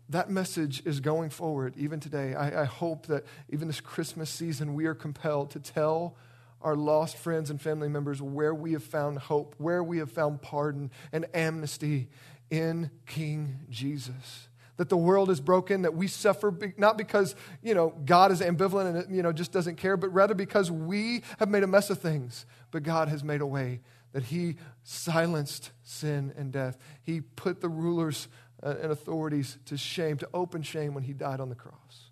that 0.08 0.28
message 0.28 0.84
is 0.84 1.00
going 1.00 1.30
forward 1.30 1.74
even 1.76 2.00
today. 2.00 2.34
I, 2.34 2.62
I 2.62 2.64
hope 2.64 3.06
that 3.06 3.24
even 3.48 3.68
this 3.68 3.80
Christmas 3.80 4.28
season, 4.28 4.74
we 4.74 4.86
are 4.86 4.94
compelled 4.94 5.50
to 5.52 5.60
tell 5.60 6.16
our 6.62 6.76
lost 6.76 7.16
friends 7.16 7.50
and 7.50 7.60
family 7.60 7.88
members 7.88 8.20
where 8.20 8.54
we 8.54 8.72
have 8.72 8.84
found 8.84 9.18
hope, 9.18 9.54
where 9.58 9.82
we 9.82 9.98
have 9.98 10.10
found 10.10 10.42
pardon 10.42 10.90
and 11.12 11.26
amnesty 11.34 12.08
in 12.50 12.90
King 13.06 13.60
Jesus. 13.70 14.48
That 14.76 14.88
the 14.88 14.96
world 14.96 15.30
is 15.30 15.40
broken, 15.40 15.82
that 15.82 15.94
we 15.94 16.06
suffer 16.06 16.56
not 16.78 16.96
because, 16.96 17.34
you 17.62 17.74
know, 17.74 17.90
God 18.04 18.32
is 18.32 18.40
ambivalent 18.40 19.04
and, 19.04 19.14
you 19.14 19.22
know, 19.22 19.32
just 19.32 19.52
doesn't 19.52 19.76
care, 19.76 19.96
but 19.96 20.08
rather 20.12 20.34
because 20.34 20.70
we 20.70 21.22
have 21.38 21.50
made 21.50 21.62
a 21.62 21.66
mess 21.66 21.90
of 21.90 22.00
things. 22.00 22.46
But 22.70 22.82
God 22.82 23.08
has 23.08 23.22
made 23.22 23.42
a 23.42 23.46
way 23.46 23.80
that 24.12 24.24
He 24.24 24.56
silenced 24.82 25.70
sin 25.82 26.32
and 26.36 26.50
death. 26.50 26.78
He 27.02 27.20
put 27.20 27.60
the 27.60 27.68
rulers 27.68 28.28
uh, 28.62 28.74
and 28.82 28.90
authorities 28.90 29.58
to 29.66 29.76
shame, 29.76 30.16
to 30.18 30.28
open 30.32 30.62
shame 30.62 30.94
when 30.94 31.04
He 31.04 31.12
died 31.12 31.40
on 31.40 31.50
the 31.50 31.54
cross 31.54 32.09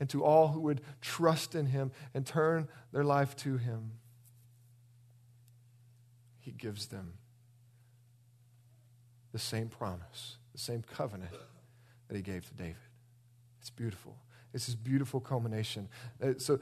and 0.00 0.08
to 0.08 0.24
all 0.24 0.48
who 0.48 0.60
would 0.60 0.80
trust 1.00 1.54
in 1.54 1.66
him 1.66 1.92
and 2.14 2.26
turn 2.26 2.66
their 2.90 3.04
life 3.04 3.36
to 3.36 3.58
him. 3.58 3.92
He 6.40 6.50
gives 6.50 6.86
them 6.86 7.12
the 9.32 9.38
same 9.38 9.68
promise, 9.68 10.38
the 10.52 10.58
same 10.58 10.82
covenant 10.82 11.32
that 12.08 12.16
he 12.16 12.22
gave 12.22 12.46
to 12.48 12.54
David. 12.54 12.76
It's 13.60 13.70
beautiful. 13.70 14.16
It's 14.52 14.66
this 14.66 14.74
beautiful 14.74 15.20
culmination. 15.20 15.88
Uh, 16.20 16.32
so, 16.38 16.58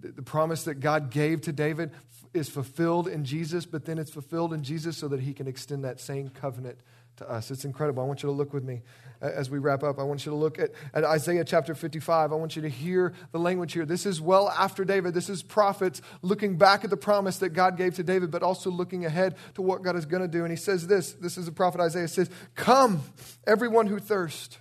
the 0.00 0.22
promise 0.22 0.62
that 0.64 0.76
God 0.76 1.10
gave 1.10 1.42
to 1.42 1.52
David 1.52 1.90
is 2.32 2.48
fulfilled 2.48 3.08
in 3.08 3.24
Jesus, 3.24 3.66
but 3.66 3.84
then 3.84 3.98
it's 3.98 4.10
fulfilled 4.10 4.54
in 4.54 4.62
Jesus 4.62 4.96
so 4.96 5.08
that 5.08 5.20
he 5.20 5.34
can 5.34 5.46
extend 5.46 5.84
that 5.84 6.00
same 6.00 6.30
covenant 6.30 6.78
to 7.16 7.30
us. 7.30 7.50
It's 7.50 7.64
incredible. 7.64 8.02
I 8.02 8.06
want 8.06 8.22
you 8.22 8.28
to 8.28 8.34
look 8.34 8.52
with 8.52 8.64
me 8.64 8.82
uh, 9.22 9.26
as 9.26 9.50
we 9.50 9.58
wrap 9.58 9.82
up. 9.82 9.98
I 9.98 10.02
want 10.02 10.26
you 10.26 10.30
to 10.30 10.36
look 10.36 10.58
at, 10.58 10.70
at 10.94 11.04
Isaiah 11.04 11.44
chapter 11.44 11.74
55. 11.74 12.32
I 12.32 12.34
want 12.34 12.56
you 12.56 12.62
to 12.62 12.68
hear 12.68 13.12
the 13.32 13.38
language 13.38 13.72
here. 13.72 13.86
This 13.86 14.06
is 14.06 14.20
well 14.20 14.48
after 14.50 14.84
David. 14.84 15.14
This 15.14 15.28
is 15.28 15.42
prophets 15.42 16.02
looking 16.22 16.56
back 16.56 16.84
at 16.84 16.90
the 16.90 16.96
promise 16.96 17.38
that 17.38 17.50
God 17.50 17.76
gave 17.76 17.94
to 17.96 18.02
David, 18.02 18.30
but 18.30 18.42
also 18.42 18.70
looking 18.70 19.04
ahead 19.04 19.36
to 19.54 19.62
what 19.62 19.82
God 19.82 19.96
is 19.96 20.06
going 20.06 20.22
to 20.22 20.28
do. 20.28 20.42
And 20.42 20.50
he 20.50 20.56
says 20.56 20.86
this 20.86 21.12
this 21.14 21.38
is 21.38 21.46
the 21.46 21.52
prophet 21.52 21.80
Isaiah 21.80 22.08
says, 22.08 22.30
Come, 22.54 23.02
everyone 23.46 23.86
who 23.86 23.98
thirsts. 23.98 24.58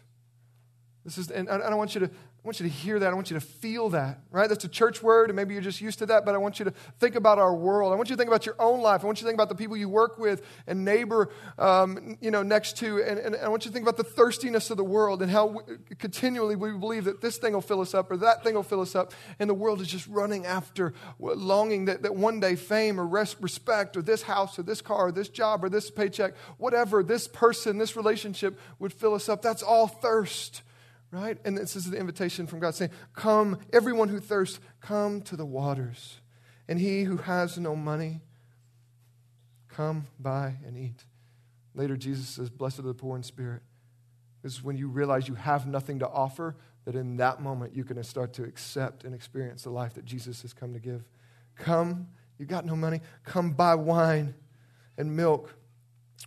This 1.04 1.18
is, 1.20 1.30
and 1.30 1.50
I, 1.50 1.58
I 1.58 1.76
want 1.76 1.94
you 1.94 2.02
to 2.02 2.10
I 2.46 2.48
want 2.48 2.60
you 2.60 2.68
to 2.68 2.72
hear 2.72 3.00
that. 3.00 3.12
I 3.12 3.16
want 3.16 3.32
you 3.32 3.40
to 3.40 3.44
feel 3.44 3.90
that, 3.90 4.20
right? 4.30 4.48
That's 4.48 4.66
a 4.66 4.70
church 4.70 5.02
word, 5.02 5.32
and 5.32 5.36
maybe 5.36 5.56
you're 5.56 5.64
just 5.64 5.82
used 5.82 5.98
to 5.98 6.06
that, 6.06 6.26
but 6.26 6.36
I 6.36 6.38
want 6.38 6.60
you 6.60 6.66
to 6.66 6.72
think 7.00 7.16
about 7.16 7.40
our 7.40 7.56
world. 7.56 7.92
I 7.92 7.96
want 7.96 8.12
you 8.12 8.16
to 8.16 8.18
think 8.20 8.28
about 8.28 8.46
your 8.46 8.54
own 8.60 8.82
life. 8.82 9.02
I 9.02 9.08
want 9.08 9.18
you 9.18 9.24
to 9.24 9.30
think 9.30 9.38
about 9.38 9.50
the 9.50 9.56
people 9.56 9.76
you 9.76 9.90
work 9.90 10.20
with 10.20 10.46
and 10.68 10.86
neighbor, 10.86 11.32
um, 11.58 12.20
you 12.22 12.30
know, 12.30 12.44
next 12.44 12.78
to, 12.78 13.02
and, 13.02 13.18
and, 13.18 13.36
I 13.36 13.48
want 13.48 13.66
you 13.66 13.72
to 13.72 13.74
think 13.74 13.84
about 13.84 13.98
the 13.98 14.04
thirstiness 14.04 14.70
of 14.70 14.78
the 14.78 14.84
world 14.84 15.24
and 15.24 15.32
how 15.32 15.48
we, 15.48 15.96
continually 15.98 16.56
we 16.56 16.70
believe 16.70 17.06
that 17.06 17.20
this 17.20 17.38
thing 17.38 17.54
will 17.54 17.62
fill 17.62 17.82
us 17.82 17.96
up 17.96 18.12
or 18.12 18.18
that 18.18 18.44
thing 18.44 18.54
will 18.54 18.62
fill 18.62 18.82
us 18.82 18.94
up, 18.94 19.12
and 19.40 19.50
the 19.50 19.56
world 19.56 19.82
is 19.82 19.88
just 19.88 20.06
running 20.06 20.46
after, 20.46 20.94
longing 21.18 21.86
that, 21.86 22.04
that 22.04 22.16
one 22.16 22.40
day 22.40 22.56
fame 22.56 23.02
or 23.02 23.08
rest, 23.08 23.38
respect 23.40 23.98
or 23.98 24.04
this 24.04 24.22
house 24.22 24.60
or 24.60 24.62
this 24.62 24.82
car 24.82 25.08
or 25.08 25.12
this 25.12 25.30
job 25.30 25.64
or 25.64 25.70
this 25.70 25.90
paycheck, 25.90 26.36
whatever, 26.60 27.02
this 27.02 27.28
person, 27.28 27.80
this 27.80 27.96
relationship 27.96 28.60
would 28.78 28.94
fill 28.94 29.16
us 29.16 29.30
up. 29.30 29.42
That's 29.42 29.64
all 29.64 29.88
thirst 29.88 30.62
right? 31.16 31.38
And 31.46 31.58
this 31.58 31.76
is 31.76 31.90
the 31.90 31.98
invitation 31.98 32.46
from 32.46 32.60
God 32.60 32.76
saying, 32.76 32.92
Come, 33.14 33.60
everyone 33.72 34.10
who 34.10 34.20
thirsts, 34.20 34.60
come 34.82 35.22
to 35.24 35.36
the 35.36 35.46
waters. 35.46 36.20
And 36.68 36.80
he 36.80 37.04
who 37.04 37.18
has 37.18 37.58
no 37.58 37.76
money, 37.76 38.22
come 39.70 40.08
buy 40.20 40.56
and 40.66 40.78
eat. 40.78 41.06
Later, 41.74 41.96
Jesus 41.96 42.28
says, 42.28 42.50
Blessed 42.50 42.80
are 42.80 42.84
the 42.84 42.94
poor 42.94 43.16
in 43.16 43.24
spirit. 43.24 43.62
Is 44.44 44.64
when 44.64 44.78
you 44.78 44.88
realize 44.88 45.28
you 45.28 45.36
have 45.36 45.66
nothing 45.66 46.00
to 46.00 46.08
offer, 46.08 46.56
that 46.86 46.96
in 46.96 47.18
that 47.18 47.42
moment 47.42 47.76
you 47.76 47.84
can 47.84 48.02
start 48.04 48.34
to 48.34 48.44
accept 48.44 49.04
and 49.04 49.16
experience 49.16 49.64
the 49.64 49.72
life 49.72 49.94
that 49.96 50.06
Jesus 50.06 50.42
has 50.44 50.54
come 50.54 50.74
to 50.74 50.80
give. 50.80 51.04
Come, 51.56 52.08
you 52.38 52.46
got 52.46 52.66
no 52.66 52.76
money, 52.76 53.02
come 53.24 53.52
buy 53.52 53.76
wine 53.76 54.36
and 54.98 55.16
milk 55.16 55.56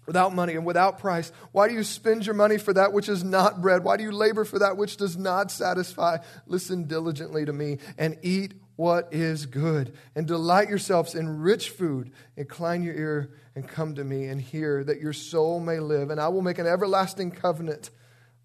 without 0.07 0.35
money 0.35 0.55
and 0.55 0.64
without 0.64 0.98
price? 0.98 1.31
Why 1.53 1.68
do 1.68 1.74
you 1.74 1.85
spend 1.85 2.27
your 2.27 2.35
money 2.35 2.59
for 2.59 2.72
that 2.72 2.93
which 2.93 3.09
is 3.09 3.22
not 3.22 3.61
bread? 3.61 3.84
Why 3.84 3.97
do 3.97 4.03
you 4.03 4.12
labor 4.12 4.45
for 4.45 4.59
that 4.59 4.76
which 4.76 4.97
does 4.97 5.16
not 5.16 5.51
satisfy? 5.51 6.18
Listen 6.47 6.84
diligently 6.84 7.45
to 7.45 7.53
me 7.53 7.78
and 7.97 8.16
eat 8.22 8.55
what 8.76 9.09
is 9.11 9.47
good, 9.47 9.93
and 10.14 10.24
delight 10.24 10.68
yourselves 10.68 11.16
in 11.16 11.41
rich 11.41 11.70
food. 11.70 12.12
Incline 12.36 12.84
your 12.84 12.95
ear 12.95 13.34
and 13.57 13.66
come 13.66 13.97
to 13.97 14.05
me 14.05 14.26
and 14.26 14.41
hear 14.41 14.84
that 14.84 15.01
your 15.01 15.12
soul 15.12 15.59
may 15.59 15.80
live. 15.80 16.11
And 16.11 16.20
I 16.20 16.28
will 16.28 16.43
make 16.43 16.61
an 16.61 16.66
everlasting 16.68 17.32
covenant. 17.32 17.91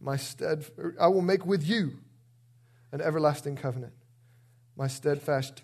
My 0.01 0.17
stead, 0.17 0.65
I 0.99 1.05
will 1.07 1.21
make 1.21 1.45
with 1.45 1.63
you 1.63 1.99
an 2.91 2.99
everlasting 2.99 3.57
covenant. 3.57 3.93
My 4.75 4.87
steadfast 4.87 5.61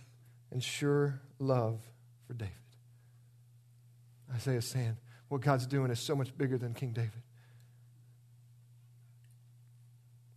and 0.52 0.64
sure 0.64 1.20
love 1.40 1.82
for 2.28 2.36
David. 2.36 2.54
Isaiah 4.32 4.62
saying, 4.62 4.98
what 5.30 5.42
God's 5.42 5.66
doing 5.66 5.92
is 5.92 6.00
so 6.00 6.16
much 6.16 6.36
bigger 6.38 6.58
than 6.58 6.74
King 6.74 6.92
David. 6.92 7.22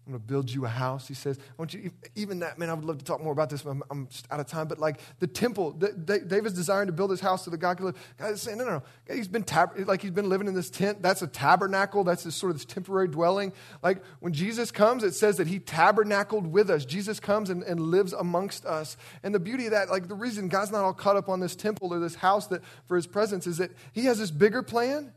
I'm 0.05 0.15
going 0.15 0.21
to 0.21 0.27
build 0.27 0.51
you 0.51 0.65
a 0.65 0.69
house. 0.69 1.07
He 1.07 1.15
says, 1.15 1.39
I 1.39 1.53
want 1.59 1.75
you, 1.75 1.93
even 2.17 2.41
that, 2.41 2.59
man, 2.59 2.69
I 2.71 2.75
would 2.75 2.85
love 2.85 2.99
to 2.99 3.05
talk 3.05 3.23
more 3.23 3.33
about 3.33 3.51
this, 3.51 3.63
but 3.63 3.71
I'm, 3.71 3.83
I'm 3.89 4.09
out 4.33 4.41
of 4.41 4.49
time. 4.49 4.67
But 4.67 4.81
like 4.81 4.99
the 5.21 5.29
temple, 5.29 5.71
the, 5.73 5.93
the, 5.93 6.19
David's 6.19 6.57
desiring 6.57 6.89
to 6.89 6.93
build 6.93 7.13
his 7.13 7.21
house 7.21 7.45
so 7.45 7.53
that 7.53 7.59
God 7.59 7.77
can 7.77 7.87
live. 7.87 7.97
God 8.19 8.33
is 8.33 8.43
saying, 8.43 8.59
no, 8.59 8.65
no, 8.65 8.71
no. 8.71 8.83
He's 9.15 9.29
been, 9.29 9.45
tab- 9.45 9.79
like 9.87 10.03
he's 10.03 10.11
been 10.11 10.29
living 10.29 10.49
in 10.49 10.55
this 10.55 10.71
tent. 10.71 11.03
That's 11.03 11.23
a 11.23 11.29
tabernacle. 11.29 12.03
That's 12.03 12.25
this 12.25 12.35
sort 12.35 12.51
of 12.51 12.57
this 12.57 12.65
temporary 12.65 13.07
dwelling. 13.07 13.53
Like 13.81 14.03
when 14.19 14.33
Jesus 14.33 14.73
comes, 14.73 15.05
it 15.05 15.15
says 15.15 15.37
that 15.37 15.47
he 15.47 15.61
tabernacled 15.61 16.49
with 16.49 16.69
us. 16.69 16.85
Jesus 16.85 17.21
comes 17.21 17.49
and, 17.49 17.63
and 17.63 17.79
lives 17.79 18.13
amongst 18.13 18.67
us. 18.67 18.97
And 19.23 19.33
the 19.33 19.41
beauty 19.41 19.67
of 19.67 19.71
that, 19.71 19.89
like 19.89 20.09
the 20.09 20.17
reason 20.17 20.49
God's 20.49 20.73
not 20.73 20.83
all 20.83 20.95
caught 20.95 21.17
up 21.17 21.29
on 21.29 21.39
this 21.39 21.55
temple 21.55 21.95
or 21.95 22.01
this 22.01 22.17
house 22.17 22.49
that 22.49 22.63
for 22.89 22.97
his 22.97 23.07
presence 23.07 23.47
is 23.47 23.59
that 23.59 23.71
he 23.93 24.07
has 24.07 24.19
this 24.19 24.33
bigger 24.33 24.65
plan 24.65 25.13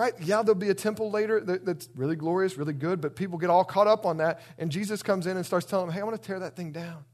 right? 0.00 0.14
Yeah, 0.22 0.42
there'll 0.42 0.54
be 0.54 0.70
a 0.70 0.74
temple 0.74 1.10
later 1.10 1.40
that's 1.40 1.90
really 1.94 2.16
glorious, 2.16 2.56
really 2.56 2.72
good, 2.72 3.02
but 3.02 3.16
people 3.16 3.36
get 3.36 3.50
all 3.50 3.64
caught 3.64 3.86
up 3.86 4.06
on 4.06 4.16
that. 4.16 4.40
And 4.56 4.72
Jesus 4.72 5.02
comes 5.02 5.26
in 5.26 5.36
and 5.36 5.44
starts 5.44 5.66
telling 5.66 5.88
them, 5.88 5.94
hey, 5.94 6.00
I 6.00 6.04
want 6.04 6.20
to 6.20 6.26
tear 6.26 6.38
that 6.38 6.56
thing 6.56 6.72
down. 6.72 7.04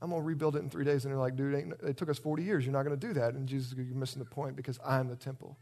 I'm 0.00 0.10
going 0.10 0.20
to 0.20 0.26
rebuild 0.26 0.56
it 0.56 0.62
in 0.62 0.68
three 0.68 0.84
days. 0.84 1.04
And 1.04 1.12
they're 1.12 1.20
like, 1.20 1.36
dude, 1.36 1.76
it 1.84 1.96
took 1.96 2.10
us 2.10 2.18
40 2.18 2.42
years. 2.42 2.64
You're 2.64 2.72
not 2.72 2.82
going 2.84 2.98
to 2.98 3.06
do 3.06 3.12
that. 3.14 3.34
And 3.34 3.48
Jesus, 3.48 3.72
you're 3.76 3.94
missing 3.94 4.18
the 4.18 4.28
point 4.28 4.56
because 4.56 4.80
I'm 4.84 5.06
the 5.06 5.14
temple. 5.14 5.56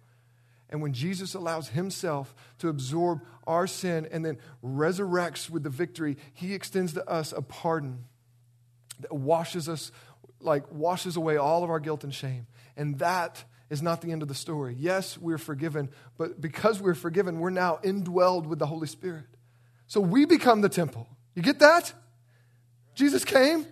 And 0.70 0.80
when 0.80 0.94
Jesus 0.94 1.34
allows 1.34 1.68
himself 1.68 2.34
to 2.60 2.70
absorb 2.70 3.20
our 3.46 3.66
sin 3.66 4.08
and 4.10 4.24
then 4.24 4.38
resurrects 4.64 5.50
with 5.50 5.62
the 5.62 5.68
victory, 5.68 6.16
he 6.32 6.54
extends 6.54 6.94
to 6.94 7.06
us 7.06 7.34
a 7.36 7.42
pardon 7.42 8.04
that 9.00 9.12
washes 9.12 9.68
us, 9.68 9.92
like 10.40 10.72
washes 10.72 11.16
away 11.16 11.36
all 11.36 11.62
of 11.64 11.68
our 11.68 11.80
guilt 11.80 12.02
and 12.02 12.14
shame. 12.14 12.46
And 12.78 12.98
that 13.00 13.44
is 13.70 13.80
not 13.80 14.02
the 14.02 14.10
end 14.10 14.22
of 14.22 14.28
the 14.28 14.34
story. 14.34 14.76
Yes, 14.78 15.16
we're 15.16 15.38
forgiven, 15.38 15.88
but 16.18 16.40
because 16.40 16.82
we're 16.82 16.94
forgiven, 16.94 17.38
we're 17.38 17.50
now 17.50 17.78
indwelled 17.82 18.46
with 18.46 18.58
the 18.58 18.66
Holy 18.66 18.88
Spirit. 18.88 19.24
So 19.86 20.00
we 20.00 20.26
become 20.26 20.60
the 20.60 20.68
temple. 20.68 21.06
You 21.34 21.42
get 21.42 21.60
that? 21.60 21.92
Jesus 22.94 23.24
came. 23.24 23.66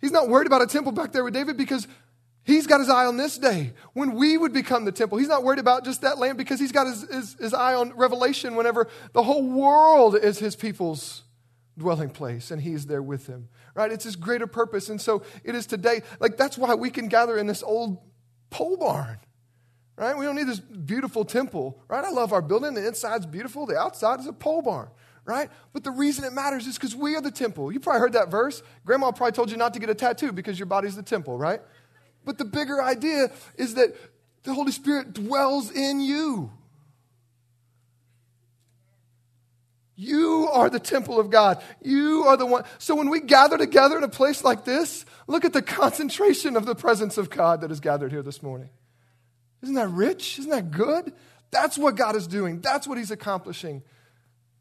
He's 0.00 0.12
not 0.12 0.28
worried 0.28 0.46
about 0.46 0.62
a 0.62 0.66
temple 0.66 0.92
back 0.92 1.12
there 1.12 1.24
with 1.24 1.32
David 1.32 1.56
because 1.56 1.88
he's 2.44 2.66
got 2.66 2.80
his 2.80 2.90
eye 2.90 3.06
on 3.06 3.16
this 3.16 3.38
day 3.38 3.72
when 3.94 4.14
we 4.14 4.36
would 4.36 4.52
become 4.52 4.84
the 4.84 4.92
temple. 4.92 5.16
He's 5.16 5.28
not 5.28 5.42
worried 5.42 5.58
about 5.58 5.84
just 5.84 6.02
that 6.02 6.18
land 6.18 6.36
because 6.36 6.60
he's 6.60 6.72
got 6.72 6.86
his, 6.86 7.02
his, 7.10 7.36
his 7.40 7.54
eye 7.54 7.74
on 7.74 7.96
Revelation 7.96 8.54
whenever 8.54 8.88
the 9.14 9.22
whole 9.22 9.42
world 9.42 10.14
is 10.14 10.38
his 10.38 10.54
people's 10.54 11.22
dwelling 11.78 12.10
place 12.10 12.50
and 12.50 12.62
he's 12.62 12.86
there 12.86 13.02
with 13.02 13.26
them 13.26 13.48
right 13.74 13.90
it's 13.90 14.04
his 14.04 14.14
greater 14.14 14.46
purpose 14.46 14.88
and 14.88 15.00
so 15.00 15.24
it 15.42 15.56
is 15.56 15.66
today 15.66 16.02
like 16.20 16.36
that's 16.36 16.56
why 16.56 16.72
we 16.72 16.88
can 16.88 17.08
gather 17.08 17.36
in 17.36 17.48
this 17.48 17.64
old 17.64 17.98
pole 18.54 18.76
barn, 18.76 19.18
right? 19.96 20.16
We 20.16 20.24
don't 20.24 20.36
need 20.36 20.46
this 20.46 20.60
beautiful 20.60 21.24
temple, 21.24 21.76
right? 21.88 22.04
I 22.04 22.10
love 22.10 22.32
our 22.32 22.40
building. 22.40 22.74
The 22.74 22.86
inside's 22.86 23.26
beautiful, 23.26 23.66
the 23.66 23.76
outside 23.76 24.20
is 24.20 24.28
a 24.28 24.32
pole 24.32 24.62
barn, 24.62 24.88
right? 25.24 25.50
But 25.72 25.82
the 25.82 25.90
reason 25.90 26.24
it 26.24 26.32
matters 26.32 26.68
is 26.68 26.76
because 26.76 26.94
we 26.94 27.16
are 27.16 27.20
the 27.20 27.32
temple. 27.32 27.72
You 27.72 27.80
probably 27.80 27.98
heard 27.98 28.12
that 28.12 28.30
verse. 28.30 28.62
Grandma 28.86 29.10
probably 29.10 29.32
told 29.32 29.50
you 29.50 29.56
not 29.56 29.74
to 29.74 29.80
get 29.80 29.90
a 29.90 29.94
tattoo 29.94 30.30
because 30.30 30.56
your 30.56 30.66
body's 30.66 30.94
the 30.94 31.02
temple, 31.02 31.36
right? 31.36 31.60
But 32.24 32.38
the 32.38 32.44
bigger 32.44 32.80
idea 32.80 33.32
is 33.56 33.74
that 33.74 33.96
the 34.44 34.54
Holy 34.54 34.70
Spirit 34.70 35.12
dwells 35.12 35.72
in 35.72 36.00
you. 36.00 36.52
You 39.96 40.48
are 40.52 40.68
the 40.68 40.80
temple 40.80 41.20
of 41.20 41.30
God. 41.30 41.62
You 41.80 42.24
are 42.26 42.36
the 42.36 42.46
one. 42.46 42.64
So 42.78 42.96
when 42.96 43.10
we 43.10 43.20
gather 43.20 43.56
together 43.56 43.96
in 43.96 44.02
a 44.02 44.08
place 44.08 44.42
like 44.42 44.64
this, 44.64 45.04
look 45.26 45.44
at 45.44 45.52
the 45.52 45.62
concentration 45.62 46.56
of 46.56 46.66
the 46.66 46.74
presence 46.74 47.16
of 47.16 47.30
God 47.30 47.60
that 47.60 47.70
is 47.70 47.80
gathered 47.80 48.10
here 48.10 48.22
this 48.22 48.42
morning. 48.42 48.70
Isn't 49.62 49.76
that 49.76 49.88
rich? 49.88 50.38
Isn't 50.40 50.50
that 50.50 50.72
good? 50.72 51.12
That's 51.50 51.78
what 51.78 51.94
God 51.94 52.16
is 52.16 52.26
doing. 52.26 52.60
That's 52.60 52.88
what 52.88 52.98
He's 52.98 53.12
accomplishing 53.12 53.82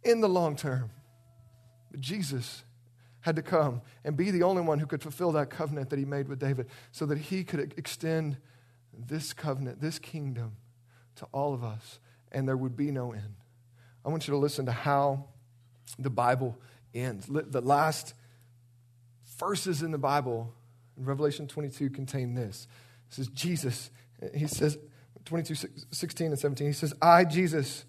in 0.03 0.21
the 0.21 0.29
long 0.29 0.55
term. 0.55 0.91
But 1.89 1.99
Jesus 1.99 2.63
had 3.21 3.35
to 3.37 3.41
come 3.41 3.81
and 4.03 4.15
be 4.15 4.29
the 4.29 4.43
only 4.43 4.61
one 4.61 4.77
who 4.79 4.85
could 4.85 5.01
fulfill 5.01 5.31
that 5.31 5.49
covenant 5.49 5.89
that 5.89 5.97
He 5.97 6.05
made 6.05 6.27
with 6.27 6.39
David 6.39 6.67
so 6.91 7.07
that 7.07 7.17
He 7.17 7.43
could 7.43 7.73
extend 7.77 8.37
this 8.93 9.33
covenant, 9.33 9.81
this 9.81 9.97
kingdom 9.97 10.57
to 11.15 11.25
all 11.31 11.53
of 11.53 11.63
us, 11.63 11.99
and 12.31 12.47
there 12.47 12.57
would 12.57 12.75
be 12.75 12.91
no 12.91 13.11
end. 13.13 13.35
I 14.05 14.09
want 14.09 14.27
you 14.27 14.33
to 14.33 14.37
listen 14.37 14.65
to 14.65 14.71
how 14.71 15.25
the 15.97 16.09
Bible 16.09 16.57
ends. 16.93 17.27
The 17.27 17.61
last 17.61 18.13
verses 19.37 19.81
in 19.81 19.91
the 19.91 19.97
Bible 19.97 20.53
in 20.97 21.05
Revelation 21.05 21.47
22 21.47 21.89
contain 21.89 22.35
this. 22.35 22.67
This 23.09 23.19
is 23.19 23.27
Jesus. 23.29 23.89
He 24.35 24.47
says, 24.47 24.77
22, 25.25 25.55
16 25.91 26.27
and 26.27 26.39
17, 26.39 26.67
he 26.67 26.73
says, 26.73 26.93
I, 27.01 27.23
Jesus, 27.23 27.85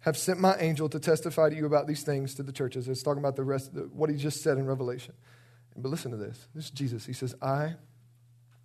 have 0.00 0.16
sent 0.16 0.40
my 0.40 0.56
angel 0.58 0.88
to 0.88 0.98
testify 0.98 1.50
to 1.50 1.56
you 1.56 1.66
about 1.66 1.86
these 1.86 2.02
things 2.02 2.34
to 2.36 2.42
the 2.42 2.52
churches. 2.52 2.88
It's 2.88 3.02
talking 3.02 3.20
about 3.22 3.36
the 3.36 3.44
rest 3.44 3.74
of 3.74 3.92
what 3.92 4.08
he 4.10 4.16
just 4.16 4.42
said 4.42 4.56
in 4.56 4.66
Revelation. 4.66 5.14
But 5.76 5.88
listen 5.88 6.10
to 6.10 6.16
this. 6.16 6.48
This 6.54 6.64
is 6.64 6.70
Jesus. 6.70 7.06
He 7.06 7.12
says, 7.12 7.34
I 7.40 7.74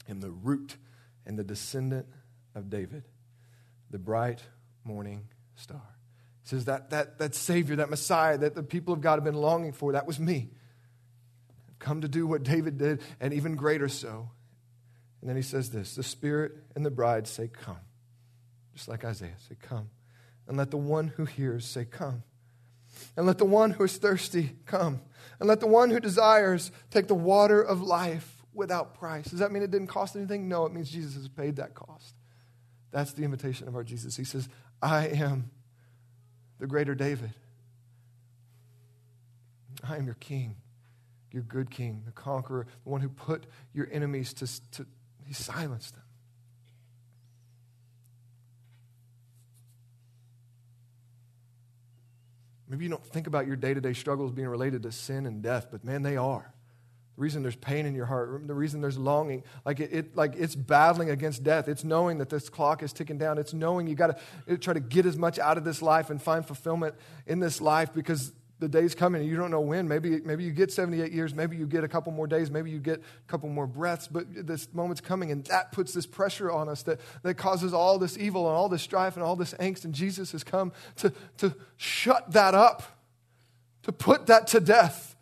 am 0.10 0.22
the 0.22 0.32
root 0.32 0.78
and 1.26 1.38
the 1.38 1.44
descendant 1.44 2.08
of 2.56 2.70
David, 2.70 3.04
the 3.92 4.00
bright 4.00 4.42
morning 4.84 5.28
star 5.56 5.95
says 6.46 6.66
that, 6.66 6.92
that, 6.92 7.18
that 7.18 7.36
Savior, 7.36 7.76
that 7.78 7.90
Messiah 7.90 8.38
that 8.38 8.56
the 8.56 8.64
people 8.64 8.94
of 8.94 9.02
God 9.02 9.16
have 9.16 9.24
been 9.24 9.36
longing 9.36 9.74
for, 9.74 9.94
that 9.94 10.08
was 10.08 10.20
me. 10.20 10.50
I've 11.68 11.80
come 11.80 12.02
to 12.02 12.08
do 12.08 12.26
what 12.28 12.44
David 12.44 12.78
did, 12.78 13.02
and 13.20 13.34
even 13.34 13.56
greater 13.56 13.90
so. 13.90 14.30
And 15.22 15.30
then 15.30 15.36
he 15.36 15.42
says 15.42 15.72
this 15.72 15.96
the 15.96 16.04
Spirit 16.04 16.54
and 16.76 16.86
the 16.86 16.92
bride 16.92 17.28
say, 17.28 17.48
Come. 17.48 17.80
Just 18.74 18.88
like 18.88 19.04
Isaiah, 19.04 19.36
say, 19.50 19.56
Come. 19.60 19.90
And 20.48 20.56
let 20.56 20.70
the 20.70 20.78
one 20.78 21.08
who 21.08 21.26
hears 21.26 21.66
say, 21.66 21.84
Come. 21.84 22.24
And 23.18 23.26
let 23.26 23.38
the 23.38 23.46
one 23.46 23.72
who 23.72 23.84
is 23.84 23.98
thirsty 23.98 24.52
come. 24.66 25.02
And 25.40 25.50
let 25.50 25.60
the 25.60 25.68
one 25.68 25.90
who 25.90 26.00
desires 26.00 26.72
take 26.92 27.08
the 27.08 27.16
water 27.16 27.62
of 27.62 27.82
life 27.82 28.46
without 28.54 28.94
price. 28.94 29.26
Does 29.26 29.40
that 29.40 29.52
mean 29.52 29.64
it 29.64 29.72
didn't 29.72 29.88
cost 29.88 30.16
anything? 30.16 30.48
No, 30.48 30.66
it 30.66 30.74
means 30.74 30.90
Jesus 30.90 31.16
has 31.16 31.28
paid 31.28 31.58
that 31.58 31.74
cost. 31.74 32.16
That's 32.92 33.14
the 33.14 33.24
invitation 33.24 33.68
of 33.68 33.76
our 33.76 33.84
Jesus. 33.84 34.16
He 34.16 34.24
says, 34.24 34.48
I 34.82 35.08
am 35.08 35.52
the 36.60 36.68
greater 36.68 36.96
David. 36.96 37.34
I 39.88 39.98
am 39.98 40.06
your 40.06 40.16
king, 40.16 40.56
your 41.32 41.44
good 41.44 41.70
king, 41.70 42.04
the 42.06 42.12
conqueror, 42.12 42.66
the 42.84 42.90
one 42.90 43.02
who 43.02 43.10
put 43.10 43.46
your 43.74 43.88
enemies 43.92 44.34
to, 44.36 44.72
to 44.72 44.86
he 45.26 45.34
silenced 45.34 45.94
them. 45.94 46.04
Maybe 52.68 52.86
you 52.86 52.90
don't 52.90 53.06
think 53.06 53.28
about 53.28 53.46
your 53.46 53.56
day 53.56 53.74
to 53.74 53.82
day 53.82 53.94
struggles 53.94 54.32
being 54.32 54.48
related 54.48 54.84
to 54.84 54.92
sin 54.92 55.26
and 55.26 55.42
death, 55.42 55.68
but 55.72 55.84
man, 55.84 56.02
they 56.02 56.18
are. 56.18 56.55
The 57.16 57.22
reason 57.22 57.44
there's 57.44 57.56
pain 57.56 57.86
in 57.86 57.96
your 57.96 58.06
heart, 58.06 58.46
the 58.46 58.54
reason 58.54 58.82
there's 58.82 58.98
longing, 58.98 59.44
like 59.66 59.80
it, 59.80 59.94
it, 59.94 60.16
like 60.18 60.36
it's 60.36 60.56
battling 60.56 61.10
against 61.10 61.44
death. 61.44 61.70
It's 61.70 61.84
knowing 61.84 62.18
that 62.18 62.30
this 62.30 62.50
clock 62.50 62.84
is 62.84 62.92
ticking 62.92 63.18
down. 63.18 63.38
It's 63.38 63.54
knowing 63.54 63.88
you 63.88 63.96
got 63.96 64.20
to 64.48 64.58
try 64.58 64.74
to 64.74 64.82
get 64.82 65.06
as 65.06 65.18
much 65.18 65.40
out 65.40 65.58
of 65.58 65.64
this 65.64 65.82
life 65.82 66.10
and 66.10 66.22
find 66.22 66.46
fulfillment 66.46 66.96
in 67.26 67.40
this 67.40 67.62
life 67.62 67.94
because 67.94 68.34
the 68.60 68.68
day's 68.68 68.96
coming 68.96 69.22
and 69.22 69.30
you 69.30 69.38
don't 69.38 69.52
know 69.52 69.62
when. 69.62 69.88
Maybe, 69.88 70.22
maybe 70.22 70.44
you 70.44 70.52
get 70.52 70.72
78 70.72 71.12
years, 71.12 71.34
maybe 71.34 71.56
you 71.56 71.66
get 71.68 71.84
a 71.84 71.88
couple 71.88 72.12
more 72.12 72.28
days, 72.28 72.52
maybe 72.52 72.70
you 72.70 72.80
get 72.80 73.00
a 73.00 73.32
couple 73.32 73.50
more 73.50 73.68
breaths, 73.68 74.08
but 74.08 74.26
this 74.46 74.68
moment's 74.74 75.02
coming 75.02 75.32
and 75.32 75.46
that 75.46 75.72
puts 75.72 75.94
this 75.94 76.06
pressure 76.06 76.52
on 76.52 76.68
us 76.68 76.84
that, 76.84 77.00
that 77.24 77.36
causes 77.36 77.74
all 77.74 77.98
this 77.98 78.18
evil 78.18 78.48
and 78.48 78.56
all 78.56 78.70
this 78.70 78.82
strife 78.82 79.16
and 79.16 79.24
all 79.24 79.36
this 79.36 79.54
angst. 79.56 79.86
And 79.86 79.94
Jesus 79.94 80.32
has 80.32 80.44
come 80.44 80.72
to, 80.98 81.14
to 81.38 81.56
shut 81.78 82.32
that 82.32 82.54
up, 82.54 82.84
to 83.84 83.92
put 83.92 84.28
that 84.28 84.48
to 84.48 84.60
death 84.60 85.15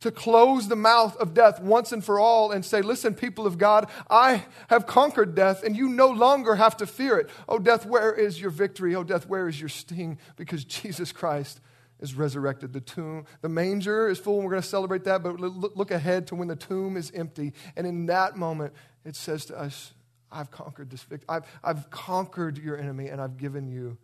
to 0.00 0.10
close 0.10 0.68
the 0.68 0.76
mouth 0.76 1.16
of 1.16 1.34
death 1.34 1.60
once 1.60 1.92
and 1.92 2.04
for 2.04 2.20
all 2.20 2.52
and 2.52 2.64
say, 2.64 2.82
Listen, 2.82 3.14
people 3.14 3.46
of 3.46 3.58
God, 3.58 3.90
I 4.08 4.44
have 4.68 4.86
conquered 4.86 5.34
death 5.34 5.62
and 5.62 5.76
you 5.76 5.88
no 5.88 6.08
longer 6.08 6.54
have 6.54 6.76
to 6.78 6.86
fear 6.86 7.18
it. 7.18 7.30
Oh, 7.48 7.58
death, 7.58 7.84
where 7.84 8.12
is 8.12 8.40
your 8.40 8.50
victory? 8.50 8.94
Oh, 8.94 9.04
death, 9.04 9.28
where 9.28 9.48
is 9.48 9.58
your 9.58 9.68
sting? 9.68 10.18
Because 10.36 10.64
Jesus 10.64 11.12
Christ 11.12 11.60
is 12.00 12.14
resurrected. 12.14 12.72
The 12.72 12.80
tomb, 12.80 13.26
the 13.40 13.48
manger 13.48 14.08
is 14.08 14.18
full, 14.18 14.36
and 14.36 14.44
we're 14.44 14.52
going 14.52 14.62
to 14.62 14.68
celebrate 14.68 15.04
that, 15.04 15.22
but 15.22 15.40
look 15.40 15.90
ahead 15.90 16.28
to 16.28 16.36
when 16.36 16.48
the 16.48 16.56
tomb 16.56 16.96
is 16.96 17.10
empty. 17.12 17.52
And 17.76 17.86
in 17.86 18.06
that 18.06 18.36
moment, 18.36 18.72
it 19.04 19.16
says 19.16 19.46
to 19.46 19.58
us, 19.58 19.94
I've 20.30 20.50
conquered 20.50 20.90
this 20.90 21.02
victory. 21.02 21.26
I've, 21.28 21.44
I've 21.64 21.90
conquered 21.90 22.58
your 22.58 22.78
enemy 22.78 23.08
and 23.08 23.20
I've 23.20 23.36
given 23.36 23.66
you 23.66 23.96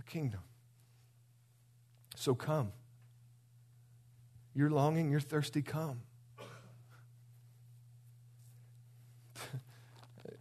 a 0.00 0.02
kingdom. 0.02 0.40
So 2.16 2.34
come. 2.34 2.72
You're 4.56 4.70
longing, 4.70 5.10
you're 5.10 5.20
thirsty, 5.20 5.60
come. 5.60 6.00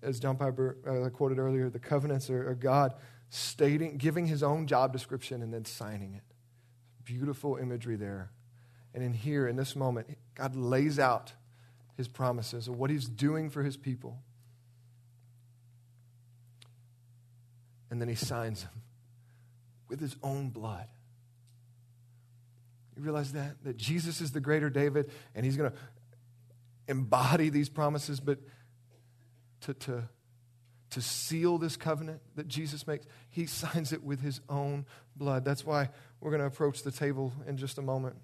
As 0.02 0.22
John 0.22 0.38
Piper 0.38 0.78
uh, 0.88 1.10
quoted 1.10 1.38
earlier, 1.38 1.70
the 1.70 1.80
covenants 1.80 2.30
are, 2.30 2.52
are 2.52 2.56
God 2.56 2.94
stating, 3.30 3.98
giving 3.98 4.26
his 4.28 4.42
own 4.42 4.68
job 4.68 4.94
description 4.94 5.42
and 5.42 5.54
then 5.54 5.66
signing 5.66 6.14
it. 6.14 6.24
Beautiful 7.04 7.58
imagery 7.58 7.98
there. 7.98 8.32
And 8.94 9.04
in 9.04 9.12
here, 9.12 9.50
in 9.50 9.58
this 9.58 9.76
moment, 9.76 10.18
God 10.34 10.56
lays 10.56 10.98
out 10.98 11.34
his 11.98 12.08
promises 12.08 12.70
of 12.70 12.78
what 12.78 12.90
he's 12.90 13.10
doing 13.10 13.50
for 13.50 13.64
his 13.64 13.76
people. 13.76 14.20
And 17.92 18.00
then 18.00 18.08
he 18.08 18.16
signs 18.16 18.62
them 18.62 18.82
with 19.90 20.00
his 20.00 20.16
own 20.24 20.52
blood. 20.52 20.88
You 22.96 23.04
realize 23.04 23.34
that? 23.34 23.64
That 23.64 23.78
Jesus 23.78 24.22
is 24.22 24.32
the 24.32 24.40
greater 24.40 24.70
David, 24.70 25.12
and 25.34 25.46
he's 25.46 25.58
going 25.58 25.72
to 25.72 25.78
embody 26.88 27.50
these 27.50 27.70
promises, 27.70 28.20
but 28.20 28.40
to, 29.62 29.74
to, 29.74 30.04
to 30.92 31.02
seal 31.02 31.58
this 31.58 31.78
covenant 31.78 32.22
that 32.36 32.48
Jesus 32.48 32.88
makes, 32.88 33.06
he 33.30 33.46
signs 33.46 33.92
it 33.92 34.04
with 34.04 34.22
his 34.22 34.42
own 34.50 34.86
blood. 35.16 35.44
That's 35.46 35.66
why 35.66 35.90
we're 36.20 36.32
going 36.32 36.42
to 36.42 36.48
approach 36.48 36.84
the 36.84 36.92
table 36.92 37.34
in 37.48 37.58
just 37.58 37.78
a 37.78 37.82
moment. 37.82 38.16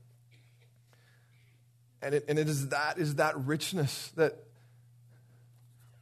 And 2.01 2.15
it, 2.15 2.25
and 2.27 2.39
it 2.39 2.49
is 2.49 2.69
that 2.69 2.97
is 2.97 3.15
that 3.15 3.37
richness 3.37 4.11
that 4.15 4.35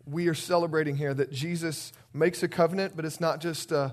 we 0.06 0.28
are 0.28 0.34
celebrating 0.34 0.96
here 0.96 1.14
that 1.14 1.32
Jesus 1.32 1.92
makes 2.14 2.42
a 2.42 2.48
covenant, 2.48 2.96
but 2.96 3.06
it's 3.06 3.20
not 3.20 3.42
just, 3.42 3.72
uh, 3.72 3.92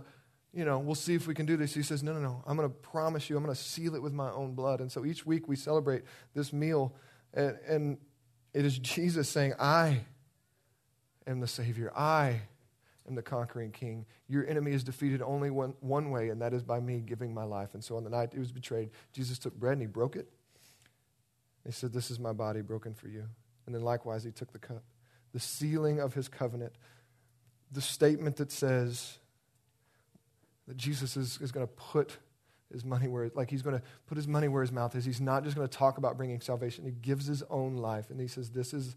you 0.57 0.64
know, 0.64 0.78
we'll 0.78 0.94
see 0.94 1.14
if 1.14 1.26
we 1.26 1.34
can 1.34 1.44
do 1.44 1.59
this. 1.59 1.74
He 1.74 1.82
says, 1.82 2.02
no, 2.02 2.14
no, 2.14 2.18
no, 2.18 2.42
I'm 2.46 2.57
going 2.57 2.66
to 2.66 2.74
promise 2.74 3.28
you, 3.28 3.36
I'm 3.36 3.44
going 3.44 3.54
to 3.54 3.61
seal 3.61 3.94
it 3.94 4.00
with 4.02 4.14
my 4.14 4.30
own 4.30 4.54
blood. 4.54 4.80
And 4.80 4.90
so 4.90 5.04
each 5.04 5.26
week 5.26 5.46
we 5.48 5.54
celebrate 5.54 6.02
this 6.34 6.50
meal, 6.50 6.94
and, 7.34 7.59
and 7.68 7.98
it 8.54 8.64
is 8.64 8.78
Jesus 8.78 9.28
saying, 9.28 9.52
I 9.61 10.00
am 11.26 11.40
the 11.40 11.46
Savior. 11.46 11.92
I 11.94 12.40
am 13.07 13.14
the 13.14 13.22
conquering 13.22 13.70
King. 13.70 14.07
Your 14.28 14.46
enemy 14.46 14.72
is 14.72 14.82
defeated 14.82 15.20
only 15.20 15.50
one, 15.50 15.74
one 15.80 16.11
way, 16.11 16.30
and 16.30 16.40
that 16.40 16.54
is 16.54 16.62
by 16.62 16.80
me 16.80 17.02
giving 17.04 17.34
my 17.34 17.44
life. 17.44 17.74
And 17.74 17.84
so 17.84 17.98
on 17.98 18.04
the 18.04 18.11
night 18.11 18.30
he 18.32 18.38
was 18.38 18.50
betrayed, 18.50 18.88
Jesus 19.12 19.38
took 19.38 19.54
bread 19.54 19.74
and 19.74 19.82
he 19.82 19.86
broke 19.86 20.16
it. 20.16 20.26
He 21.66 21.72
said, 21.72 21.92
This 21.92 22.11
is 22.11 22.18
my 22.18 22.32
body 22.32 22.62
broken 22.62 22.94
for 22.94 23.09
you. 23.09 23.24
And 23.66 23.74
then 23.74 23.82
likewise, 23.82 24.24
he 24.24 24.30
took 24.30 24.52
the 24.52 24.59
cup. 24.59 24.84
The 25.34 25.40
sealing 25.40 26.00
of 26.00 26.14
his 26.14 26.28
covenant, 26.28 26.72
the 27.70 27.82
statement 27.82 28.36
that 28.36 28.50
says 28.50 29.18
that 30.66 30.76
Jesus 30.76 31.16
is, 31.16 31.38
is 31.40 31.52
going 31.52 31.66
to 31.66 31.72
put 31.72 32.18
his 32.72 32.84
money 32.84 33.08
where, 33.08 33.30
like 33.34 33.50
he's 33.50 33.62
going 33.62 33.76
to 33.76 33.82
put 34.06 34.16
his 34.16 34.26
money 34.26 34.48
where 34.48 34.62
his 34.62 34.72
mouth 34.72 34.94
is. 34.96 35.04
He's 35.04 35.20
not 35.20 35.44
just 35.44 35.56
going 35.56 35.68
to 35.68 35.76
talk 35.76 35.98
about 35.98 36.16
bringing 36.16 36.40
salvation. 36.40 36.84
He 36.84 36.90
gives 36.90 37.26
his 37.26 37.42
own 37.48 37.76
life. 37.76 38.10
And 38.10 38.20
he 38.20 38.26
says, 38.26 38.50
This 38.50 38.74
is 38.74 38.96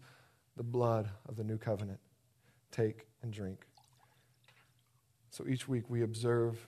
the 0.56 0.62
blood 0.62 1.08
of 1.28 1.36
the 1.36 1.44
new 1.44 1.58
covenant. 1.58 2.00
Take 2.72 3.06
and 3.22 3.32
drink. 3.32 3.66
So 5.30 5.46
each 5.48 5.68
week 5.68 5.84
we 5.88 6.02
observe 6.02 6.66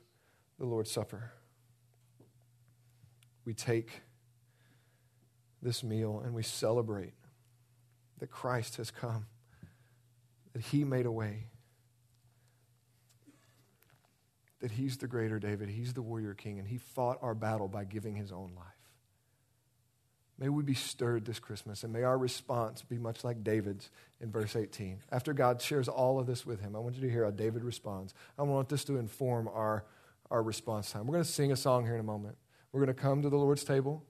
the 0.58 0.66
Lord's 0.66 0.90
Supper. 0.90 1.32
We 3.44 3.54
take 3.54 4.02
this 5.60 5.82
meal 5.82 6.22
and 6.24 6.34
we 6.34 6.42
celebrate 6.42 7.14
that 8.20 8.30
Christ 8.30 8.76
has 8.76 8.90
come, 8.92 9.26
that 10.52 10.62
he 10.62 10.84
made 10.84 11.06
a 11.06 11.10
way, 11.10 11.48
that 14.62 14.70
he's 14.70 14.96
the 14.96 15.08
greater 15.08 15.40
David, 15.40 15.68
he's 15.68 15.92
the 15.92 16.02
warrior 16.02 16.34
king, 16.34 16.60
and 16.60 16.68
he 16.68 16.78
fought 16.78 17.18
our 17.20 17.34
battle 17.34 17.66
by 17.66 17.82
giving 17.82 18.14
his 18.14 18.30
own 18.30 18.52
life. 18.56 18.66
May 20.38 20.48
we 20.48 20.62
be 20.62 20.74
stirred 20.74 21.24
this 21.24 21.40
Christmas, 21.40 21.82
and 21.82 21.92
may 21.92 22.04
our 22.04 22.16
response 22.16 22.80
be 22.80 22.96
much 22.96 23.24
like 23.24 23.42
David's 23.42 23.90
in 24.20 24.30
verse 24.30 24.54
18. 24.54 25.00
After 25.10 25.32
God 25.32 25.60
shares 25.60 25.88
all 25.88 26.20
of 26.20 26.28
this 26.28 26.46
with 26.46 26.60
him, 26.60 26.76
I 26.76 26.78
want 26.78 26.94
you 26.94 27.00
to 27.02 27.10
hear 27.10 27.24
how 27.24 27.32
David 27.32 27.64
responds. 27.64 28.14
I 28.38 28.42
want 28.44 28.68
this 28.68 28.84
to 28.84 28.98
inform 28.98 29.48
our, 29.48 29.84
our 30.30 30.44
response 30.44 30.92
time. 30.92 31.08
We're 31.08 31.14
going 31.14 31.24
to 31.24 31.30
sing 31.30 31.50
a 31.50 31.56
song 31.56 31.84
here 31.84 31.94
in 31.94 32.00
a 32.00 32.04
moment. 32.04 32.36
We're 32.70 32.84
going 32.84 32.96
to 32.96 33.02
come 33.02 33.20
to 33.22 33.28
the 33.28 33.36
Lord's 33.36 33.64
table. 33.64 34.04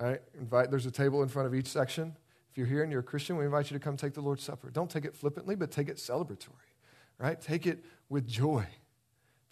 All 0.00 0.06
right, 0.06 0.22
invite, 0.38 0.70
there's 0.70 0.86
a 0.86 0.90
table 0.90 1.22
in 1.22 1.28
front 1.28 1.46
of 1.46 1.54
each 1.54 1.66
section. 1.66 2.16
If 2.50 2.56
you're 2.56 2.66
here 2.66 2.82
and 2.82 2.90
you're 2.90 3.02
a 3.02 3.04
Christian, 3.04 3.36
we 3.36 3.44
invite 3.44 3.70
you 3.70 3.78
to 3.78 3.84
come 3.84 3.98
take 3.98 4.14
the 4.14 4.22
Lord's 4.22 4.42
Supper. 4.42 4.70
Don't 4.70 4.90
take 4.90 5.04
it 5.04 5.14
flippantly, 5.14 5.56
but 5.56 5.70
take 5.70 5.90
it 5.90 5.96
celebratory, 5.96 6.72
right? 7.18 7.38
Take 7.38 7.66
it 7.66 7.84
with 8.08 8.26
joy. 8.26 8.66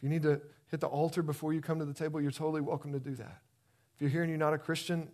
You 0.02 0.08
need 0.08 0.22
to 0.24 0.42
hit 0.68 0.80
the 0.80 0.88
altar 0.88 1.22
before 1.22 1.54
you 1.54 1.60
come 1.60 1.78
to 1.78 1.84
the 1.84 1.94
table, 1.94 2.20
you're 2.20 2.30
totally 2.30 2.60
welcome 2.60 2.92
to 2.92 3.00
do 3.00 3.14
that. 3.14 3.40
If 3.94 4.00
you're 4.00 4.10
here 4.10 4.22
and 4.22 4.30
you're 4.30 4.38
not 4.38 4.52
a 4.52 4.58
Christian, 4.58 5.08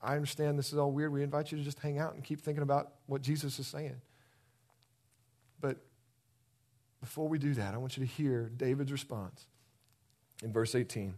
I 0.00 0.14
understand 0.14 0.58
this 0.58 0.72
is 0.72 0.78
all 0.78 0.92
weird. 0.92 1.12
We 1.12 1.22
invite 1.22 1.52
you 1.52 1.58
to 1.58 1.64
just 1.64 1.80
hang 1.80 1.98
out 1.98 2.14
and 2.14 2.24
keep 2.24 2.40
thinking 2.40 2.62
about 2.62 2.92
what 3.06 3.22
Jesus 3.22 3.58
is 3.58 3.66
saying. 3.66 4.00
But 5.60 5.78
before 7.00 7.28
we 7.28 7.38
do 7.38 7.54
that, 7.54 7.74
I 7.74 7.78
want 7.78 7.96
you 7.96 8.06
to 8.06 8.10
hear 8.10 8.50
David's 8.56 8.92
response 8.92 9.46
in 10.42 10.52
verse 10.52 10.74
18. 10.74 11.14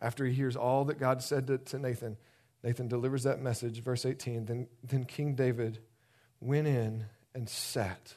After 0.00 0.24
he 0.24 0.32
hears 0.32 0.56
all 0.56 0.84
that 0.86 0.98
God 0.98 1.22
said 1.22 1.46
to, 1.46 1.58
to 1.58 1.78
Nathan, 1.78 2.16
Nathan 2.64 2.88
delivers 2.88 3.24
that 3.24 3.40
message, 3.40 3.80
verse 3.82 4.06
18. 4.06 4.46
Then, 4.46 4.68
then 4.82 5.04
King 5.04 5.34
David 5.34 5.78
went 6.40 6.66
in 6.66 7.06
and 7.34 7.48
sat 7.48 8.14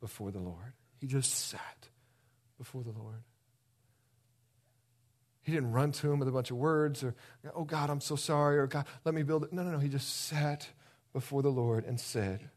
before 0.00 0.30
the 0.30 0.40
Lord. 0.40 0.72
He 1.00 1.06
just 1.06 1.48
sat 1.48 1.88
before 2.58 2.82
the 2.82 2.92
Lord. 2.92 3.22
He 5.46 5.52
didn't 5.52 5.70
run 5.70 5.92
to 5.92 6.10
him 6.10 6.18
with 6.18 6.26
a 6.26 6.32
bunch 6.32 6.50
of 6.50 6.56
words 6.56 7.04
or, 7.04 7.14
oh 7.54 7.62
God, 7.62 7.88
I'm 7.88 8.00
so 8.00 8.16
sorry, 8.16 8.58
or 8.58 8.66
God, 8.66 8.84
let 9.04 9.14
me 9.14 9.22
build 9.22 9.44
it. 9.44 9.52
No, 9.52 9.62
no, 9.62 9.70
no. 9.70 9.78
He 9.78 9.88
just 9.88 10.26
sat 10.26 10.66
before 11.12 11.40
the 11.40 11.50
Lord 11.50 11.84
and 11.84 12.00
said, 12.00 12.50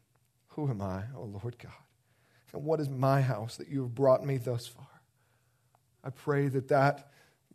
Who 0.48 0.68
am 0.68 0.82
I, 0.82 1.04
O 1.16 1.22
Lord 1.22 1.56
God? 1.56 1.70
And 2.52 2.64
what 2.64 2.80
is 2.80 2.88
my 2.90 3.20
house 3.20 3.56
that 3.58 3.68
you 3.68 3.82
have 3.82 3.94
brought 3.94 4.26
me 4.26 4.38
thus 4.38 4.66
far? 4.66 4.88
I 6.02 6.10
pray 6.10 6.48
that 6.48 6.66
that 6.66 7.12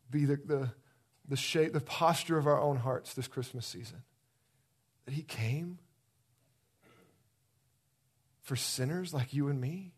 be 0.10 0.24
the, 0.24 0.38
the, 0.38 0.70
the 1.28 1.36
shape, 1.36 1.74
the 1.74 1.82
posture 1.82 2.38
of 2.38 2.48
our 2.48 2.62
own 2.62 2.78
hearts 2.78 3.14
this 3.14 3.28
Christmas 3.28 3.66
season. 3.66 4.04
That 5.04 5.16
He 5.16 5.24
came 5.24 5.80
for 8.42 8.56
sinners 8.56 9.14
like 9.14 9.34
you 9.34 9.50
and 9.50 9.60
me. 9.60 9.92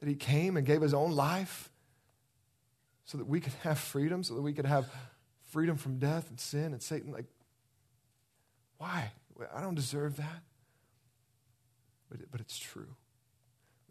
That 0.00 0.08
He 0.10 0.16
came 0.16 0.58
and 0.58 0.66
gave 0.66 0.82
His 0.82 0.92
own 0.92 1.12
life 1.12 1.70
so 3.08 3.16
that 3.16 3.26
we 3.26 3.40
could 3.40 3.54
have 3.62 3.78
freedom, 3.78 4.22
so 4.22 4.34
that 4.34 4.42
we 4.42 4.52
could 4.52 4.66
have 4.66 4.86
freedom 5.46 5.78
from 5.78 5.98
death 5.98 6.28
and 6.28 6.38
sin 6.38 6.74
and 6.74 6.82
Satan. 6.82 7.10
Like, 7.10 7.24
why? 8.76 9.12
I 9.54 9.62
don't 9.62 9.74
deserve 9.74 10.18
that. 10.18 10.42
But, 12.10 12.20
it, 12.20 12.28
but 12.30 12.42
it's 12.42 12.58
true. 12.58 12.96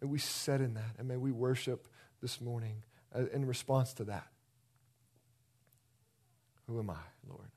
May 0.00 0.06
we 0.06 0.20
set 0.20 0.60
in 0.60 0.74
that 0.74 0.94
and 1.00 1.08
may 1.08 1.16
we 1.16 1.32
worship 1.32 1.88
this 2.22 2.40
morning 2.40 2.84
uh, 3.12 3.24
in 3.32 3.44
response 3.44 3.92
to 3.94 4.04
that. 4.04 4.28
Who 6.68 6.78
am 6.78 6.88
I, 6.88 7.02
Lord? 7.28 7.50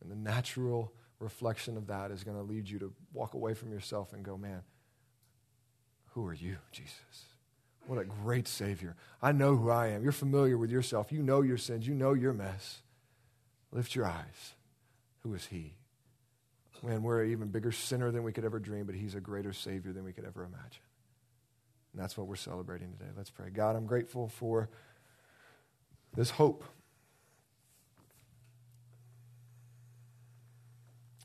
And 0.00 0.10
the 0.10 0.16
natural 0.16 0.90
reflection 1.18 1.76
of 1.76 1.88
that 1.88 2.10
is 2.10 2.24
going 2.24 2.38
to 2.38 2.42
lead 2.42 2.66
you 2.66 2.78
to 2.78 2.94
walk 3.12 3.34
away 3.34 3.52
from 3.52 3.72
yourself 3.72 4.14
and 4.14 4.24
go, 4.24 4.38
man, 4.38 4.62
who 6.14 6.26
are 6.26 6.34
you, 6.34 6.56
Jesus? 6.70 7.24
What 7.86 7.98
a 7.98 8.04
great 8.04 8.46
Savior. 8.46 8.94
I 9.20 9.32
know 9.32 9.56
who 9.56 9.68
I 9.68 9.88
am. 9.88 10.02
You're 10.04 10.12
familiar 10.12 10.56
with 10.56 10.70
yourself. 10.70 11.10
You 11.10 11.22
know 11.22 11.42
your 11.42 11.58
sins. 11.58 11.86
You 11.88 11.94
know 11.94 12.14
your 12.14 12.32
mess. 12.32 12.82
Lift 13.72 13.96
your 13.96 14.06
eyes. 14.06 14.54
Who 15.24 15.34
is 15.34 15.46
He? 15.46 15.74
Man, 16.84 17.02
we're 17.02 17.24
an 17.24 17.32
even 17.32 17.48
bigger 17.48 17.72
sinner 17.72 18.10
than 18.12 18.22
we 18.22 18.32
could 18.32 18.44
ever 18.44 18.60
dream, 18.60 18.86
but 18.86 18.94
He's 18.94 19.14
a 19.16 19.20
greater 19.20 19.52
Savior 19.52 19.92
than 19.92 20.04
we 20.04 20.12
could 20.12 20.24
ever 20.24 20.44
imagine. 20.44 20.82
And 21.92 22.00
that's 22.00 22.16
what 22.16 22.28
we're 22.28 22.36
celebrating 22.36 22.92
today. 22.92 23.10
Let's 23.16 23.30
pray. 23.30 23.50
God, 23.50 23.74
I'm 23.74 23.86
grateful 23.86 24.28
for 24.28 24.68
this 26.14 26.30
hope. 26.30 26.62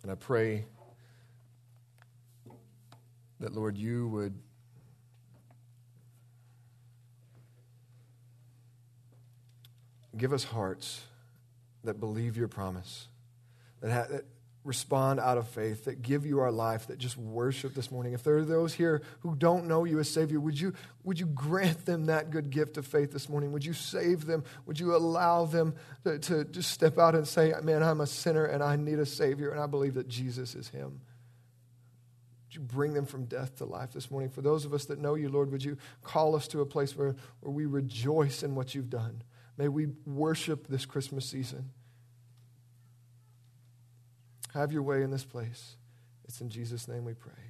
And 0.01 0.11
I 0.11 0.15
pray 0.15 0.65
that, 3.39 3.53
Lord, 3.53 3.77
you 3.77 4.07
would 4.07 4.33
give 10.17 10.33
us 10.33 10.43
hearts 10.43 11.01
that 11.83 11.99
believe 11.99 12.37
your 12.37 12.47
promise, 12.47 13.07
that, 13.81 13.91
ha- 13.91 14.07
that 14.09 14.25
respond 14.65 15.19
out 15.19 15.37
of 15.37 15.47
faith, 15.47 15.85
that 15.85 16.01
give 16.01 16.25
you 16.25 16.39
our 16.39 16.51
life, 16.51 16.87
that 16.87 16.97
just 16.97 17.17
worship 17.17 17.73
this 17.73 17.89
morning. 17.89 18.13
If 18.13 18.23
there 18.23 18.37
are 18.37 18.45
those 18.45 18.73
here 18.73 19.01
who 19.21 19.35
don't 19.35 19.67
know 19.67 19.85
you 19.85 19.99
as 19.99 20.09
Savior, 20.09 20.39
would 20.39 20.59
you, 20.59 20.73
would 21.03 21.19
you 21.19 21.27
grant 21.27 21.85
them 21.85 22.07
that 22.07 22.29
good 22.29 22.49
gift 22.49 22.77
of 22.77 22.85
faith 22.85 23.11
this 23.11 23.29
morning? 23.29 23.51
Would 23.53 23.65
you 23.65 23.73
save 23.73 24.25
them? 24.25 24.43
Would 24.65 24.79
you 24.79 24.95
allow 24.95 25.45
them 25.45 25.75
to, 26.03 26.19
to 26.19 26.43
just 26.45 26.71
step 26.71 26.97
out 26.97 27.15
and 27.15 27.27
say, 27.27 27.53
Man, 27.63 27.81
I'm 27.81 28.01
a 28.01 28.07
sinner 28.07 28.45
and 28.45 28.61
I 28.61 28.75
need 28.75 28.99
a 28.99 29.05
Savior, 29.05 29.49
and 29.49 29.59
I 29.59 29.65
believe 29.65 29.93
that 29.93 30.07
Jesus 30.07 30.55
is 30.55 30.67
Him? 30.69 31.01
Would 32.47 32.55
you 32.55 32.61
bring 32.61 32.93
them 32.93 33.05
from 33.05 33.25
death 33.25 33.57
to 33.57 33.65
life 33.65 33.93
this 33.93 34.11
morning? 34.11 34.29
For 34.29 34.41
those 34.41 34.65
of 34.65 34.73
us 34.73 34.85
that 34.85 34.99
know 34.99 35.15
you, 35.15 35.29
Lord, 35.29 35.51
would 35.51 35.63
you 35.63 35.77
call 36.03 36.35
us 36.35 36.47
to 36.49 36.61
a 36.61 36.65
place 36.65 36.95
where, 36.97 37.15
where 37.39 37.51
we 37.51 37.65
rejoice 37.65 38.43
in 38.43 38.55
what 38.55 38.75
you've 38.75 38.89
done? 38.89 39.23
May 39.59 39.67
we 39.67 39.87
worship 40.05 40.67
this 40.67 40.85
Christmas 40.85 41.25
season. 41.25 41.71
Have 44.53 44.71
your 44.71 44.83
way 44.83 45.03
in 45.03 45.11
this 45.11 45.25
place. 45.25 45.75
It's 46.23 46.39
in 46.39 46.49
Jesus' 46.49 46.87
name 46.87 47.03
we 47.03 47.13
pray. 47.13 47.48